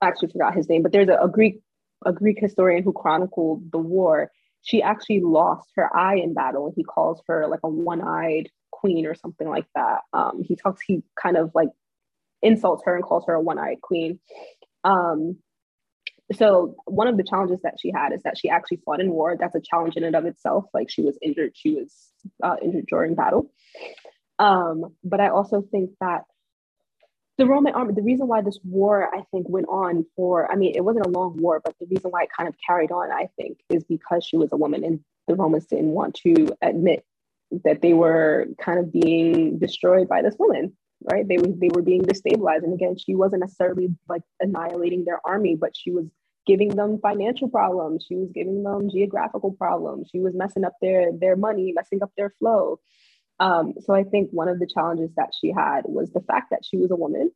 I 0.00 0.08
actually 0.08 0.28
forgot 0.28 0.54
his 0.54 0.68
name, 0.68 0.82
but 0.82 0.92
there's 0.92 1.08
a, 1.08 1.18
a 1.22 1.28
Greek 1.28 1.60
a 2.04 2.12
Greek 2.12 2.38
historian 2.40 2.82
who 2.82 2.92
chronicled 2.92 3.70
the 3.72 3.78
war 3.78 4.30
she 4.66 4.82
actually 4.82 5.20
lost 5.20 5.68
her 5.76 5.96
eye 5.96 6.16
in 6.16 6.34
battle. 6.34 6.72
He 6.76 6.82
calls 6.82 7.22
her 7.28 7.46
like 7.46 7.60
a 7.62 7.68
one-eyed 7.68 8.50
queen 8.72 9.06
or 9.06 9.14
something 9.14 9.48
like 9.48 9.66
that. 9.76 10.00
Um, 10.12 10.42
he 10.42 10.56
talks, 10.56 10.80
he 10.84 11.02
kind 11.20 11.36
of 11.36 11.52
like 11.54 11.68
insults 12.42 12.82
her 12.84 12.96
and 12.96 13.04
calls 13.04 13.24
her 13.28 13.34
a 13.34 13.40
one-eyed 13.40 13.80
queen. 13.80 14.18
Um, 14.82 15.38
so 16.32 16.74
one 16.86 17.06
of 17.06 17.16
the 17.16 17.22
challenges 17.22 17.60
that 17.62 17.78
she 17.80 17.92
had 17.94 18.12
is 18.12 18.24
that 18.24 18.36
she 18.36 18.48
actually 18.48 18.80
fought 18.84 19.00
in 19.00 19.10
war. 19.10 19.36
That's 19.38 19.54
a 19.54 19.60
challenge 19.60 19.96
in 19.96 20.02
and 20.02 20.16
of 20.16 20.26
itself. 20.26 20.64
Like 20.74 20.90
she 20.90 21.02
was 21.02 21.16
injured, 21.22 21.52
she 21.54 21.76
was 21.76 21.94
uh, 22.42 22.56
injured 22.60 22.86
during 22.88 23.14
battle. 23.14 23.52
Um, 24.40 24.96
but 25.04 25.20
I 25.20 25.28
also 25.28 25.62
think 25.70 25.90
that 26.00 26.22
the 27.38 27.46
Roman 27.46 27.74
army, 27.74 27.92
the 27.94 28.02
reason 28.02 28.28
why 28.28 28.40
this 28.40 28.58
war, 28.64 29.14
I 29.14 29.22
think, 29.30 29.48
went 29.48 29.66
on 29.68 30.06
for, 30.16 30.50
I 30.50 30.56
mean, 30.56 30.72
it 30.74 30.82
wasn't 30.82 31.06
a 31.06 31.10
long 31.10 31.36
war, 31.36 31.60
but 31.62 31.74
the 31.78 31.86
reason 31.86 32.10
why 32.10 32.22
it 32.22 32.30
kind 32.34 32.48
of 32.48 32.54
carried 32.66 32.90
on, 32.90 33.12
I 33.12 33.28
think, 33.36 33.58
is 33.68 33.84
because 33.84 34.24
she 34.24 34.36
was 34.36 34.48
a 34.52 34.56
woman 34.56 34.84
and 34.84 35.00
the 35.28 35.34
Romans 35.34 35.66
didn't 35.66 35.90
want 35.90 36.14
to 36.22 36.56
admit 36.62 37.04
that 37.64 37.82
they 37.82 37.92
were 37.92 38.46
kind 38.60 38.78
of 38.78 38.92
being 38.92 39.58
destroyed 39.58 40.08
by 40.08 40.22
this 40.22 40.36
woman, 40.38 40.72
right? 41.12 41.28
They, 41.28 41.36
they 41.36 41.68
were 41.74 41.82
being 41.82 42.02
destabilized. 42.02 42.64
And 42.64 42.72
again, 42.72 42.96
she 42.96 43.14
wasn't 43.14 43.40
necessarily 43.40 43.88
like 44.08 44.22
annihilating 44.40 45.04
their 45.04 45.20
army, 45.24 45.56
but 45.56 45.76
she 45.76 45.90
was 45.90 46.06
giving 46.46 46.70
them 46.70 46.98
financial 47.00 47.48
problems. 47.48 48.06
She 48.08 48.16
was 48.16 48.30
giving 48.32 48.62
them 48.62 48.88
geographical 48.88 49.52
problems. 49.52 50.08
She 50.10 50.20
was 50.20 50.34
messing 50.34 50.64
up 50.64 50.74
their, 50.80 51.12
their 51.12 51.36
money, 51.36 51.72
messing 51.74 52.02
up 52.02 52.12
their 52.16 52.32
flow. 52.38 52.80
Um, 53.38 53.74
so 53.80 53.94
I 53.94 54.04
think 54.04 54.30
one 54.30 54.48
of 54.48 54.58
the 54.58 54.66
challenges 54.66 55.10
that 55.16 55.32
she 55.38 55.52
had 55.52 55.82
was 55.84 56.10
the 56.10 56.20
fact 56.20 56.50
that 56.50 56.64
she 56.64 56.76
was 56.76 56.90
a 56.90 56.96
woman. 56.96 57.30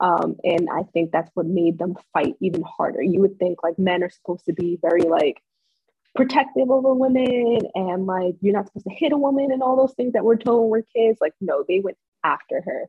Um, 0.00 0.36
and 0.42 0.68
I 0.70 0.82
think 0.92 1.12
that's 1.12 1.30
what 1.34 1.46
made 1.46 1.78
them 1.78 1.94
fight 2.12 2.34
even 2.40 2.62
harder. 2.62 3.02
You 3.02 3.20
would 3.20 3.38
think 3.38 3.62
like 3.62 3.78
men 3.78 4.02
are 4.02 4.10
supposed 4.10 4.46
to 4.46 4.52
be 4.52 4.78
very 4.82 5.02
like 5.02 5.42
protective 6.14 6.70
over 6.70 6.94
women 6.94 7.58
and 7.74 8.06
like 8.06 8.36
you're 8.40 8.54
not 8.54 8.66
supposed 8.66 8.86
to 8.86 8.94
hit 8.94 9.12
a 9.12 9.18
woman 9.18 9.50
and 9.52 9.62
all 9.62 9.76
those 9.76 9.94
things 9.94 10.12
that 10.12 10.24
we're 10.24 10.36
told 10.36 10.62
when 10.62 10.70
we're 10.70 10.82
kids. 10.94 11.18
Like, 11.20 11.34
no, 11.40 11.64
they 11.66 11.80
went 11.80 11.98
after 12.24 12.62
her. 12.64 12.88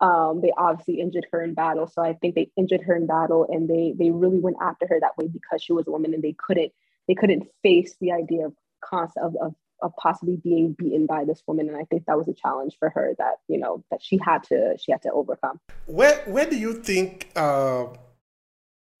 Um, 0.00 0.40
they 0.40 0.52
obviously 0.56 1.00
injured 1.00 1.26
her 1.30 1.44
in 1.44 1.54
battle, 1.54 1.86
so 1.86 2.02
I 2.02 2.14
think 2.14 2.34
they 2.34 2.50
injured 2.56 2.82
her 2.82 2.96
in 2.96 3.06
battle, 3.06 3.46
and 3.48 3.70
they 3.70 3.94
they 3.96 4.10
really 4.10 4.40
went 4.40 4.56
after 4.60 4.84
her 4.88 4.98
that 4.98 5.16
way 5.16 5.28
because 5.28 5.62
she 5.62 5.72
was 5.72 5.86
a 5.86 5.92
woman, 5.92 6.12
and 6.12 6.24
they 6.24 6.34
couldn't 6.36 6.72
they 7.06 7.14
couldn't 7.14 7.46
face 7.62 7.94
the 8.00 8.10
idea 8.10 8.46
of 8.46 8.54
cost 8.84 9.16
of, 9.16 9.36
of 9.40 9.54
of 9.82 9.94
possibly 9.96 10.36
being 10.36 10.72
beaten 10.72 11.06
by 11.06 11.24
this 11.24 11.42
woman 11.46 11.68
and 11.68 11.76
i 11.76 11.84
think 11.84 12.04
that 12.06 12.16
was 12.16 12.28
a 12.28 12.32
challenge 12.32 12.76
for 12.78 12.90
her 12.90 13.14
that 13.18 13.36
you 13.48 13.58
know 13.58 13.84
that 13.90 14.02
she 14.02 14.18
had 14.24 14.42
to 14.42 14.76
she 14.78 14.92
had 14.92 15.02
to 15.02 15.10
overcome. 15.10 15.60
Where 15.86 16.16
where 16.26 16.48
do 16.48 16.56
you 16.56 16.74
think 16.74 17.30
uh 17.36 17.86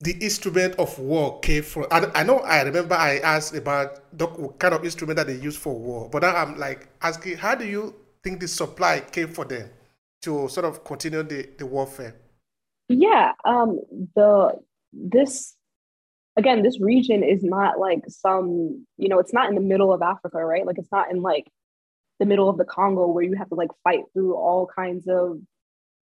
the 0.00 0.12
instrument 0.20 0.74
of 0.76 0.98
war 0.98 1.38
came 1.40 1.62
from? 1.62 1.86
I, 1.90 2.10
I 2.14 2.22
know 2.24 2.38
i 2.40 2.62
remember 2.62 2.94
i 2.94 3.18
asked 3.18 3.54
about 3.54 4.00
the 4.16 4.26
kind 4.58 4.74
of 4.74 4.84
instrument 4.84 5.16
that 5.16 5.26
they 5.28 5.36
use 5.36 5.56
for 5.56 5.78
war 5.78 6.08
but 6.10 6.22
now 6.22 6.34
i'm 6.34 6.58
like 6.58 6.88
asking 7.00 7.38
how 7.38 7.54
do 7.54 7.66
you 7.66 7.94
think 8.22 8.40
the 8.40 8.48
supply 8.48 9.00
came 9.00 9.28
for 9.28 9.44
them 9.44 9.68
to 10.22 10.48
sort 10.48 10.64
of 10.64 10.84
continue 10.84 11.22
the, 11.24 11.48
the 11.58 11.66
warfare? 11.66 12.14
Yeah 12.88 13.32
um 13.44 13.80
the 14.14 14.52
this 14.92 15.56
again, 16.36 16.62
this 16.62 16.80
region 16.80 17.22
is 17.22 17.42
not 17.42 17.78
like 17.78 18.04
some, 18.08 18.86
you 18.96 19.08
know, 19.08 19.18
it's 19.18 19.32
not 19.32 19.48
in 19.48 19.54
the 19.54 19.60
middle 19.60 19.92
of 19.92 20.02
Africa, 20.02 20.38
right? 20.38 20.66
Like 20.66 20.78
it's 20.78 20.92
not 20.92 21.10
in 21.10 21.22
like 21.22 21.50
the 22.18 22.26
middle 22.26 22.48
of 22.48 22.58
the 22.58 22.64
Congo 22.64 23.08
where 23.08 23.24
you 23.24 23.34
have 23.34 23.48
to 23.48 23.54
like 23.54 23.70
fight 23.84 24.04
through 24.12 24.34
all 24.34 24.66
kinds 24.66 25.06
of 25.08 25.38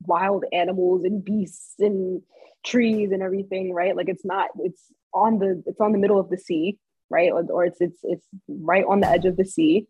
wild 0.06 0.44
animals 0.52 1.04
and 1.04 1.24
beasts 1.24 1.74
and 1.78 2.22
trees 2.64 3.10
and 3.12 3.22
everything, 3.22 3.72
right? 3.72 3.96
Like 3.96 4.08
it's 4.08 4.24
not, 4.24 4.48
it's 4.60 4.84
on 5.12 5.38
the 5.38 5.62
it's 5.66 5.80
on 5.80 5.92
the 5.92 5.98
middle 5.98 6.20
of 6.20 6.30
the 6.30 6.38
sea, 6.38 6.78
right? 7.08 7.32
Or, 7.32 7.44
or 7.50 7.64
it's 7.64 7.80
it's 7.80 7.98
it's 8.02 8.26
right 8.48 8.84
on 8.86 9.00
the 9.00 9.08
edge 9.08 9.24
of 9.24 9.36
the 9.36 9.44
sea. 9.44 9.86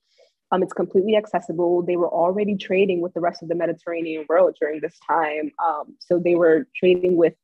Um, 0.53 0.63
it's 0.63 0.73
completely 0.73 1.17
accessible. 1.17 1.83
They 1.83 1.97
were 1.97 2.09
already 2.09 2.57
trading 2.57 3.01
with 3.01 3.15
the 3.15 3.21
rest 3.21 3.43
of 3.43 3.49
the 3.49 3.55
Mediterranean 3.55 4.27
world 4.29 4.57
during 4.59 4.81
this 4.81 4.99
time. 5.07 5.53
Um, 5.65 5.97
so 6.01 6.19
they 6.19 6.35
were 6.35 6.67
trading 6.75 7.17
with, 7.17 7.35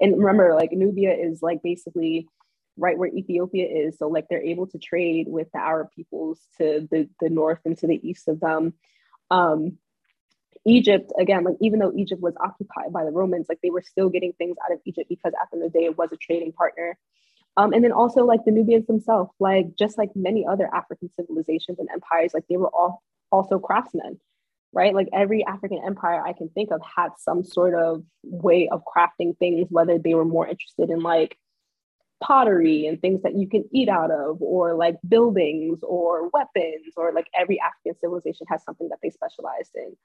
and 0.00 0.16
remember, 0.16 0.54
like 0.54 0.70
Nubia 0.70 1.12
is 1.12 1.42
like 1.42 1.60
basically 1.62 2.28
right 2.76 2.96
where 2.96 3.08
Ethiopia 3.08 3.66
is. 3.66 3.98
So 3.98 4.08
like 4.08 4.26
they're 4.28 4.42
able 4.42 4.66
to 4.68 4.78
trade 4.78 5.26
with 5.28 5.48
the 5.52 5.60
Arab 5.60 5.88
peoples 5.94 6.40
to 6.58 6.88
the, 6.90 7.08
the 7.20 7.28
north 7.28 7.60
and 7.64 7.76
to 7.78 7.86
the 7.86 8.00
east 8.08 8.28
of 8.28 8.40
them. 8.40 8.74
Um, 9.30 9.78
Egypt, 10.64 11.12
again, 11.18 11.44
like 11.44 11.56
even 11.60 11.80
though 11.80 11.92
Egypt 11.96 12.22
was 12.22 12.34
occupied 12.40 12.92
by 12.92 13.04
the 13.04 13.10
Romans, 13.10 13.46
like 13.48 13.58
they 13.62 13.70
were 13.70 13.82
still 13.82 14.08
getting 14.08 14.32
things 14.32 14.56
out 14.64 14.72
of 14.72 14.80
Egypt 14.84 15.08
because 15.08 15.32
at 15.40 15.50
the 15.50 15.56
end 15.56 15.66
of 15.66 15.72
the 15.72 15.78
day, 15.78 15.84
it 15.86 15.98
was 15.98 16.12
a 16.12 16.16
trading 16.16 16.52
partner. 16.52 16.96
Um, 17.56 17.72
and 17.72 17.84
then 17.84 17.92
also 17.92 18.24
like 18.24 18.44
the 18.44 18.52
Nubians 18.52 18.86
themselves, 18.86 19.30
like 19.38 19.76
just 19.76 19.98
like 19.98 20.10
many 20.14 20.46
other 20.46 20.68
African 20.72 21.10
civilizations 21.16 21.78
and 21.78 21.88
empires, 21.92 22.32
like 22.32 22.44
they 22.48 22.56
were 22.56 22.68
all 22.68 23.02
also 23.30 23.58
craftsmen, 23.58 24.20
right? 24.72 24.94
Like 24.94 25.08
every 25.12 25.44
African 25.44 25.82
empire 25.84 26.22
I 26.24 26.32
can 26.32 26.48
think 26.48 26.70
of 26.70 26.80
had 26.96 27.10
some 27.18 27.44
sort 27.44 27.74
of 27.74 28.04
way 28.22 28.68
of 28.68 28.82
crafting 28.84 29.36
things, 29.36 29.66
whether 29.70 29.98
they 29.98 30.14
were 30.14 30.24
more 30.24 30.46
interested 30.46 30.90
in 30.90 31.00
like 31.00 31.36
pottery 32.22 32.86
and 32.86 33.00
things 33.00 33.20
that 33.22 33.34
you 33.34 33.48
can 33.48 33.64
eat 33.72 33.88
out 33.88 34.10
of, 34.10 34.40
or 34.40 34.74
like 34.74 34.96
buildings 35.06 35.80
or 35.82 36.30
weapons, 36.30 36.92
or 36.96 37.12
like 37.12 37.28
every 37.38 37.58
African 37.60 37.98
civilization 38.00 38.46
has 38.48 38.62
something 38.64 38.88
that 38.90 39.00
they 39.02 39.10
specialized 39.10 39.74
in. 39.74 39.96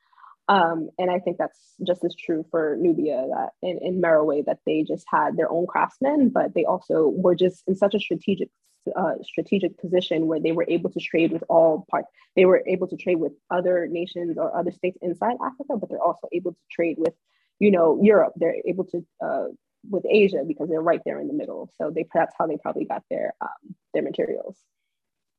Um, 0.49 0.89
and 0.97 1.11
I 1.11 1.19
think 1.19 1.37
that's 1.37 1.59
just 1.85 2.05
as 2.05 2.15
true 2.15 2.45
for 2.51 2.77
Nubia 2.79 3.27
that 3.33 3.49
in, 3.61 3.79
in 3.81 4.01
Meroe 4.01 4.45
that 4.45 4.59
they 4.65 4.83
just 4.83 5.05
had 5.09 5.35
their 5.35 5.51
own 5.51 5.67
craftsmen, 5.67 6.29
but 6.29 6.53
they 6.55 6.65
also 6.65 7.09
were 7.09 7.35
just 7.35 7.63
in 7.67 7.75
such 7.75 7.93
a 7.93 7.99
strategic 7.99 8.49
uh, 8.95 9.15
strategic 9.23 9.77
position 9.77 10.27
where 10.27 10.39
they 10.39 10.53
were 10.53 10.65
able 10.69 10.89
to 10.89 11.01
trade 11.01 11.33
with 11.33 11.43
all 11.49 11.85
parts. 11.91 12.07
They 12.37 12.45
were 12.45 12.63
able 12.65 12.87
to 12.87 12.95
trade 12.95 13.19
with 13.19 13.33
other 13.51 13.87
nations 13.99 14.37
or 14.37 14.55
other 14.55 14.71
states 14.71 14.97
inside 15.01 15.35
Africa, 15.43 15.75
but 15.77 15.89
they're 15.89 16.01
also 16.01 16.27
able 16.31 16.51
to 16.53 16.65
trade 16.71 16.95
with, 16.97 17.13
you 17.59 17.69
know, 17.69 17.99
Europe. 18.01 18.33
They're 18.37 18.55
able 18.65 18.85
to 18.85 19.05
uh, 19.25 19.47
with 19.89 20.05
Asia 20.09 20.43
because 20.47 20.69
they're 20.69 20.81
right 20.81 21.01
there 21.05 21.19
in 21.19 21.27
the 21.27 21.33
middle. 21.33 21.69
So 21.77 21.91
they 21.91 22.05
that's 22.13 22.35
how 22.37 22.47
they 22.47 22.57
probably 22.57 22.85
got 22.85 23.03
their 23.09 23.33
um, 23.41 23.75
their 23.93 24.03
materials. 24.03 24.57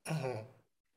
Mm-hmm. 0.09 0.41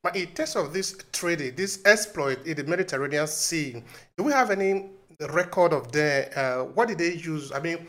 But 0.03 0.15
in 0.15 0.27
terms 0.27 0.55
of 0.55 0.73
this 0.73 0.97
trading, 1.11 1.55
this 1.55 1.81
exploit 1.85 2.45
in 2.45 2.57
the 2.57 2.63
Mediterranean 2.63 3.27
Sea, 3.27 3.83
do 4.17 4.23
we 4.23 4.31
have 4.31 4.49
any 4.49 4.89
record 5.29 5.73
of 5.73 5.91
that? 5.91 6.35
Uh, 6.35 6.63
what 6.63 6.87
did 6.87 6.97
they 6.97 7.13
use? 7.13 7.51
I 7.51 7.59
mean, 7.59 7.87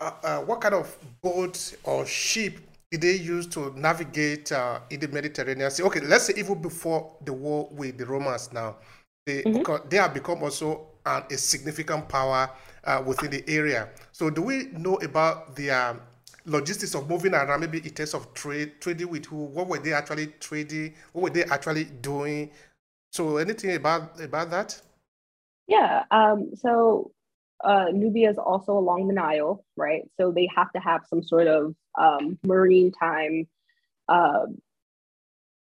uh, 0.00 0.12
uh, 0.22 0.38
what 0.40 0.60
kind 0.60 0.74
of 0.74 0.94
boats 1.22 1.74
or 1.84 2.04
ship 2.04 2.60
did 2.90 3.00
they 3.00 3.14
use 3.14 3.46
to 3.48 3.72
navigate 3.78 4.52
uh, 4.52 4.80
in 4.90 5.00
the 5.00 5.08
Mediterranean 5.08 5.70
Sea? 5.70 5.84
Okay, 5.84 6.00
let's 6.00 6.24
say 6.24 6.34
even 6.36 6.60
before 6.60 7.16
the 7.24 7.32
war 7.32 7.68
with 7.72 7.96
the 7.96 8.04
Romans 8.04 8.52
now, 8.52 8.76
they, 9.24 9.42
mm-hmm. 9.42 9.88
they 9.88 9.96
have 9.96 10.12
become 10.12 10.42
also 10.42 10.86
a 11.06 11.36
significant 11.36 12.08
power 12.08 12.50
uh, 12.84 13.02
within 13.04 13.30
the 13.30 13.44
area. 13.48 13.88
So, 14.12 14.30
do 14.30 14.42
we 14.42 14.68
know 14.72 14.96
about 14.96 15.56
the 15.56 15.70
um, 15.70 16.00
logistics 16.46 16.94
of 16.94 17.08
moving 17.08 17.34
around? 17.34 17.60
Maybe 17.60 17.78
in 17.78 17.90
terms 17.90 18.14
of 18.14 18.32
trade, 18.34 18.80
trading 18.80 19.08
with 19.08 19.26
who? 19.26 19.44
What 19.44 19.68
were 19.68 19.78
they 19.78 19.92
actually 19.92 20.28
trading? 20.40 20.94
What 21.12 21.22
were 21.22 21.30
they 21.30 21.44
actually 21.44 21.84
doing? 21.84 22.50
So, 23.12 23.36
anything 23.38 23.74
about 23.76 24.20
about 24.20 24.50
that? 24.50 24.80
Yeah. 25.66 26.04
Um, 26.10 26.50
so, 26.54 27.12
uh, 27.62 27.86
Nubia 27.92 28.30
is 28.30 28.38
also 28.38 28.72
along 28.72 29.08
the 29.08 29.14
Nile, 29.14 29.64
right? 29.76 30.02
So 30.18 30.30
they 30.30 30.48
have 30.54 30.70
to 30.72 30.80
have 30.80 31.02
some 31.08 31.22
sort 31.22 31.46
of 31.46 31.74
um, 31.98 32.38
marine 32.44 32.92
time, 32.92 33.48
uh, 34.08 34.46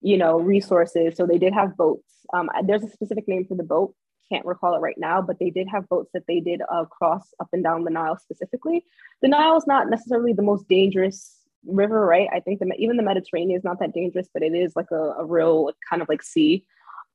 you 0.00 0.16
know, 0.16 0.40
resources. 0.40 1.16
So 1.16 1.26
they 1.26 1.38
did 1.38 1.52
have 1.52 1.76
boats. 1.76 2.08
Um, 2.32 2.48
there's 2.64 2.82
a 2.82 2.88
specific 2.88 3.28
name 3.28 3.44
for 3.44 3.56
the 3.56 3.62
boat 3.62 3.94
can't 4.32 4.46
recall 4.46 4.74
it 4.74 4.80
right 4.80 4.98
now, 4.98 5.20
but 5.20 5.38
they 5.38 5.50
did 5.50 5.68
have 5.68 5.88
boats 5.88 6.10
that 6.14 6.26
they 6.26 6.40
did 6.40 6.62
uh, 6.70 6.84
cross 6.84 7.34
up 7.40 7.48
and 7.52 7.62
down 7.62 7.84
the 7.84 7.90
Nile 7.90 8.18
specifically. 8.18 8.84
The 9.20 9.28
Nile 9.28 9.56
is 9.56 9.66
not 9.66 9.90
necessarily 9.90 10.32
the 10.32 10.42
most 10.42 10.68
dangerous 10.68 11.36
river, 11.66 12.04
right? 12.06 12.28
I 12.32 12.40
think 12.40 12.60
the, 12.60 12.72
even 12.78 12.96
the 12.96 13.02
Mediterranean 13.02 13.58
is 13.58 13.64
not 13.64 13.78
that 13.80 13.94
dangerous, 13.94 14.28
but 14.32 14.42
it 14.42 14.54
is 14.54 14.74
like 14.74 14.90
a, 14.90 15.02
a 15.22 15.24
real 15.24 15.70
kind 15.88 16.02
of 16.02 16.08
like 16.08 16.22
sea. 16.22 16.64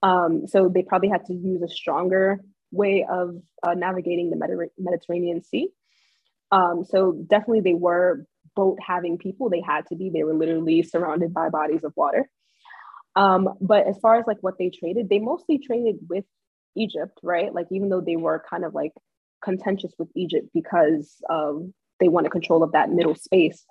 Um, 0.04 0.48
so 0.48 0.70
they 0.70 0.84
probably 0.84 1.10
had 1.10 1.26
to 1.26 1.34
use 1.34 1.62
a 1.62 1.68
stronger 1.68 2.40
way 2.72 3.06
of 3.10 3.36
uh, 3.64 3.74
navigating 3.74 4.30
the 4.30 4.36
Mediter- 4.36 4.70
Mediterranean 4.78 5.44
Sea. 5.44 5.70
Um, 6.52 6.86
so 6.88 7.14
definitely 7.28 7.62
they 7.62 7.74
were 7.74 8.26
boat 8.56 8.78
having 8.86 9.18
people. 9.18 9.50
They 9.50 9.62
had 9.62 9.86
to 9.88 9.96
be. 9.96 10.10
They 10.10 10.24
were 10.24 10.34
literally 10.34 10.84
surrounded 10.84 11.34
by 11.34 11.50
bodies 11.50 11.84
of 11.84 11.94
water. 11.96 12.30
Um, 13.16 13.50
but 13.60 13.88
as 13.88 13.98
far 13.98 14.20
as 14.20 14.28
like 14.28 14.38
what 14.42 14.58
they 14.60 14.70
traded, 14.70 15.10
they 15.10 15.20
mostly 15.20 15.58
traded 15.58 15.98
with 16.08 16.26
Egypt, 16.78 17.20
right? 17.24 17.54
Like 17.54 17.68
even 17.72 17.90
though 17.90 18.02
they 18.02 18.16
were 18.16 18.44
kind 18.50 18.64
of 18.64 18.74
like 18.74 18.94
contentious 19.44 19.94
with 19.98 20.10
Egypt 20.16 20.50
because 20.54 21.16
um, 21.30 21.74
they 22.00 22.08
wanted 22.08 22.32
control 22.32 22.64
of 22.64 22.72
that 22.74 22.90
middle 22.90 23.16
space, 23.16 23.66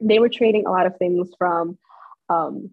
they 0.00 0.18
were 0.18 0.28
trading 0.28 0.66
a 0.66 0.70
lot 0.70 0.86
of 0.86 0.96
things 0.96 1.30
from 1.38 1.78
um, 2.28 2.70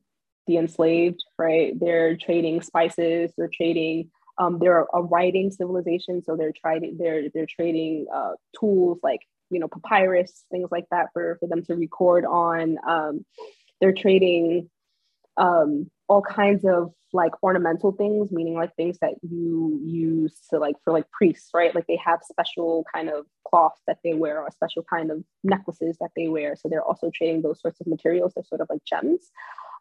the 0.48 0.58
enslaved, 0.58 1.24
right? 1.38 1.78
They're 1.80 2.16
trading 2.18 2.62
spices, 2.62 3.32
they're 3.38 3.52
trading. 3.54 4.10
Um, 4.38 4.58
they're 4.60 4.88
a 4.94 5.04
writing 5.04 5.52
civilization, 5.52 6.24
so 6.24 6.36
they're 6.36 6.54
trading. 6.54 6.98
They're 6.98 7.30
they're 7.34 7.46
trading 7.46 8.08
uh, 8.14 8.32
tools 8.60 9.00
like 9.04 9.20
you 9.52 9.60
know 9.60 9.68
papyrus, 9.68 10.46
things 10.50 10.70
like 10.72 10.86
that 10.90 11.08
for 11.14 11.38
for 11.40 11.48
them 11.48 11.64
to 11.66 11.76
record 11.76 12.26
on. 12.26 12.78
Um, 12.88 13.26
they're 13.80 13.94
trading 13.94 14.70
um, 15.38 15.92
all 16.12 16.22
kinds 16.22 16.66
of 16.66 16.92
like 17.14 17.32
ornamental 17.42 17.94
things, 17.94 18.34
meaning 18.34 18.56
like 18.56 18.76
things 18.76 18.98
that 19.00 19.14
you 19.22 19.80
use 19.82 20.42
to 20.50 20.60
like 20.60 20.76
for 20.84 20.92
like 20.92 21.10
priests, 21.12 21.52
right? 21.54 21.74
Like 21.74 21.88
they 21.88 22.00
have 22.06 22.20
special 22.30 22.84
kind 22.94 23.10
of 23.10 23.26
cloths 23.48 23.82
that 23.88 24.00
they 24.04 24.14
wear 24.14 24.42
or 24.42 24.52
special 24.52 24.84
kind 24.94 25.10
of 25.10 25.24
necklaces 25.46 25.96
that 26.02 26.10
they 26.18 26.28
wear. 26.28 26.58
So 26.58 26.68
they're 26.68 26.84
also 26.84 27.12
trading 27.16 27.42
those 27.42 27.62
sorts 27.62 27.80
of 27.80 27.88
materials. 27.88 28.34
They're 28.36 28.44
sort 28.44 28.60
of 28.60 28.68
like 28.70 28.84
gems. 28.84 29.32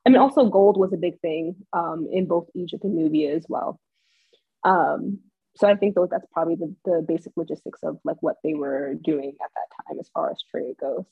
I 0.07 0.11
mean, 0.11 0.21
also 0.21 0.49
gold 0.49 0.79
was 0.79 0.93
a 0.93 0.97
big 0.97 1.19
thing 1.19 1.57
um, 1.73 2.07
in 2.13 2.27
both 2.27 2.47
Egypt 2.55 2.85
and 2.85 2.95
Nubia 2.95 3.35
as 3.35 3.47
well. 3.49 3.81
Um, 4.65 5.19
so 5.57 5.69
I 5.69 5.75
think 5.75 5.97
that's 5.97 6.27
probably 6.33 6.55
the, 6.55 6.77
the 6.85 7.05
basic 7.07 7.33
logistics 7.37 7.81
of 7.83 7.99
like 8.05 8.19
what 8.21 8.37
they 8.45 8.55
were 8.55 8.95
doing 9.03 9.33
at 9.43 9.51
that 9.57 9.89
time 9.89 9.99
as 9.99 10.09
far 10.15 10.31
as 10.31 10.39
trade 10.49 10.77
goes. 10.81 11.07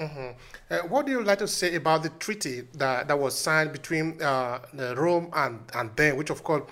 Mm-hmm. 0.00 0.32
Uh, 0.70 0.78
what 0.88 1.06
do 1.06 1.12
you 1.12 1.22
like 1.22 1.38
to 1.38 1.48
say 1.48 1.74
about 1.74 2.02
the 2.02 2.10
treaty 2.10 2.62
that, 2.74 3.08
that 3.08 3.18
was 3.18 3.34
signed 3.34 3.72
between 3.72 4.20
uh, 4.20 4.58
Rome 4.96 5.30
and, 5.32 5.60
and 5.74 5.96
them, 5.96 6.16
which 6.16 6.30
of 6.30 6.42
course 6.44 6.70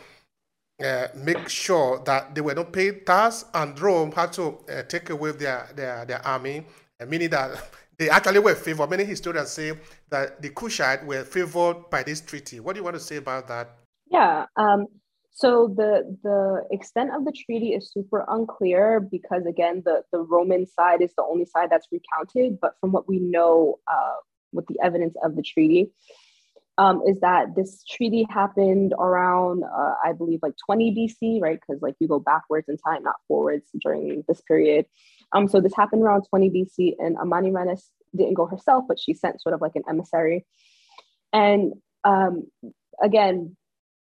uh, 0.82 1.08
make 1.14 1.48
sure 1.48 2.02
that 2.04 2.34
they 2.34 2.40
were 2.40 2.54
not 2.54 2.72
paid 2.72 3.06
tax, 3.06 3.46
and 3.54 3.78
Rome 3.80 4.12
had 4.12 4.32
to 4.34 4.58
uh, 4.68 4.82
take 4.82 5.08
away 5.10 5.32
their, 5.32 5.68
their, 5.74 6.04
their 6.04 6.26
army, 6.26 6.66
uh, 7.00 7.06
meaning 7.06 7.30
that 7.30 7.70
they 7.98 8.10
actually 8.10 8.40
were 8.40 8.54
favored. 8.54 8.90
Many 8.90 9.04
historians 9.04 9.50
say 9.50 9.72
that 10.10 10.42
the 10.42 10.50
Kushite 10.50 11.06
were 11.06 11.24
favored 11.24 11.88
by 11.90 12.02
this 12.02 12.20
treaty. 12.20 12.60
What 12.60 12.74
do 12.74 12.80
you 12.80 12.84
want 12.84 12.96
to 12.96 13.00
say 13.00 13.16
about 13.16 13.48
that? 13.48 13.70
Yeah, 14.10 14.46
um, 14.56 14.86
so 15.34 15.66
the 15.66 16.16
the 16.22 16.64
extent 16.70 17.10
of 17.12 17.24
the 17.24 17.32
treaty 17.32 17.74
is 17.74 17.90
super 17.90 18.24
unclear 18.28 19.00
because 19.00 19.46
again, 19.46 19.82
the 19.84 20.02
the 20.12 20.20
Roman 20.20 20.64
side 20.64 21.02
is 21.02 21.12
the 21.16 21.24
only 21.24 21.44
side 21.44 21.70
that's 21.70 21.88
recounted. 21.90 22.60
But 22.60 22.74
from 22.80 22.92
what 22.92 23.08
we 23.08 23.18
know, 23.18 23.80
uh, 23.92 24.14
with 24.52 24.66
the 24.68 24.78
evidence 24.80 25.16
of 25.24 25.34
the 25.34 25.42
treaty, 25.42 25.90
um, 26.78 27.02
is 27.04 27.18
that 27.18 27.56
this 27.56 27.82
treaty 27.82 28.28
happened 28.30 28.94
around, 28.96 29.64
uh, 29.64 29.94
I 30.04 30.12
believe, 30.12 30.38
like 30.40 30.54
20 30.66 30.94
BC, 30.94 31.42
right? 31.42 31.58
Because 31.60 31.82
like 31.82 31.96
you 31.98 32.06
go 32.06 32.20
backwards 32.20 32.68
in 32.68 32.76
time, 32.76 33.02
not 33.02 33.16
forwards 33.26 33.66
during 33.80 34.22
this 34.28 34.40
period. 34.42 34.86
Um, 35.32 35.48
so 35.48 35.60
this 35.60 35.74
happened 35.74 36.04
around 36.04 36.26
20 36.30 36.50
BC, 36.50 36.94
and 37.00 37.16
Amanirenas 37.16 37.82
didn't 38.16 38.34
go 38.34 38.46
herself, 38.46 38.84
but 38.86 39.00
she 39.00 39.14
sent 39.14 39.42
sort 39.42 39.54
of 39.56 39.60
like 39.60 39.74
an 39.74 39.82
emissary. 39.88 40.46
And 41.32 41.74
um, 42.04 42.46
again, 43.02 43.56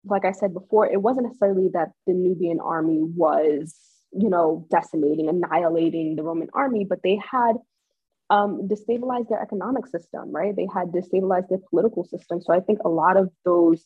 like 0.06 0.26
I 0.26 0.32
said 0.32 0.54
before, 0.54 0.86
it 0.86 1.02
wasn't 1.02 1.28
necessarily 1.28 1.70
that 1.74 1.90
the 2.06 2.14
Nubian 2.14 2.60
army 2.60 3.02
was, 3.04 3.76
you 4.12 4.30
know, 4.30 4.66
decimating, 4.70 5.28
annihilating 5.30 6.16
the 6.16 6.24
Roman 6.24 6.50
army, 6.54 6.86
but 6.86 7.00
they 7.04 7.20
had 7.32 7.56
um, 8.30 8.68
destabilized 8.68 9.30
their 9.30 9.42
economic 9.42 9.88
system, 9.88 10.32
right? 10.32 10.56
They 10.56 10.68
had 10.74 10.88
destabilized 10.88 11.50
their 11.50 11.60
political 11.70 12.04
system. 12.06 12.42
So 12.42 12.54
I 12.54 12.60
think 12.60 12.80
a 12.84 12.90
lot 12.90 13.18
of 13.18 13.32
those 13.46 13.84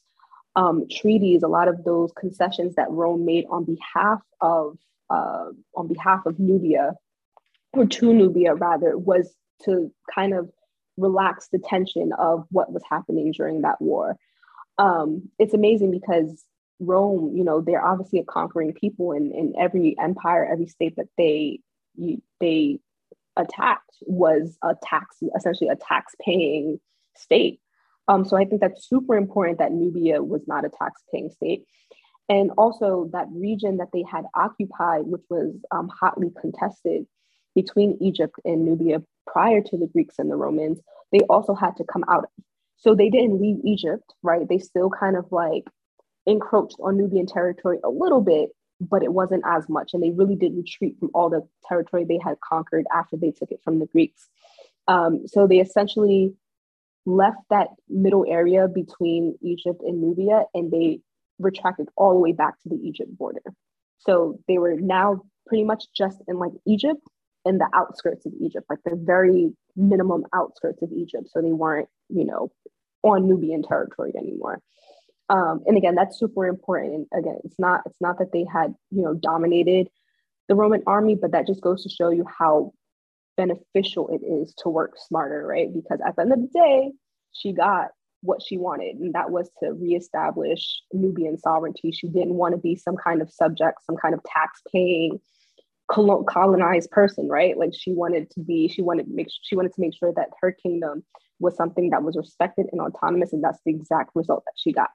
um, 0.55 0.85
treaties, 0.91 1.43
a 1.43 1.47
lot 1.47 1.67
of 1.67 1.83
those 1.83 2.11
concessions 2.19 2.75
that 2.75 2.89
Rome 2.89 3.25
made 3.25 3.45
on 3.49 3.65
behalf 3.65 4.19
of 4.41 4.77
uh, 5.09 5.49
on 5.75 5.87
behalf 5.87 6.25
of 6.25 6.39
Nubia, 6.39 6.93
or 7.73 7.85
to 7.85 8.13
Nubia 8.13 8.55
rather, 8.55 8.97
was 8.97 9.33
to 9.65 9.91
kind 10.13 10.33
of 10.33 10.49
relax 10.97 11.49
the 11.51 11.59
tension 11.59 12.11
of 12.17 12.45
what 12.49 12.71
was 12.71 12.83
happening 12.89 13.31
during 13.31 13.61
that 13.61 13.81
war. 13.81 14.17
Um, 14.81 15.29
it's 15.37 15.53
amazing 15.53 15.91
because 15.91 16.43
Rome, 16.79 17.37
you 17.37 17.43
know, 17.43 17.61
they're 17.61 17.85
obviously 17.85 18.19
a 18.19 18.23
conquering 18.23 18.73
people, 18.73 19.11
and 19.11 19.31
in 19.31 19.53
every 19.57 19.95
empire, 19.99 20.43
every 20.51 20.65
state 20.65 20.95
that 20.97 21.07
they 21.17 21.59
you, 21.95 22.21
they 22.39 22.79
attacked 23.37 23.95
was 24.01 24.57
a 24.63 24.75
tax, 24.81 25.17
essentially 25.37 25.69
a 25.69 25.75
tax 25.75 26.15
paying 26.19 26.79
state. 27.15 27.59
Um, 28.07 28.25
so 28.25 28.35
I 28.35 28.45
think 28.45 28.61
that's 28.61 28.89
super 28.89 29.15
important 29.15 29.59
that 29.59 29.71
Nubia 29.71 30.23
was 30.23 30.41
not 30.47 30.65
a 30.65 30.69
tax 30.69 31.01
paying 31.11 31.29
state. 31.29 31.63
And 32.27 32.51
also 32.57 33.09
that 33.13 33.27
region 33.31 33.77
that 33.77 33.89
they 33.93 34.03
had 34.09 34.25
occupied, 34.35 35.05
which 35.05 35.21
was 35.29 35.53
um, 35.69 35.89
hotly 35.89 36.31
contested 36.39 37.05
between 37.55 37.97
Egypt 38.01 38.35
and 38.45 38.65
Nubia 38.65 39.03
prior 39.27 39.61
to 39.61 39.77
the 39.77 39.87
Greeks 39.87 40.15
and 40.17 40.31
the 40.31 40.35
Romans, 40.35 40.79
they 41.11 41.19
also 41.29 41.53
had 41.53 41.75
to 41.77 41.83
come 41.83 42.03
out. 42.09 42.25
So 42.81 42.95
they 42.95 43.09
didn't 43.09 43.39
leave 43.39 43.57
Egypt, 43.63 44.13
right? 44.23 44.47
They 44.47 44.57
still 44.57 44.89
kind 44.89 45.15
of 45.15 45.25
like 45.31 45.65
encroached 46.25 46.77
on 46.83 46.97
Nubian 46.97 47.27
territory 47.27 47.77
a 47.83 47.89
little 47.89 48.21
bit, 48.21 48.49
but 48.79 49.03
it 49.03 49.13
wasn't 49.13 49.43
as 49.45 49.69
much. 49.69 49.93
And 49.93 50.01
they 50.01 50.09
really 50.11 50.35
did 50.35 50.55
retreat 50.55 50.95
from 50.99 51.11
all 51.13 51.29
the 51.29 51.47
territory 51.67 52.05
they 52.05 52.19
had 52.23 52.37
conquered 52.41 52.85
after 52.93 53.17
they 53.17 53.31
took 53.31 53.51
it 53.51 53.61
from 53.63 53.79
the 53.79 53.85
Greeks. 53.85 54.27
Um, 54.87 55.27
so 55.27 55.45
they 55.45 55.59
essentially 55.59 56.33
left 57.05 57.39
that 57.51 57.69
middle 57.87 58.25
area 58.27 58.67
between 58.67 59.37
Egypt 59.41 59.81
and 59.83 60.01
Nubia 60.01 60.45
and 60.53 60.71
they 60.71 61.01
retracted 61.39 61.87
all 61.95 62.13
the 62.13 62.19
way 62.19 62.31
back 62.31 62.59
to 62.61 62.69
the 62.69 62.79
Egypt 62.83 63.15
border. 63.15 63.41
So 63.99 64.39
they 64.47 64.57
were 64.57 64.75
now 64.75 65.21
pretty 65.45 65.63
much 65.63 65.85
just 65.95 66.17
in 66.27 66.37
like 66.37 66.51
Egypt 66.65 67.01
and 67.45 67.59
the 67.59 67.69
outskirts 67.73 68.25
of 68.25 68.33
Egypt, 68.39 68.65
like 68.69 68.79
the 68.85 68.95
very 68.95 69.51
minimum 69.75 70.23
outskirts 70.33 70.81
of 70.81 70.91
Egypt. 70.91 71.29
So 71.31 71.41
they 71.41 71.51
weren't, 71.51 71.89
you 72.09 72.25
know, 72.25 72.51
on 73.03 73.27
Nubian 73.27 73.63
territory 73.63 74.13
anymore. 74.15 74.59
Um, 75.29 75.61
and 75.65 75.77
again, 75.77 75.95
that's 75.95 76.19
super 76.19 76.45
important. 76.45 77.07
And 77.11 77.23
again, 77.23 77.37
it's 77.45 77.57
not 77.57 77.81
it's 77.85 78.01
not 78.01 78.19
that 78.19 78.31
they 78.33 78.45
had 78.51 78.75
you 78.91 79.01
know 79.01 79.13
dominated 79.13 79.87
the 80.47 80.55
Roman 80.55 80.83
army, 80.85 81.15
but 81.15 81.31
that 81.31 81.47
just 81.47 81.61
goes 81.61 81.83
to 81.83 81.89
show 81.89 82.09
you 82.09 82.25
how 82.27 82.73
beneficial 83.37 84.09
it 84.09 84.25
is 84.25 84.53
to 84.57 84.69
work 84.69 84.95
smarter, 84.97 85.45
right? 85.47 85.73
Because 85.73 85.99
at 86.05 86.15
the 86.15 86.23
end 86.23 86.33
of 86.33 86.39
the 86.41 86.49
day, 86.53 86.91
she 87.31 87.53
got 87.53 87.89
what 88.21 88.41
she 88.41 88.57
wanted, 88.57 88.97
and 88.97 89.13
that 89.13 89.31
was 89.31 89.49
to 89.63 89.71
reestablish 89.71 90.81
Nubian 90.91 91.37
sovereignty. 91.37 91.91
She 91.91 92.07
didn't 92.07 92.35
want 92.35 92.53
to 92.53 92.59
be 92.59 92.75
some 92.75 92.97
kind 92.97 93.21
of 93.21 93.31
subject, 93.31 93.85
some 93.85 93.95
kind 93.95 94.13
of 94.13 94.21
tax-paying, 94.23 95.19
colonized 95.93 96.91
person, 96.91 97.27
right? 97.27 97.57
Like 97.57 97.71
she 97.77 97.93
wanted 97.93 98.29
to 98.31 98.39
be, 98.39 98.67
she 98.67 98.81
wanted 98.81 99.07
to 99.07 99.13
make, 99.13 99.27
she 99.43 99.55
wanted 99.55 99.73
to 99.73 99.81
make 99.81 99.95
sure 99.95 100.13
that 100.15 100.29
her 100.41 100.51
kingdom 100.51 101.03
was 101.39 101.55
something 101.55 101.89
that 101.89 102.03
was 102.03 102.15
respected 102.15 102.67
and 102.71 102.81
autonomous, 102.81 103.33
and 103.33 103.43
that's 103.43 103.59
the 103.65 103.71
exact 103.71 104.11
result 104.15 104.43
that 104.45 104.53
she 104.55 104.71
got 104.71 104.89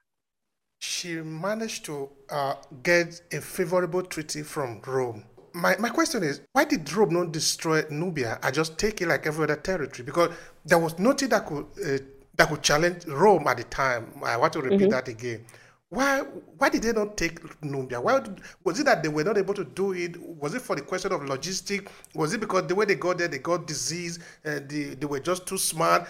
she 0.78 1.20
managed 1.20 1.84
to 1.86 2.08
uh, 2.30 2.54
get 2.82 3.20
a 3.32 3.40
favorable 3.40 4.02
treaty 4.02 4.42
from 4.42 4.80
Rome. 4.86 5.24
My, 5.54 5.76
my 5.78 5.88
question 5.88 6.22
is, 6.22 6.42
why 6.52 6.64
did 6.64 6.90
Rome 6.92 7.14
not 7.14 7.32
destroy 7.32 7.82
Nubia 7.90 8.38
and 8.42 8.54
just 8.54 8.78
take 8.78 9.00
it 9.00 9.08
like 9.08 9.26
every 9.26 9.44
other 9.44 9.56
territory? 9.56 10.04
Because 10.04 10.30
there 10.64 10.78
was 10.78 10.98
nothing 10.98 11.30
that 11.30 11.46
could 11.46 11.66
uh, 11.84 11.98
that 12.36 12.50
could 12.50 12.62
challenge 12.62 13.06
Rome 13.06 13.46
at 13.46 13.56
the 13.56 13.64
time. 13.64 14.12
I 14.22 14.36
want 14.36 14.52
to 14.52 14.60
repeat 14.60 14.80
mm-hmm. 14.80 14.90
that 14.90 15.08
again. 15.08 15.46
Why 15.88 16.20
why 16.58 16.68
did 16.68 16.82
they 16.82 16.92
not 16.92 17.16
take 17.16 17.38
Nubia? 17.62 18.00
Why 18.00 18.20
was 18.64 18.80
it 18.80 18.86
that 18.86 19.04
they 19.04 19.08
were 19.08 19.22
not 19.22 19.38
able 19.38 19.54
to 19.54 19.64
do 19.64 19.92
it? 19.92 20.20
Was 20.20 20.54
it 20.54 20.62
for 20.62 20.74
the 20.74 20.82
question 20.82 21.12
of 21.12 21.20
logistic? 21.20 21.88
Was 22.14 22.34
it 22.34 22.40
because 22.40 22.66
the 22.66 22.74
way 22.74 22.86
they 22.86 22.96
got 22.96 23.18
there, 23.18 23.28
they 23.28 23.38
got 23.38 23.68
disease, 23.68 24.18
and 24.44 24.68
they, 24.68 24.94
they 24.94 25.06
were 25.06 25.20
just 25.20 25.46
too 25.46 25.58
smart? 25.58 26.08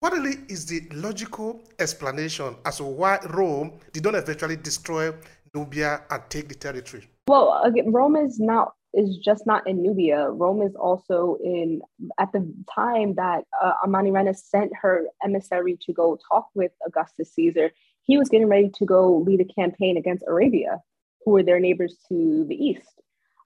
What 0.00 0.12
really 0.12 0.38
is 0.48 0.66
the 0.66 0.88
logical 0.92 1.62
explanation 1.78 2.56
as 2.66 2.78
to 2.78 2.84
why 2.84 3.20
Rome 3.30 3.78
did 3.92 4.02
not 4.02 4.16
eventually 4.16 4.56
destroy 4.56 5.14
Nubia 5.54 6.02
and 6.10 6.22
take 6.28 6.48
the 6.48 6.56
territory? 6.56 7.08
Well, 7.28 7.62
again, 7.64 7.92
Rome 7.92 8.16
is 8.16 8.40
not 8.40 8.74
is 8.94 9.18
just 9.18 9.46
not 9.46 9.66
in 9.68 9.82
Nubia. 9.82 10.30
Rome 10.30 10.62
is 10.62 10.74
also 10.74 11.38
in 11.44 11.80
at 12.18 12.32
the 12.32 12.52
time 12.74 13.14
that 13.14 13.44
uh, 13.62 13.72
Amanirenas 13.86 14.38
sent 14.38 14.72
her 14.82 15.04
emissary 15.24 15.78
to 15.86 15.92
go 15.92 16.18
talk 16.28 16.48
with 16.54 16.72
Augustus 16.84 17.32
Caesar 17.34 17.70
he 18.04 18.18
was 18.18 18.28
getting 18.28 18.48
ready 18.48 18.70
to 18.76 18.84
go 18.84 19.18
lead 19.18 19.40
a 19.40 19.60
campaign 19.60 19.96
against 19.96 20.24
Arabia, 20.26 20.78
who 21.24 21.32
were 21.32 21.42
their 21.42 21.60
neighbors 21.60 21.96
to 22.08 22.44
the 22.48 22.54
east. 22.54 23.00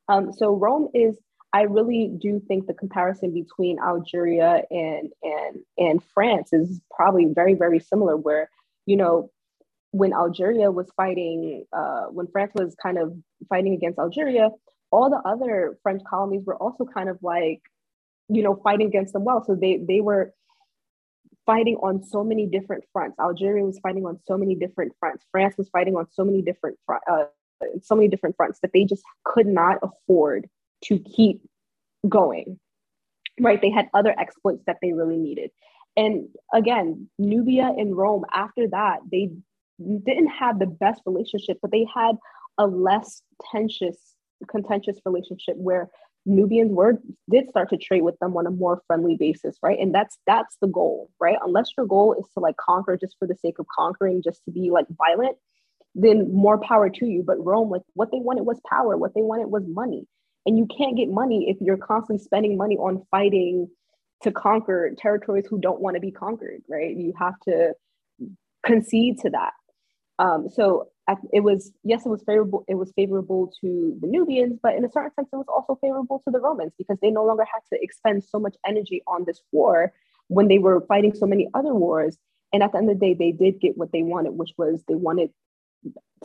Um, 0.09 0.33
so 0.33 0.55
Rome 0.55 0.89
is, 0.95 1.17
I 1.53 1.63
really 1.63 2.11
do 2.21 2.41
think 2.47 2.67
the 2.67 2.75
comparison 2.75 3.33
between 3.33 3.79
Algeria 3.79 4.63
and 4.71 5.11
and 5.23 5.57
and 5.79 6.03
France 6.15 6.53
is 6.53 6.81
probably 6.91 7.27
very 7.27 7.55
very 7.55 7.81
similar. 7.81 8.17
Where 8.17 8.51
you 8.85 8.97
know 8.97 9.31
when 9.93 10.13
Algeria 10.13 10.71
was 10.71 10.91
fighting, 10.97 11.65
uh, 11.73 12.05
when 12.07 12.27
France 12.29 12.53
was 12.55 12.75
kind 12.81 12.99
of 12.99 13.17
fighting 13.49 13.73
against 13.73 13.99
Algeria, 13.99 14.51
all 14.91 15.09
the 15.11 15.23
other 15.29 15.79
French 15.83 16.03
colonies 16.09 16.45
were 16.45 16.57
also 16.57 16.85
kind 16.85 17.09
of 17.09 17.19
like, 17.23 17.61
you 18.29 18.43
know, 18.43 18.61
fighting 18.63 18.89
against 18.89 19.13
them 19.13 19.25
well. 19.25 19.43
So 19.45 19.55
they 19.55 19.79
they 19.79 20.01
were 20.01 20.35
fighting 21.47 21.77
on 21.77 22.03
so 22.03 22.23
many 22.25 22.47
different 22.47 22.85
fronts. 22.93 23.17
Algeria 23.19 23.65
was 23.65 23.79
fighting 23.79 24.05
on 24.05 24.19
so 24.27 24.37
many 24.37 24.55
different 24.55 24.93
fronts. 25.01 25.25
France 25.31 25.57
was 25.57 25.69
fighting 25.69 25.97
on 25.97 26.07
so 26.13 26.25
many 26.25 26.43
different 26.43 26.77
front, 26.85 27.03
uh, 27.11 27.25
so 27.83 27.95
many 27.95 28.09
different 28.09 28.37
fronts 28.37 28.59
that 28.61 28.73
they 28.75 28.85
just 28.85 29.03
could 29.25 29.47
not 29.47 29.79
afford 29.83 30.49
to 30.85 30.99
keep 30.99 31.41
going. 32.09 32.59
Right? 33.41 33.61
They 33.61 33.71
had 33.71 33.89
other 33.95 34.15
exploits 34.19 34.65
that 34.67 34.79
they 34.83 34.93
really 34.93 35.17
needed. 35.17 35.51
And 35.97 36.29
again, 36.53 37.09
Nubia 37.19 37.73
and 37.77 37.97
Rome, 37.97 38.25
after 38.33 38.69
that, 38.69 39.01
they 39.11 39.31
didn't 39.79 40.29
have 40.29 40.59
the 40.59 40.67
best 40.67 41.03
relationship, 41.07 41.59
but 41.63 41.71
they 41.71 41.87
had 41.95 42.17
a 42.59 42.67
less 42.67 43.23
tensious, 43.51 43.97
contentious 44.49 44.99
relationship 45.05 45.57
where 45.57 45.91
Nubians 46.27 46.73
were 46.73 47.01
did 47.31 47.49
start 47.49 47.71
to 47.71 47.77
trade 47.77 48.03
with 48.03 48.19
them 48.19 48.37
on 48.37 48.47
a 48.47 48.51
more 48.51 48.83
friendly 48.87 49.17
basis, 49.17 49.57
right? 49.63 49.79
And 49.79 49.95
that's 49.95 50.19
that's 50.27 50.57
the 50.61 50.69
goal, 50.69 51.11
right? 51.21 51.39
Unless 51.43 51.71
your 51.77 51.87
goal 51.87 52.15
is 52.19 52.29
to 52.35 52.41
like 52.41 52.57
conquer 52.57 52.97
just 52.97 53.17
for 53.19 53.27
the 53.29 53.37
sake 53.37 53.59
of 53.59 53.67
conquering, 53.75 54.23
just 54.23 54.45
to 54.45 54.51
be 54.51 54.71
like 54.71 54.87
violent, 54.99 55.37
then 55.95 56.33
more 56.35 56.59
power 56.59 56.91
to 56.91 57.07
you. 57.07 57.23
But 57.27 57.45
Rome, 57.45 57.71
like 57.71 57.83
what 57.95 58.11
they 58.11 58.19
wanted 58.19 58.43
was 58.45 58.61
power, 58.69 58.97
what 58.97 59.15
they 59.15 59.23
wanted 59.23 59.47
was 59.47 59.65
money. 59.67 60.07
And 60.45 60.59
you 60.59 60.67
can't 60.77 60.97
get 60.97 61.09
money 61.09 61.49
if 61.49 61.57
you're 61.61 61.77
constantly 61.79 62.23
spending 62.23 62.57
money 62.57 62.77
on 62.77 63.05
fighting 63.11 63.69
to 64.23 64.33
conquer 64.33 64.93
territories 64.97 65.47
who 65.49 65.59
don't 65.61 65.81
want 65.81 65.95
to 65.95 66.01
be 66.01 66.13
conquered, 66.13 66.63
right? 66.69 66.97
You 66.97 67.13
have 67.19 67.35
to 67.49 67.73
concede 68.65 69.21
to 69.21 69.31
that. 69.31 69.53
Um, 70.19 70.49
so 70.51 70.89
it 71.33 71.41
was 71.41 71.73
yes, 71.85 72.05
it 72.05 72.09
was 72.09 72.23
favorable. 72.25 72.65
It 72.69 72.75
was 72.75 72.93
favorable 72.97 73.53
to 73.61 73.97
the 74.01 74.07
Nubians, 74.07 74.59
but 74.63 74.75
in 74.75 74.85
a 74.85 74.91
certain 74.91 75.13
sense, 75.15 75.29
it 75.33 75.37
was 75.37 75.47
also 75.49 75.79
favorable 75.81 76.21
to 76.25 76.31
the 76.31 76.41
Romans 76.41 76.73
because 76.77 76.99
they 77.01 77.11
no 77.11 77.25
longer 77.25 77.45
had 77.45 77.61
to 77.73 77.83
expend 77.83 78.25
so 78.25 78.39
much 78.41 78.57
energy 78.67 79.03
on 79.07 79.25
this 79.25 79.41
war 79.53 79.93
when 80.29 80.49
they 80.49 80.59
were 80.59 80.81
fighting 80.87 81.15
so 81.15 81.27
many 81.27 81.49
other 81.55 81.75
wars. 81.75 82.19
And 82.53 82.63
at 82.63 82.73
the 82.73 82.79
end 82.79 82.91
of 82.91 82.99
the 82.99 83.07
day, 83.07 83.15
they 83.15 83.33
did 83.33 83.61
get 83.61 83.77
what 83.77 83.93
they 83.93 84.03
wanted, 84.03 84.33
which 84.33 84.53
was 84.57 84.83
they 84.89 84.95
wanted 84.95 85.31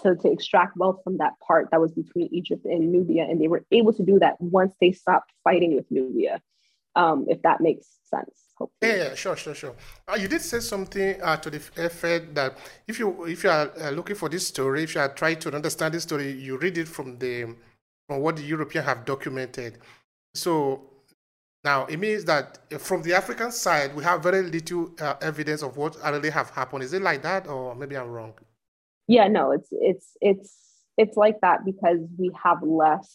to, 0.02 0.16
to 0.16 0.32
extract 0.32 0.78
wealth 0.78 1.02
from 1.04 1.18
that 1.18 1.34
part 1.46 1.70
that 1.72 1.82
was 1.82 1.92
between 1.92 2.30
Egypt 2.32 2.66
and 2.66 2.92
Nubia, 2.92 3.24
and 3.24 3.40
they 3.40 3.48
were 3.48 3.66
able 3.72 3.94
to 3.94 4.04
do 4.04 4.20
that 4.20 4.40
once 4.40 4.74
they 4.80 4.92
stopped 4.92 5.32
fighting 5.44 5.76
with 5.76 5.86
Nubia. 5.92 6.42
Um, 6.96 7.26
if 7.30 7.42
that 7.44 7.62
makes 7.62 7.88
sense. 8.10 8.38
Yeah, 8.82 8.96
yeah, 8.96 9.16
sure, 9.16 9.36
sure, 9.36 9.56
sure. 9.56 9.76
Uh, 10.08 10.18
you 10.20 10.28
did 10.28 10.42
say 10.42 10.60
something 10.60 11.20
uh, 11.22 11.38
to 11.38 11.50
the 11.50 11.58
effect 11.58 12.36
that 12.36 12.58
if 12.88 13.00
you 13.00 13.26
if 13.26 13.44
you 13.44 13.50
are 13.50 13.72
uh, 13.82 13.90
looking 13.90 14.16
for 14.16 14.30
this 14.30 14.48
story, 14.48 14.84
if 14.84 14.94
you 14.94 15.02
are 15.02 15.10
trying 15.14 15.40
to 15.40 15.56
understand 15.56 15.94
this 15.94 16.04
story, 16.04 16.32
you 16.32 16.58
read 16.58 16.78
it 16.78 16.88
from 16.88 17.18
the 17.18 17.46
from 18.08 18.22
what 18.22 18.36
the 18.36 18.44
Europeans 18.44 18.86
have 18.86 19.06
documented. 19.06 19.80
So 20.36 20.90
Now, 21.64 21.86
it 21.86 21.98
means 22.00 22.26
that 22.26 22.60
from 22.80 23.04
the 23.04 23.14
African 23.14 23.52
side, 23.52 23.96
we 23.96 24.04
have 24.04 24.24
very 24.24 24.42
little 24.42 24.92
uh, 25.00 25.16
evidence 25.22 25.62
of 25.62 25.78
what 25.78 25.96
really 26.04 26.32
have 26.32 26.50
happened. 26.50 26.84
Is 26.84 26.94
it 26.94 27.02
like 27.04 27.22
that, 27.22 27.48
or 27.48 27.76
maybe 27.76 27.96
I'm 27.96 28.10
wrong? 28.10 28.34
Yeah, 29.08 29.28
no, 29.28 29.52
it's 29.52 29.70
it's 29.72 30.18
it's 30.22 30.58
it's 30.98 31.18
like 31.18 31.40
that 31.42 31.66
because 31.66 32.00
we 32.18 32.32
have 32.44 32.64
less 32.64 33.10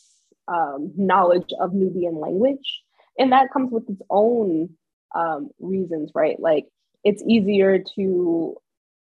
um, 0.49 0.93
knowledge 0.97 1.53
of 1.61 1.72
Nubian 1.74 2.20
language, 2.20 2.83
and 3.19 3.33
that 3.33 3.53
comes 3.53 3.71
with 3.71 3.89
its 3.89 4.03
own 4.11 4.71
um, 5.14 5.51
reasons, 5.59 6.11
right? 6.14 6.39
Like 6.39 6.67
it's 7.05 7.23
easier 7.27 7.83
to 7.97 8.57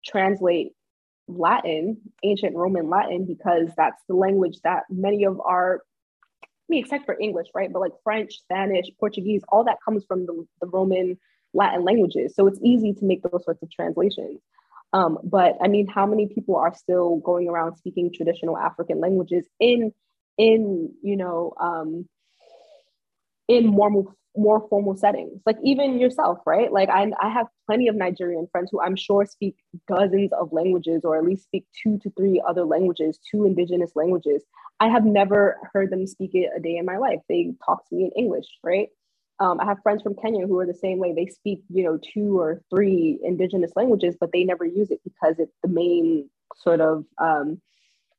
translate 0.05 0.73
Latin, 1.27 1.97
ancient 2.23 2.55
Roman 2.55 2.89
Latin, 2.89 3.25
because 3.25 3.69
that's 3.75 4.01
the 4.07 4.15
language 4.15 4.57
that 4.63 4.83
many 4.89 5.23
of 5.25 5.41
our 5.41 5.81
I 6.43 6.47
mean, 6.69 6.83
except 6.83 7.05
for 7.05 7.15
English, 7.19 7.47
right? 7.53 7.71
But 7.71 7.79
like 7.79 7.91
French, 8.03 8.39
Spanish, 8.39 8.87
Portuguese, 8.99 9.43
all 9.49 9.63
that 9.65 9.77
comes 9.85 10.03
from 10.07 10.25
the, 10.25 10.47
the 10.61 10.67
Roman 10.67 11.19
Latin 11.53 11.83
languages. 11.83 12.33
So 12.35 12.47
it's 12.47 12.59
easy 12.63 12.91
to 12.93 13.05
make 13.05 13.21
those 13.21 13.43
sorts 13.45 13.61
of 13.61 13.71
translations. 13.71 14.41
Um, 14.91 15.19
but 15.23 15.57
I 15.61 15.67
mean, 15.67 15.87
how 15.87 16.05
many 16.05 16.27
people 16.27 16.55
are 16.55 16.73
still 16.73 17.17
going 17.17 17.49
around 17.49 17.75
speaking 17.75 18.11
traditional 18.13 18.57
African 18.57 18.99
languages 18.99 19.45
in 19.59 19.93
in 20.37 20.93
you 21.01 21.17
know 21.17 21.53
um, 21.59 22.07
in 23.47 23.67
more 23.67 24.15
more 24.37 24.67
formal 24.69 24.97
settings? 24.97 25.41
Like 25.45 25.57
even 25.63 25.99
yourself, 25.99 26.39
right? 26.45 26.71
Like 26.71 26.89
I 26.89 27.11
I 27.21 27.29
have 27.29 27.47
plenty 27.67 27.87
of 27.87 27.95
Nigerian 27.95 28.47
friends 28.51 28.69
who 28.71 28.81
I'm 28.81 28.95
sure 28.95 29.25
speak 29.25 29.55
dozens 29.87 30.31
of 30.33 30.51
languages, 30.51 31.01
or 31.03 31.17
at 31.17 31.23
least 31.25 31.43
speak 31.43 31.65
two 31.81 31.97
to 31.99 32.09
three 32.17 32.41
other 32.47 32.65
languages, 32.65 33.19
two 33.31 33.45
indigenous 33.45 33.91
languages. 33.95 34.43
I 34.79 34.89
have 34.89 35.05
never 35.05 35.57
heard 35.73 35.89
them 35.91 36.05
speak 36.05 36.31
it 36.33 36.49
a 36.55 36.59
day 36.59 36.77
in 36.77 36.85
my 36.85 36.97
life. 36.97 37.19
They 37.29 37.53
talk 37.65 37.87
to 37.89 37.95
me 37.95 38.05
in 38.05 38.11
English, 38.23 38.47
right? 38.63 38.89
Um, 39.39 39.59
I 39.59 39.65
have 39.65 39.81
friends 39.83 40.01
from 40.01 40.15
Kenya 40.15 40.47
who 40.47 40.59
are 40.59 40.65
the 40.65 40.73
same 40.73 40.97
way. 40.97 41.13
They 41.13 41.27
speak, 41.27 41.61
you 41.69 41.83
know, 41.83 41.99
two 42.13 42.39
or 42.39 42.61
three 42.69 43.19
indigenous 43.23 43.71
languages, 43.75 44.15
but 44.19 44.31
they 44.31 44.43
never 44.43 44.65
use 44.65 44.91
it 44.91 45.01
because 45.03 45.35
it's 45.39 45.55
the 45.61 45.67
main 45.69 46.29
sort 46.55 46.79
of 46.79 47.05
um, 47.21 47.61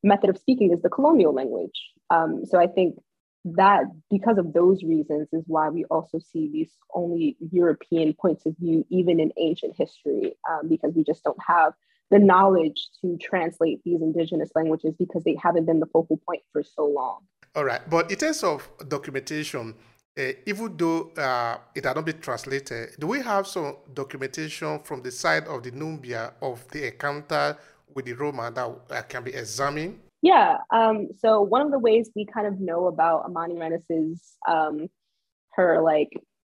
method 0.03 0.31
of 0.31 0.39
speaking 0.39 0.73
is 0.73 0.83
the 0.83 0.91
colonial 0.91 1.35
language. 1.35 1.91
Um, 2.11 2.45
so 2.45 2.59
I 2.59 2.67
think 2.67 2.97
that 3.55 3.85
because 4.11 4.39
of 4.39 4.53
those 4.53 4.83
reasons 4.83 5.29
is 5.33 5.45
why 5.47 5.69
we 5.69 5.85
also 5.85 6.19
see 6.19 6.51
these 6.53 6.73
only 6.95 7.37
European 7.53 8.13
points 8.13 8.45
of 8.45 8.57
view, 8.59 8.85
even 8.91 9.21
in 9.21 9.33
ancient 9.39 9.75
history, 9.77 10.37
um, 10.51 10.69
because 10.69 10.93
we 10.95 11.05
just 11.05 11.23
don't 11.23 11.39
have 11.47 11.73
the 12.11 12.19
knowledge 12.19 12.89
to 13.01 13.17
translate 13.19 13.81
these 13.85 14.01
indigenous 14.01 14.51
languages 14.55 14.95
because 14.99 15.23
they 15.25 15.37
haven't 15.41 15.65
been 15.65 15.81
the 15.81 15.87
focal 15.87 16.21
point 16.27 16.43
for 16.53 16.63
so 16.63 16.87
long. 16.87 17.21
All 17.55 17.65
right, 17.65 17.89
but 17.89 18.11
in 18.11 18.17
terms 18.17 18.43
of 18.43 18.69
documentation, 18.89 19.75
uh, 20.19 20.33
even 20.47 20.77
though 20.77 21.11
uh, 21.17 21.59
it 21.75 21.85
had 21.85 21.97
not 21.97 22.05
been 22.05 22.21
translated, 22.21 22.97
do 22.99 23.07
we 23.07 23.21
have 23.21 23.47
some 23.47 23.77
documentation 23.95 24.81
from 24.81 25.03
the 25.03 25.11
side 25.11 25.47
of 25.47 25.63
the 25.63 25.71
Nubia 25.71 26.33
of 26.43 26.67
the 26.71 26.89
encounter 26.89 27.57
with 27.95 28.07
the 28.07 28.13
Roma 28.13 28.51
that 28.51 28.69
uh, 28.91 29.03
can 29.03 29.23
be 29.23 29.35
examined? 29.35 30.01
Yeah. 30.27 30.57
Um, 30.73 31.11
so 31.21 31.41
one 31.41 31.63
of 31.63 31.71
the 31.71 31.79
ways 31.79 32.11
we 32.17 32.27
kind 32.27 32.49
of 32.49 32.59
know 32.59 32.89
about 32.89 33.31
Amanirenas's 33.31 34.21
um, 34.49 34.89
her 35.53 35.81
like 35.81 36.09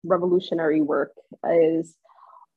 revolutionary 0.03 0.81
work 0.81 1.13
is 1.49 1.95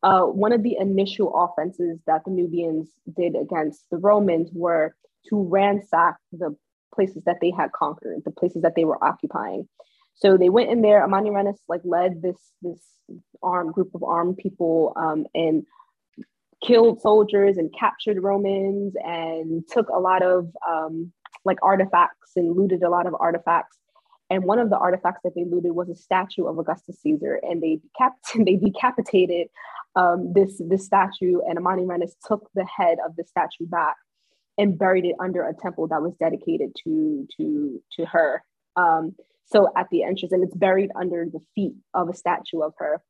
uh, 0.01 0.21
one 0.23 0.53
of 0.53 0.63
the 0.63 0.75
initial 0.79 1.31
offenses 1.35 1.99
that 2.07 2.25
the 2.25 2.31
Nubians 2.31 2.89
did 3.15 3.35
against 3.35 3.85
the 3.91 3.97
Romans 3.97 4.49
were 4.53 4.95
to 5.29 5.39
ransack 5.39 6.15
the 6.31 6.55
places 6.95 7.21
that 7.27 7.37
they 7.41 7.51
had 7.51 7.71
conquered, 7.73 8.23
the 8.25 8.31
places 8.31 8.63
that 8.63 8.73
they 8.75 8.83
were 8.83 9.01
occupying. 9.03 9.69
So 10.15 10.35
they 10.35 10.49
went 10.49 10.71
in 10.71 10.81
there. 10.81 11.07
Amanirenas 11.07 11.59
like 11.67 11.81
led 11.83 12.23
this 12.23 12.39
this 12.63 12.81
armed 13.43 13.73
group 13.75 13.91
of 13.93 14.01
armed 14.01 14.37
people 14.37 14.93
um, 14.95 15.27
and 15.35 15.63
killed 16.63 17.01
soldiers 17.01 17.57
and 17.57 17.73
captured 17.77 18.21
Romans 18.21 18.93
and 19.03 19.63
took 19.69 19.89
a 19.89 19.99
lot 19.99 20.23
of 20.23 20.49
um, 20.67 21.11
like 21.45 21.57
artifacts 21.61 22.31
and 22.35 22.55
looted 22.55 22.83
a 22.83 22.89
lot 22.89 23.05
of 23.05 23.15
artifacts. 23.19 23.77
And 24.29 24.45
one 24.45 24.59
of 24.59 24.69
the 24.69 24.77
artifacts 24.77 25.21
that 25.23 25.35
they 25.35 25.45
looted 25.45 25.73
was 25.73 25.89
a 25.89 25.95
statue 25.95 26.45
of 26.45 26.57
Augustus 26.57 26.99
Caesar, 27.01 27.39
and 27.43 27.61
they 27.61 27.79
decap- 27.79 28.45
they 28.45 28.55
decapitated 28.55 29.47
um, 29.95 30.31
this 30.33 30.59
this 30.67 30.85
statue, 30.85 31.39
and 31.47 31.59
Amanirenas 31.59 32.13
took 32.25 32.49
the 32.55 32.65
head 32.65 32.97
of 33.05 33.15
the 33.15 33.23
statue 33.25 33.67
back 33.67 33.95
and 34.57 34.77
buried 34.77 35.05
it 35.05 35.15
under 35.19 35.43
a 35.43 35.53
temple 35.53 35.87
that 35.87 36.01
was 36.01 36.13
dedicated 36.19 36.71
to 36.83 37.27
to 37.37 37.81
to 37.97 38.05
her. 38.05 38.43
Um, 38.75 39.15
so 39.45 39.67
at 39.77 39.87
the 39.91 40.03
entrance, 40.03 40.31
and 40.31 40.43
it's 40.43 40.55
buried 40.55 40.89
under 40.95 41.25
the 41.31 41.41
feet 41.53 41.75
of 41.93 42.09
a 42.09 42.13
statue 42.15 42.61
of 42.61 42.73
her. 42.79 43.01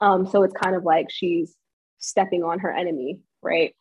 Um, 0.00 0.26
so 0.26 0.42
it's 0.42 0.54
kind 0.54 0.74
of 0.74 0.84
like 0.84 1.06
she's 1.10 1.54
stepping 1.98 2.42
on 2.42 2.58
her 2.60 2.72
enemy, 2.72 3.20
right? 3.42 3.74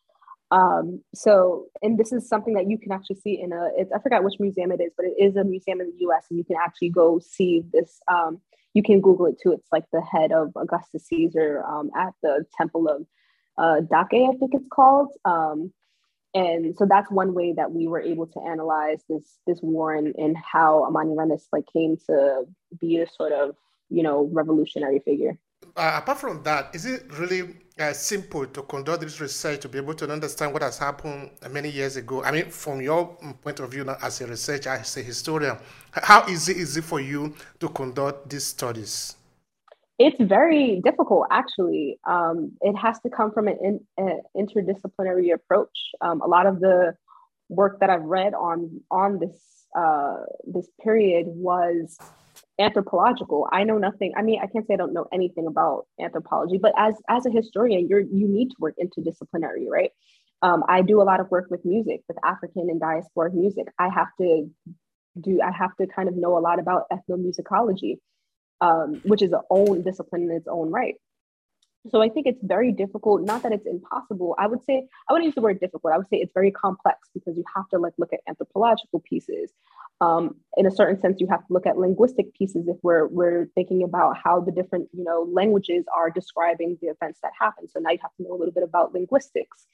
Um, 0.51 1.01
so, 1.15 1.65
and 1.81 1.97
this 1.97 2.11
is 2.11 2.29
something 2.29 2.53
that 2.53 2.69
you 2.69 2.77
can 2.77 2.91
actually 2.91 3.15
see 3.15 3.41
in 3.41 3.51
a, 3.53 3.69
I 3.95 3.99
forgot 3.99 4.23
which 4.23 4.39
museum 4.39 4.71
it 4.71 4.81
is, 4.81 4.91
but 4.95 5.05
it 5.05 5.15
is 5.19 5.35
a 5.35 5.43
museum 5.43 5.81
in 5.81 5.87
the 5.87 6.05
US, 6.07 6.25
and 6.29 6.37
you 6.37 6.45
can 6.45 6.57
actually 6.63 6.89
go 6.89 7.19
see 7.19 7.63
this 7.71 7.99
um, 8.07 8.39
you 8.73 8.83
can 8.83 9.01
Google 9.01 9.27
it 9.27 9.39
too. 9.41 9.51
It's 9.51 9.71
like 9.71 9.85
the 9.91 10.01
head 10.01 10.31
of 10.31 10.51
Augustus 10.55 11.05
Caesar 11.07 11.63
um, 11.63 11.91
at 11.97 12.13
the 12.21 12.45
Temple 12.57 12.87
of 12.87 13.05
uh, 13.57 13.81
Dake, 13.81 14.29
I 14.29 14.37
think 14.37 14.53
it's 14.53 14.67
called. 14.71 15.09
Um, 15.25 15.71
and 16.33 16.75
so 16.75 16.87
that's 16.89 17.11
one 17.11 17.35
way 17.35 17.53
that 17.53 17.71
we 17.71 17.87
were 17.87 18.01
able 18.01 18.25
to 18.25 18.39
analyze 18.41 19.03
this 19.07 19.37
this 19.45 19.59
war 19.61 19.93
and, 19.93 20.15
and 20.15 20.35
how 20.35 20.89
Amanirenas 20.89 21.43
like 21.51 21.65
came 21.71 21.95
to 22.07 22.45
be 22.81 22.97
a 22.97 23.07
sort 23.07 23.31
of 23.31 23.55
you 23.89 24.01
know 24.01 24.27
revolutionary 24.31 24.99
figure. 24.99 25.37
Uh, 25.77 25.99
apart 26.01 26.17
from 26.17 26.41
that, 26.43 26.73
is 26.73 26.85
it 26.87 27.05
really 27.19 27.55
uh, 27.79 27.93
simple 27.93 28.45
to 28.45 28.61
conduct 28.63 29.01
this 29.01 29.19
research 29.19 29.61
to 29.61 29.69
be 29.69 29.77
able 29.79 29.93
to 29.95 30.11
understand 30.11 30.53
what 30.53 30.61
has 30.61 30.77
happened 30.77 31.31
many 31.51 31.69
years 31.69 31.95
ago? 31.95 32.23
I 32.23 32.31
mean, 32.31 32.49
from 32.49 32.81
your 32.81 33.17
point 33.41 33.59
of 33.59 33.71
view 33.71 33.87
as 34.01 34.21
a 34.21 34.27
researcher, 34.27 34.69
as 34.69 34.95
a 34.97 35.01
historian, 35.01 35.57
how 35.91 36.27
easy 36.29 36.53
is 36.53 36.77
it 36.77 36.83
for 36.83 36.99
you 36.99 37.33
to 37.59 37.69
conduct 37.69 38.29
these 38.29 38.45
studies? 38.45 39.15
It's 39.99 40.17
very 40.19 40.81
difficult, 40.83 41.27
actually. 41.31 41.99
Um, 42.07 42.51
it 42.61 42.75
has 42.75 42.99
to 43.01 43.09
come 43.09 43.31
from 43.31 43.47
an 43.47 43.79
in, 43.97 44.21
interdisciplinary 44.35 45.33
approach. 45.33 45.77
Um, 46.01 46.21
a 46.21 46.27
lot 46.27 46.45
of 46.45 46.59
the 46.59 46.95
work 47.49 47.79
that 47.79 47.89
I've 47.89 48.03
read 48.03 48.33
on 48.33 48.81
on 48.89 49.19
this 49.19 49.65
uh, 49.77 50.17
this 50.45 50.67
period 50.83 51.27
was 51.27 51.97
anthropological 52.59 53.47
i 53.51 53.63
know 53.63 53.77
nothing 53.77 54.13
i 54.15 54.21
mean 54.21 54.39
i 54.41 54.45
can't 54.45 54.67
say 54.67 54.75
i 54.75 54.77
don't 54.77 54.93
know 54.93 55.07
anything 55.11 55.47
about 55.47 55.87
anthropology 55.99 56.59
but 56.59 56.73
as 56.77 56.93
as 57.09 57.25
a 57.25 57.31
historian 57.31 57.87
you're 57.87 58.01
you 58.01 58.27
need 58.27 58.49
to 58.49 58.55
work 58.59 58.75
interdisciplinary 58.81 59.67
right 59.67 59.91
um, 60.43 60.63
i 60.69 60.81
do 60.81 61.01
a 61.01 61.03
lot 61.03 61.19
of 61.19 61.29
work 61.31 61.47
with 61.49 61.65
music 61.65 62.01
with 62.07 62.17
african 62.23 62.69
and 62.69 62.79
diasporic 62.79 63.33
music 63.33 63.65
i 63.79 63.89
have 63.89 64.09
to 64.19 64.49
do 65.19 65.41
i 65.41 65.51
have 65.51 65.75
to 65.77 65.87
kind 65.87 66.07
of 66.07 66.15
know 66.15 66.37
a 66.37 66.41
lot 66.41 66.59
about 66.59 66.83
ethnomusicology 66.91 67.97
um, 68.61 69.01
which 69.03 69.21
is 69.21 69.33
a 69.33 69.41
own 69.49 69.81
discipline 69.81 70.23
in 70.23 70.31
its 70.31 70.47
own 70.47 70.69
right 70.69 70.95
so 71.89 72.01
I 72.01 72.07
think 72.07 72.27
it's 72.27 72.41
very 72.41 72.71
difficult, 72.71 73.23
not 73.23 73.43
that 73.43 73.51
it's 73.51 73.65
impossible. 73.65 74.35
I 74.39 74.47
would 74.47 74.63
say, 74.63 74.87
I 75.09 75.13
wouldn't 75.13 75.25
use 75.25 75.35
the 75.35 75.41
word 75.41 75.59
difficult. 75.59 75.93
I 75.93 75.97
would 75.97 76.07
say 76.07 76.17
it's 76.17 76.31
very 76.33 76.51
complex 76.51 77.09
because 77.13 77.35
you 77.35 77.43
have 77.55 77.67
to 77.69 77.77
like 77.77 77.93
look 77.97 78.13
at 78.13 78.21
anthropological 78.27 79.01
pieces. 79.01 79.51
Um, 80.01 80.35
in 80.57 80.65
a 80.65 80.71
certain 80.71 80.99
sense, 80.99 81.21
you 81.21 81.27
have 81.29 81.45
to 81.47 81.53
look 81.53 81.65
at 81.65 81.77
linguistic 81.77 82.33
pieces 82.33 82.67
if 82.67 82.77
we're 82.83 83.07
we're 83.07 83.47
thinking 83.55 83.83
about 83.83 84.17
how 84.21 84.41
the 84.41 84.51
different 84.51 84.89
you 84.91 85.03
know 85.03 85.27
languages 85.31 85.85
are 85.95 86.09
describing 86.09 86.77
the 86.81 86.87
events 86.87 87.19
that 87.23 87.31
happen. 87.39 87.69
So 87.69 87.79
now 87.79 87.91
you 87.91 87.99
have 88.01 88.15
to 88.17 88.23
know 88.23 88.33
a 88.33 88.37
little 88.37 88.53
bit 88.53 88.63
about 88.63 88.93
linguistics. 88.93 89.65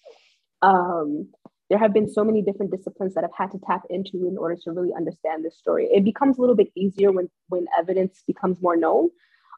Um, 0.62 1.30
there 1.70 1.80
have 1.80 1.94
been 1.94 2.10
so 2.10 2.24
many 2.24 2.42
different 2.42 2.72
disciplines 2.72 3.14
that 3.14 3.24
I've 3.24 3.36
had 3.38 3.52
to 3.52 3.60
tap 3.66 3.84
into 3.90 4.28
in 4.28 4.38
order 4.38 4.56
to 4.64 4.72
really 4.72 4.94
understand 4.96 5.46
this 5.46 5.58
story. 5.58 5.88
It 5.92 6.04
becomes 6.04 6.38
a 6.38 6.42
little 6.42 6.56
bit 6.56 6.70
easier 6.76 7.12
when 7.12 7.30
when 7.48 7.66
evidence 7.78 8.24
becomes 8.28 8.62
more 8.62 8.76
known. 8.76 9.10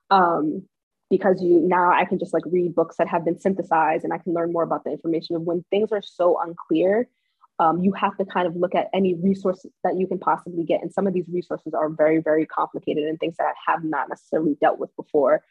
Um, 0.10 0.64
because 1.10 1.42
you 1.42 1.60
now 1.60 1.92
I 1.92 2.06
can 2.06 2.18
just 2.18 2.34
like 2.34 2.44
read 2.46 2.74
books 2.74 2.96
that 2.98 3.08
have 3.10 3.26
been 3.26 3.40
synthesized 3.40 4.06
and 4.06 4.14
I 4.14 4.18
can 4.18 4.34
learn 4.34 4.54
more 4.54 4.64
about 4.64 4.86
the 4.86 4.92
information. 4.92 5.44
When 5.46 5.64
things 5.70 5.92
are 5.92 6.02
so 6.02 6.40
unclear, 6.42 7.08
um, 7.62 7.80
you 7.84 7.92
have 7.94 8.18
to 8.18 8.26
kind 8.26 8.48
of 8.48 8.56
look 8.56 8.74
at 8.74 8.88
any 8.92 9.14
resources 9.14 9.72
that 9.84 9.96
you 9.96 10.08
can 10.08 10.18
possibly 10.18 10.64
get. 10.64 10.82
And 10.82 10.92
some 10.92 11.06
of 11.06 11.14
these 11.14 11.28
resources 11.32 11.76
are 11.76 11.90
very, 11.90 12.20
very 12.20 12.48
complicated 12.48 13.04
and 13.04 13.20
things 13.20 13.36
that 13.38 13.46
I 13.46 13.72
have 13.72 13.84
not 13.84 14.10
necessarily 14.10 14.58
dealt 14.60 14.80
with 14.80 14.90
before. 14.96 15.44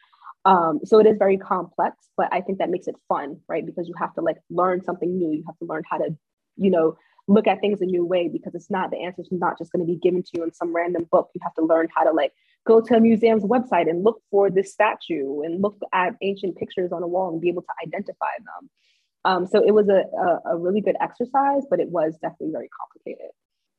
Um, 0.45 0.81
so 0.85 0.99
it 0.99 1.07
is 1.07 1.19
very 1.19 1.37
complex, 1.37 2.09
but 2.17 2.29
I 2.33 2.41
think 2.41 2.59
that 2.59 2.69
makes 2.69 2.89
it 2.89 2.97
fun, 3.09 3.39
right? 3.49 3.65
Because 3.65 3.87
you 3.87 3.95
have 3.97 4.13
to 4.15 4.23
like 4.23 4.39
learn 4.51 4.83
something 4.83 5.17
new. 5.17 5.31
You 5.31 5.45
have 5.47 5.57
to 5.59 5.67
learn 5.67 5.85
how 5.89 5.99
to, 5.99 6.17
you 6.57 6.71
know, 6.71 6.97
look 7.29 7.47
at 7.47 7.61
things 7.61 7.81
a 7.81 7.85
new 7.85 8.05
way 8.05 8.27
because 8.27 8.57
it's 8.57 8.73
not 8.73 8.91
the 8.91 9.05
answer 9.05 9.23
is 9.23 9.29
not 9.31 9.57
just 9.57 9.71
going 9.71 9.87
to 9.87 9.87
be 9.87 9.99
given 10.01 10.25
to 10.25 10.31
you 10.35 10.43
in 10.43 10.53
some 10.53 10.75
random 10.75 11.07
book. 11.13 11.31
You 11.33 11.41
have 11.45 11.55
to 11.55 11.65
learn 11.65 11.87
how 11.95 12.03
to 12.03 12.11
like 12.11 12.33
go 12.67 12.81
to 12.81 12.97
a 12.97 13.01
museum's 13.01 13.45
website 13.45 13.89
and 13.89 14.03
look 14.03 14.21
for 14.33 14.51
this 14.51 14.73
statue 14.73 15.43
and 15.43 15.63
look 15.63 15.79
at 15.93 16.17
ancient 16.23 16.57
pictures 16.57 16.91
on 16.91 17.05
a 17.05 17.07
wall 17.07 17.31
and 17.31 17.41
be 17.41 17.51
able 17.51 17.63
to 17.63 17.87
identify 17.87 18.35
them. 18.39 18.69
Um, 19.25 19.47
so 19.47 19.63
it 19.63 19.73
was 19.73 19.89
a, 19.89 20.05
a, 20.17 20.55
a, 20.55 20.57
really 20.57 20.81
good 20.81 20.97
exercise, 21.01 21.63
but 21.69 21.79
it 21.79 21.89
was 21.91 22.17
definitely 22.23 22.53
very 22.53 22.69
complicated. 22.69 23.31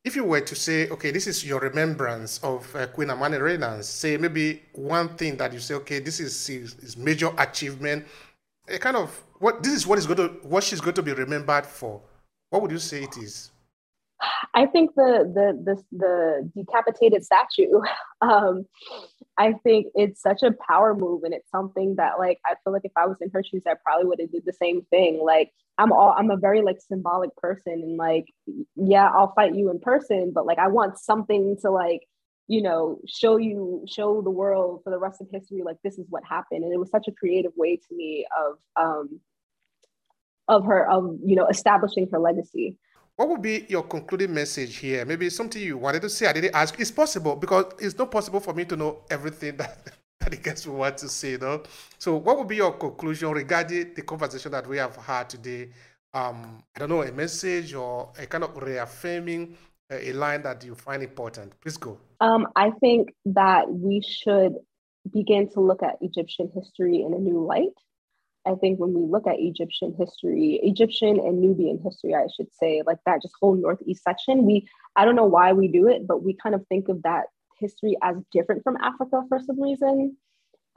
if 0.03 0.15
you 0.15 0.23
were 0.23 0.41
to 0.41 0.55
say, 0.55 0.89
okay, 0.89 1.11
this 1.11 1.27
is 1.27 1.45
your 1.45 1.59
remembrance 1.59 2.39
of 2.43 2.75
uh, 2.75 2.87
Queen 2.87 3.09
Amanirenas, 3.09 3.85
say 3.85 4.17
maybe 4.17 4.63
one 4.73 5.09
thing 5.09 5.37
that 5.37 5.53
you 5.53 5.59
say, 5.59 5.75
okay, 5.75 5.99
this 5.99 6.19
is 6.19 6.45
his, 6.45 6.73
his, 6.73 6.97
major 6.97 7.31
achievement, 7.37 8.05
a 8.67 8.79
kind 8.79 8.97
of 8.97 9.23
what 9.39 9.63
this 9.63 9.73
is 9.73 9.87
what 9.87 9.97
is 9.99 10.05
going 10.05 10.17
to 10.17 10.27
what 10.47 10.63
she's 10.63 10.81
going 10.81 10.95
to 10.95 11.03
be 11.03 11.13
remembered 11.13 11.65
for. 11.65 12.01
What 12.49 12.61
would 12.63 12.71
you 12.71 12.79
say 12.79 13.03
it 13.03 13.17
is? 13.17 13.50
I 14.53 14.65
think 14.65 14.95
the 14.95 15.31
the 15.33 15.75
the, 15.75 15.97
the 15.97 16.51
decapitated 16.55 17.25
statue. 17.25 17.81
Um, 18.23 18.67
I 19.35 19.53
think 19.63 19.87
it's 19.95 20.21
such 20.21 20.43
a 20.43 20.51
power 20.51 20.93
move, 20.93 21.23
and 21.23 21.33
it's 21.33 21.49
something 21.49 21.95
that 21.95 22.19
like 22.19 22.39
I 22.45 22.53
feel 22.63 22.71
like 22.71 22.85
if 22.85 22.91
I 22.95 23.07
was 23.07 23.17
in 23.19 23.31
her 23.33 23.43
shoes, 23.43 23.63
I 23.67 23.73
probably 23.83 24.05
would 24.07 24.19
have 24.19 24.31
did 24.31 24.45
the 24.45 24.53
same 24.53 24.83
thing. 24.91 25.21
Like 25.23 25.51
I'm 25.79 25.91
all 25.91 26.13
I'm 26.15 26.29
a 26.29 26.37
very 26.37 26.61
like 26.61 26.79
symbolic 26.79 27.35
person, 27.37 27.73
and 27.73 27.97
like 27.97 28.25
yeah, 28.75 29.09
I'll 29.09 29.33
fight 29.33 29.55
you 29.55 29.71
in 29.71 29.79
person, 29.79 30.31
but 30.35 30.45
like 30.45 30.59
I 30.59 30.67
want 30.67 30.99
something 30.99 31.57
to 31.61 31.71
like 31.71 32.01
you 32.47 32.61
know 32.61 32.99
show 33.07 33.37
you 33.37 33.83
show 33.89 34.21
the 34.21 34.29
world 34.29 34.81
for 34.83 34.91
the 34.91 34.99
rest 34.99 35.21
of 35.21 35.27
history 35.31 35.63
like 35.63 35.77
this 35.83 35.97
is 35.97 36.05
what 36.09 36.23
happened, 36.23 36.63
and 36.63 36.71
it 36.73 36.79
was 36.79 36.91
such 36.91 37.07
a 37.07 37.11
creative 37.11 37.53
way 37.55 37.77
to 37.77 37.95
me 37.95 38.27
of 38.39 38.57
um 38.75 39.19
of 40.47 40.65
her 40.65 40.87
of 40.87 41.17
you 41.25 41.35
know 41.35 41.47
establishing 41.47 42.07
her 42.11 42.19
legacy. 42.19 42.77
What 43.21 43.29
would 43.29 43.41
be 43.43 43.67
your 43.69 43.83
concluding 43.83 44.33
message 44.33 44.77
here? 44.77 45.05
Maybe 45.05 45.29
something 45.29 45.61
you 45.61 45.77
wanted 45.77 46.01
to 46.01 46.09
say. 46.09 46.25
I 46.25 46.33
didn't 46.33 46.55
ask. 46.55 46.79
It's 46.79 46.89
possible 46.89 47.35
because 47.35 47.65
it's 47.77 47.95
not 47.95 48.09
possible 48.09 48.39
for 48.39 48.51
me 48.51 48.65
to 48.65 48.75
know 48.75 49.03
everything 49.11 49.57
that, 49.57 49.77
that 50.19 50.31
the 50.31 50.37
guests 50.37 50.65
will 50.65 50.77
want 50.77 50.97
to 50.97 51.07
say, 51.07 51.35
though. 51.35 51.61
So, 51.99 52.15
what 52.15 52.39
would 52.39 52.47
be 52.47 52.55
your 52.55 52.71
conclusion 52.71 53.29
regarding 53.29 53.93
the 53.93 54.01
conversation 54.01 54.51
that 54.53 54.65
we 54.65 54.77
have 54.77 54.95
had 54.95 55.29
today? 55.29 55.69
Um, 56.15 56.63
I 56.75 56.79
don't 56.79 56.89
know, 56.89 57.03
a 57.03 57.11
message 57.11 57.75
or 57.75 58.11
a 58.17 58.25
kind 58.25 58.43
of 58.43 58.57
reaffirming 58.57 59.55
uh, 59.91 59.97
a 60.01 60.13
line 60.13 60.41
that 60.41 60.63
you 60.63 60.73
find 60.73 61.03
important. 61.03 61.53
Please 61.61 61.77
go. 61.77 61.99
Um, 62.21 62.47
I 62.55 62.71
think 62.71 63.13
that 63.25 63.71
we 63.71 64.01
should 64.01 64.55
begin 65.13 65.47
to 65.51 65.59
look 65.59 65.83
at 65.83 65.97
Egyptian 66.01 66.49
history 66.55 67.03
in 67.03 67.13
a 67.13 67.19
new 67.19 67.45
light. 67.45 67.77
I 68.45 68.55
think 68.55 68.79
when 68.79 68.93
we 68.93 69.01
look 69.01 69.27
at 69.27 69.39
Egyptian 69.39 69.93
history, 69.97 70.59
Egyptian 70.63 71.19
and 71.19 71.39
Nubian 71.39 71.79
history, 71.83 72.15
I 72.15 72.27
should 72.35 72.53
say, 72.53 72.81
like 72.85 72.97
that 73.05 73.21
just 73.21 73.35
whole 73.39 73.55
northeast 73.55 74.03
section, 74.03 74.45
we 74.45 74.67
I 74.95 75.05
don't 75.05 75.15
know 75.15 75.25
why 75.25 75.53
we 75.53 75.67
do 75.67 75.87
it, 75.87 76.07
but 76.07 76.23
we 76.23 76.33
kind 76.33 76.55
of 76.55 76.65
think 76.67 76.89
of 76.89 77.03
that 77.03 77.25
history 77.59 77.95
as 78.01 78.15
different 78.31 78.63
from 78.63 78.77
Africa 78.77 79.21
for 79.29 79.39
some 79.39 79.61
reason. 79.61 80.17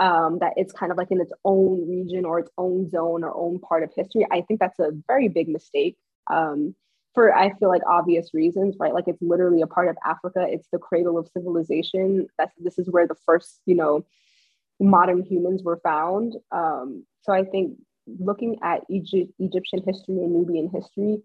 Um, 0.01 0.41
that 0.41 0.55
it's 0.57 0.73
kind 0.73 0.91
of 0.91 0.99
like 0.99 1.13
in 1.13 1.21
its 1.21 1.33
own 1.45 1.89
region 1.89 2.25
or 2.25 2.41
its 2.41 2.51
own 2.59 2.91
zone 2.91 3.23
or 3.23 3.33
own 3.33 3.61
part 3.61 3.85
of 3.85 3.93
history. 3.95 4.27
I 4.31 4.41
think 4.41 4.59
that's 4.59 4.81
a 4.81 4.91
very 5.07 5.29
big 5.29 5.49
mistake. 5.49 5.97
Um, 6.29 6.75
for 7.15 7.35
I 7.35 7.53
feel 7.55 7.69
like 7.69 7.83
obvious 7.89 8.35
reasons, 8.35 8.77
right? 8.79 8.93
Like 8.93 9.07
it's 9.07 9.23
literally 9.23 9.63
a 9.63 9.69
part 9.69 9.89
of 9.89 9.97
Africa. 10.05 10.45
It's 10.49 10.67
the 10.73 10.79
cradle 10.79 11.17
of 11.17 11.29
civilization. 11.29 12.27
That's 12.39 12.53
this 12.59 12.79
is 12.79 12.91
where 12.91 13.07
the 13.07 13.15
first, 13.25 13.61
you 13.67 13.77
know, 13.77 14.05
modern 14.81 15.23
humans 15.23 15.63
were 15.63 15.81
found. 15.83 16.35
Um, 16.51 17.05
so 17.23 17.33
I 17.33 17.45
think 17.45 17.79
looking 18.07 18.59
at 18.63 18.83
Egypt, 18.89 19.33
Egyptian 19.39 19.83
history 19.87 20.17
and 20.17 20.33
Nubian 20.33 20.69
history 20.69 21.23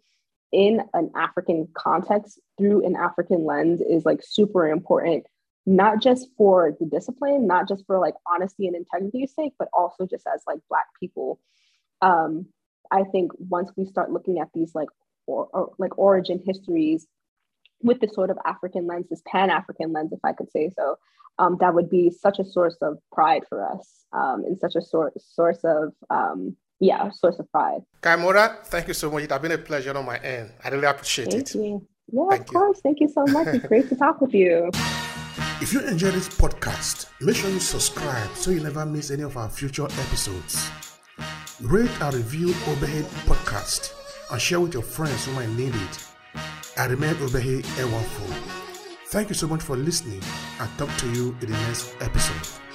in 0.51 0.81
an 0.93 1.11
African 1.15 1.67
context 1.73 2.39
through 2.57 2.85
an 2.85 2.95
African 2.95 3.45
lens 3.45 3.81
is 3.81 4.05
like 4.05 4.21
super 4.23 4.67
important, 4.67 5.25
not 5.65 6.01
just 6.01 6.29
for 6.37 6.75
the 6.79 6.85
discipline, 6.85 7.45
not 7.45 7.67
just 7.67 7.85
for 7.85 7.99
like 7.99 8.15
honesty 8.25 8.67
and 8.67 8.75
integrity's 8.75 9.33
sake, 9.35 9.53
but 9.59 9.67
also 9.73 10.05
just 10.05 10.25
as 10.33 10.41
like 10.47 10.59
Black 10.69 10.87
people. 10.99 11.39
Um, 12.01 12.47
I 12.91 13.03
think 13.03 13.31
once 13.37 13.71
we 13.75 13.85
start 13.85 14.11
looking 14.11 14.39
at 14.39 14.49
these 14.53 14.73
like 14.73 14.89
or, 15.27 15.47
or 15.53 15.73
like 15.77 15.97
origin 15.97 16.41
histories 16.43 17.05
with 17.81 17.99
this 17.99 18.13
sort 18.13 18.29
of 18.29 18.37
African 18.45 18.87
lens, 18.87 19.07
this 19.09 19.21
Pan 19.25 19.49
African 19.49 19.93
lens, 19.93 20.11
if 20.11 20.19
I 20.23 20.33
could 20.33 20.51
say 20.51 20.69
so, 20.75 20.97
um, 21.39 21.57
that 21.61 21.73
would 21.73 21.89
be 21.89 22.11
such 22.11 22.37
a 22.39 22.45
source 22.45 22.77
of 22.81 22.97
pride 23.11 23.43
for 23.47 23.65
us 23.65 24.05
um, 24.13 24.43
and 24.45 24.59
such 24.59 24.75
a 24.75 24.81
sor- 24.81 25.13
source 25.17 25.59
of 25.63 25.93
um, 26.09 26.55
yeah 26.79 27.09
source 27.11 27.39
of 27.39 27.49
pride. 27.51 27.81
Kaimora 28.01 28.63
thank 28.65 28.87
you 28.87 28.93
so 28.93 29.09
much. 29.09 29.23
It 29.23 29.31
has 29.31 29.41
been 29.41 29.53
a 29.53 29.57
pleasure 29.57 29.97
on 29.97 30.05
my 30.05 30.17
end. 30.17 30.51
I 30.63 30.69
really 30.69 30.85
appreciate 30.85 31.31
thank 31.31 31.49
it. 31.49 31.55
you. 31.55 31.87
Yeah 32.11 32.25
thank 32.29 32.41
of 32.41 32.47
course. 32.47 32.81
Thank 32.81 32.99
you 32.99 33.07
so 33.07 33.25
much. 33.27 33.47
It's 33.47 33.65
great 33.65 33.87
to 33.89 33.95
talk 33.95 34.21
with 34.21 34.33
you. 34.33 34.69
If 35.61 35.73
you 35.73 35.81
enjoy 35.81 36.11
this 36.11 36.29
podcast 36.29 37.07
make 37.21 37.35
sure 37.35 37.49
you 37.49 37.59
subscribe 37.59 38.29
so 38.35 38.51
you 38.51 38.61
never 38.61 38.85
miss 38.85 39.11
any 39.11 39.23
of 39.23 39.35
our 39.35 39.49
future 39.49 39.85
episodes. 39.85 40.69
Rate 41.61 41.91
and 42.01 42.13
review 42.13 42.47
Obehi 42.47 43.03
podcast 43.25 43.93
and 44.31 44.41
share 44.41 44.61
with 44.61 44.73
your 44.73 44.83
friends 44.83 45.25
who 45.25 45.33
might 45.33 45.49
need 45.49 45.75
it 45.75 46.08
i 46.79 46.87
remain 46.87 47.15
Obehi 47.27 47.61
Ewanfoh 47.83 48.59
Thank 49.11 49.29
you 49.29 49.35
so 49.35 49.47
much 49.47 49.63
for 49.63 49.75
listening 49.75 50.21
and 50.59 50.69
talk 50.77 50.95
to 50.97 51.07
you 51.11 51.35
in 51.41 51.49
the 51.49 51.57
next 51.65 51.95
episode. 51.99 52.68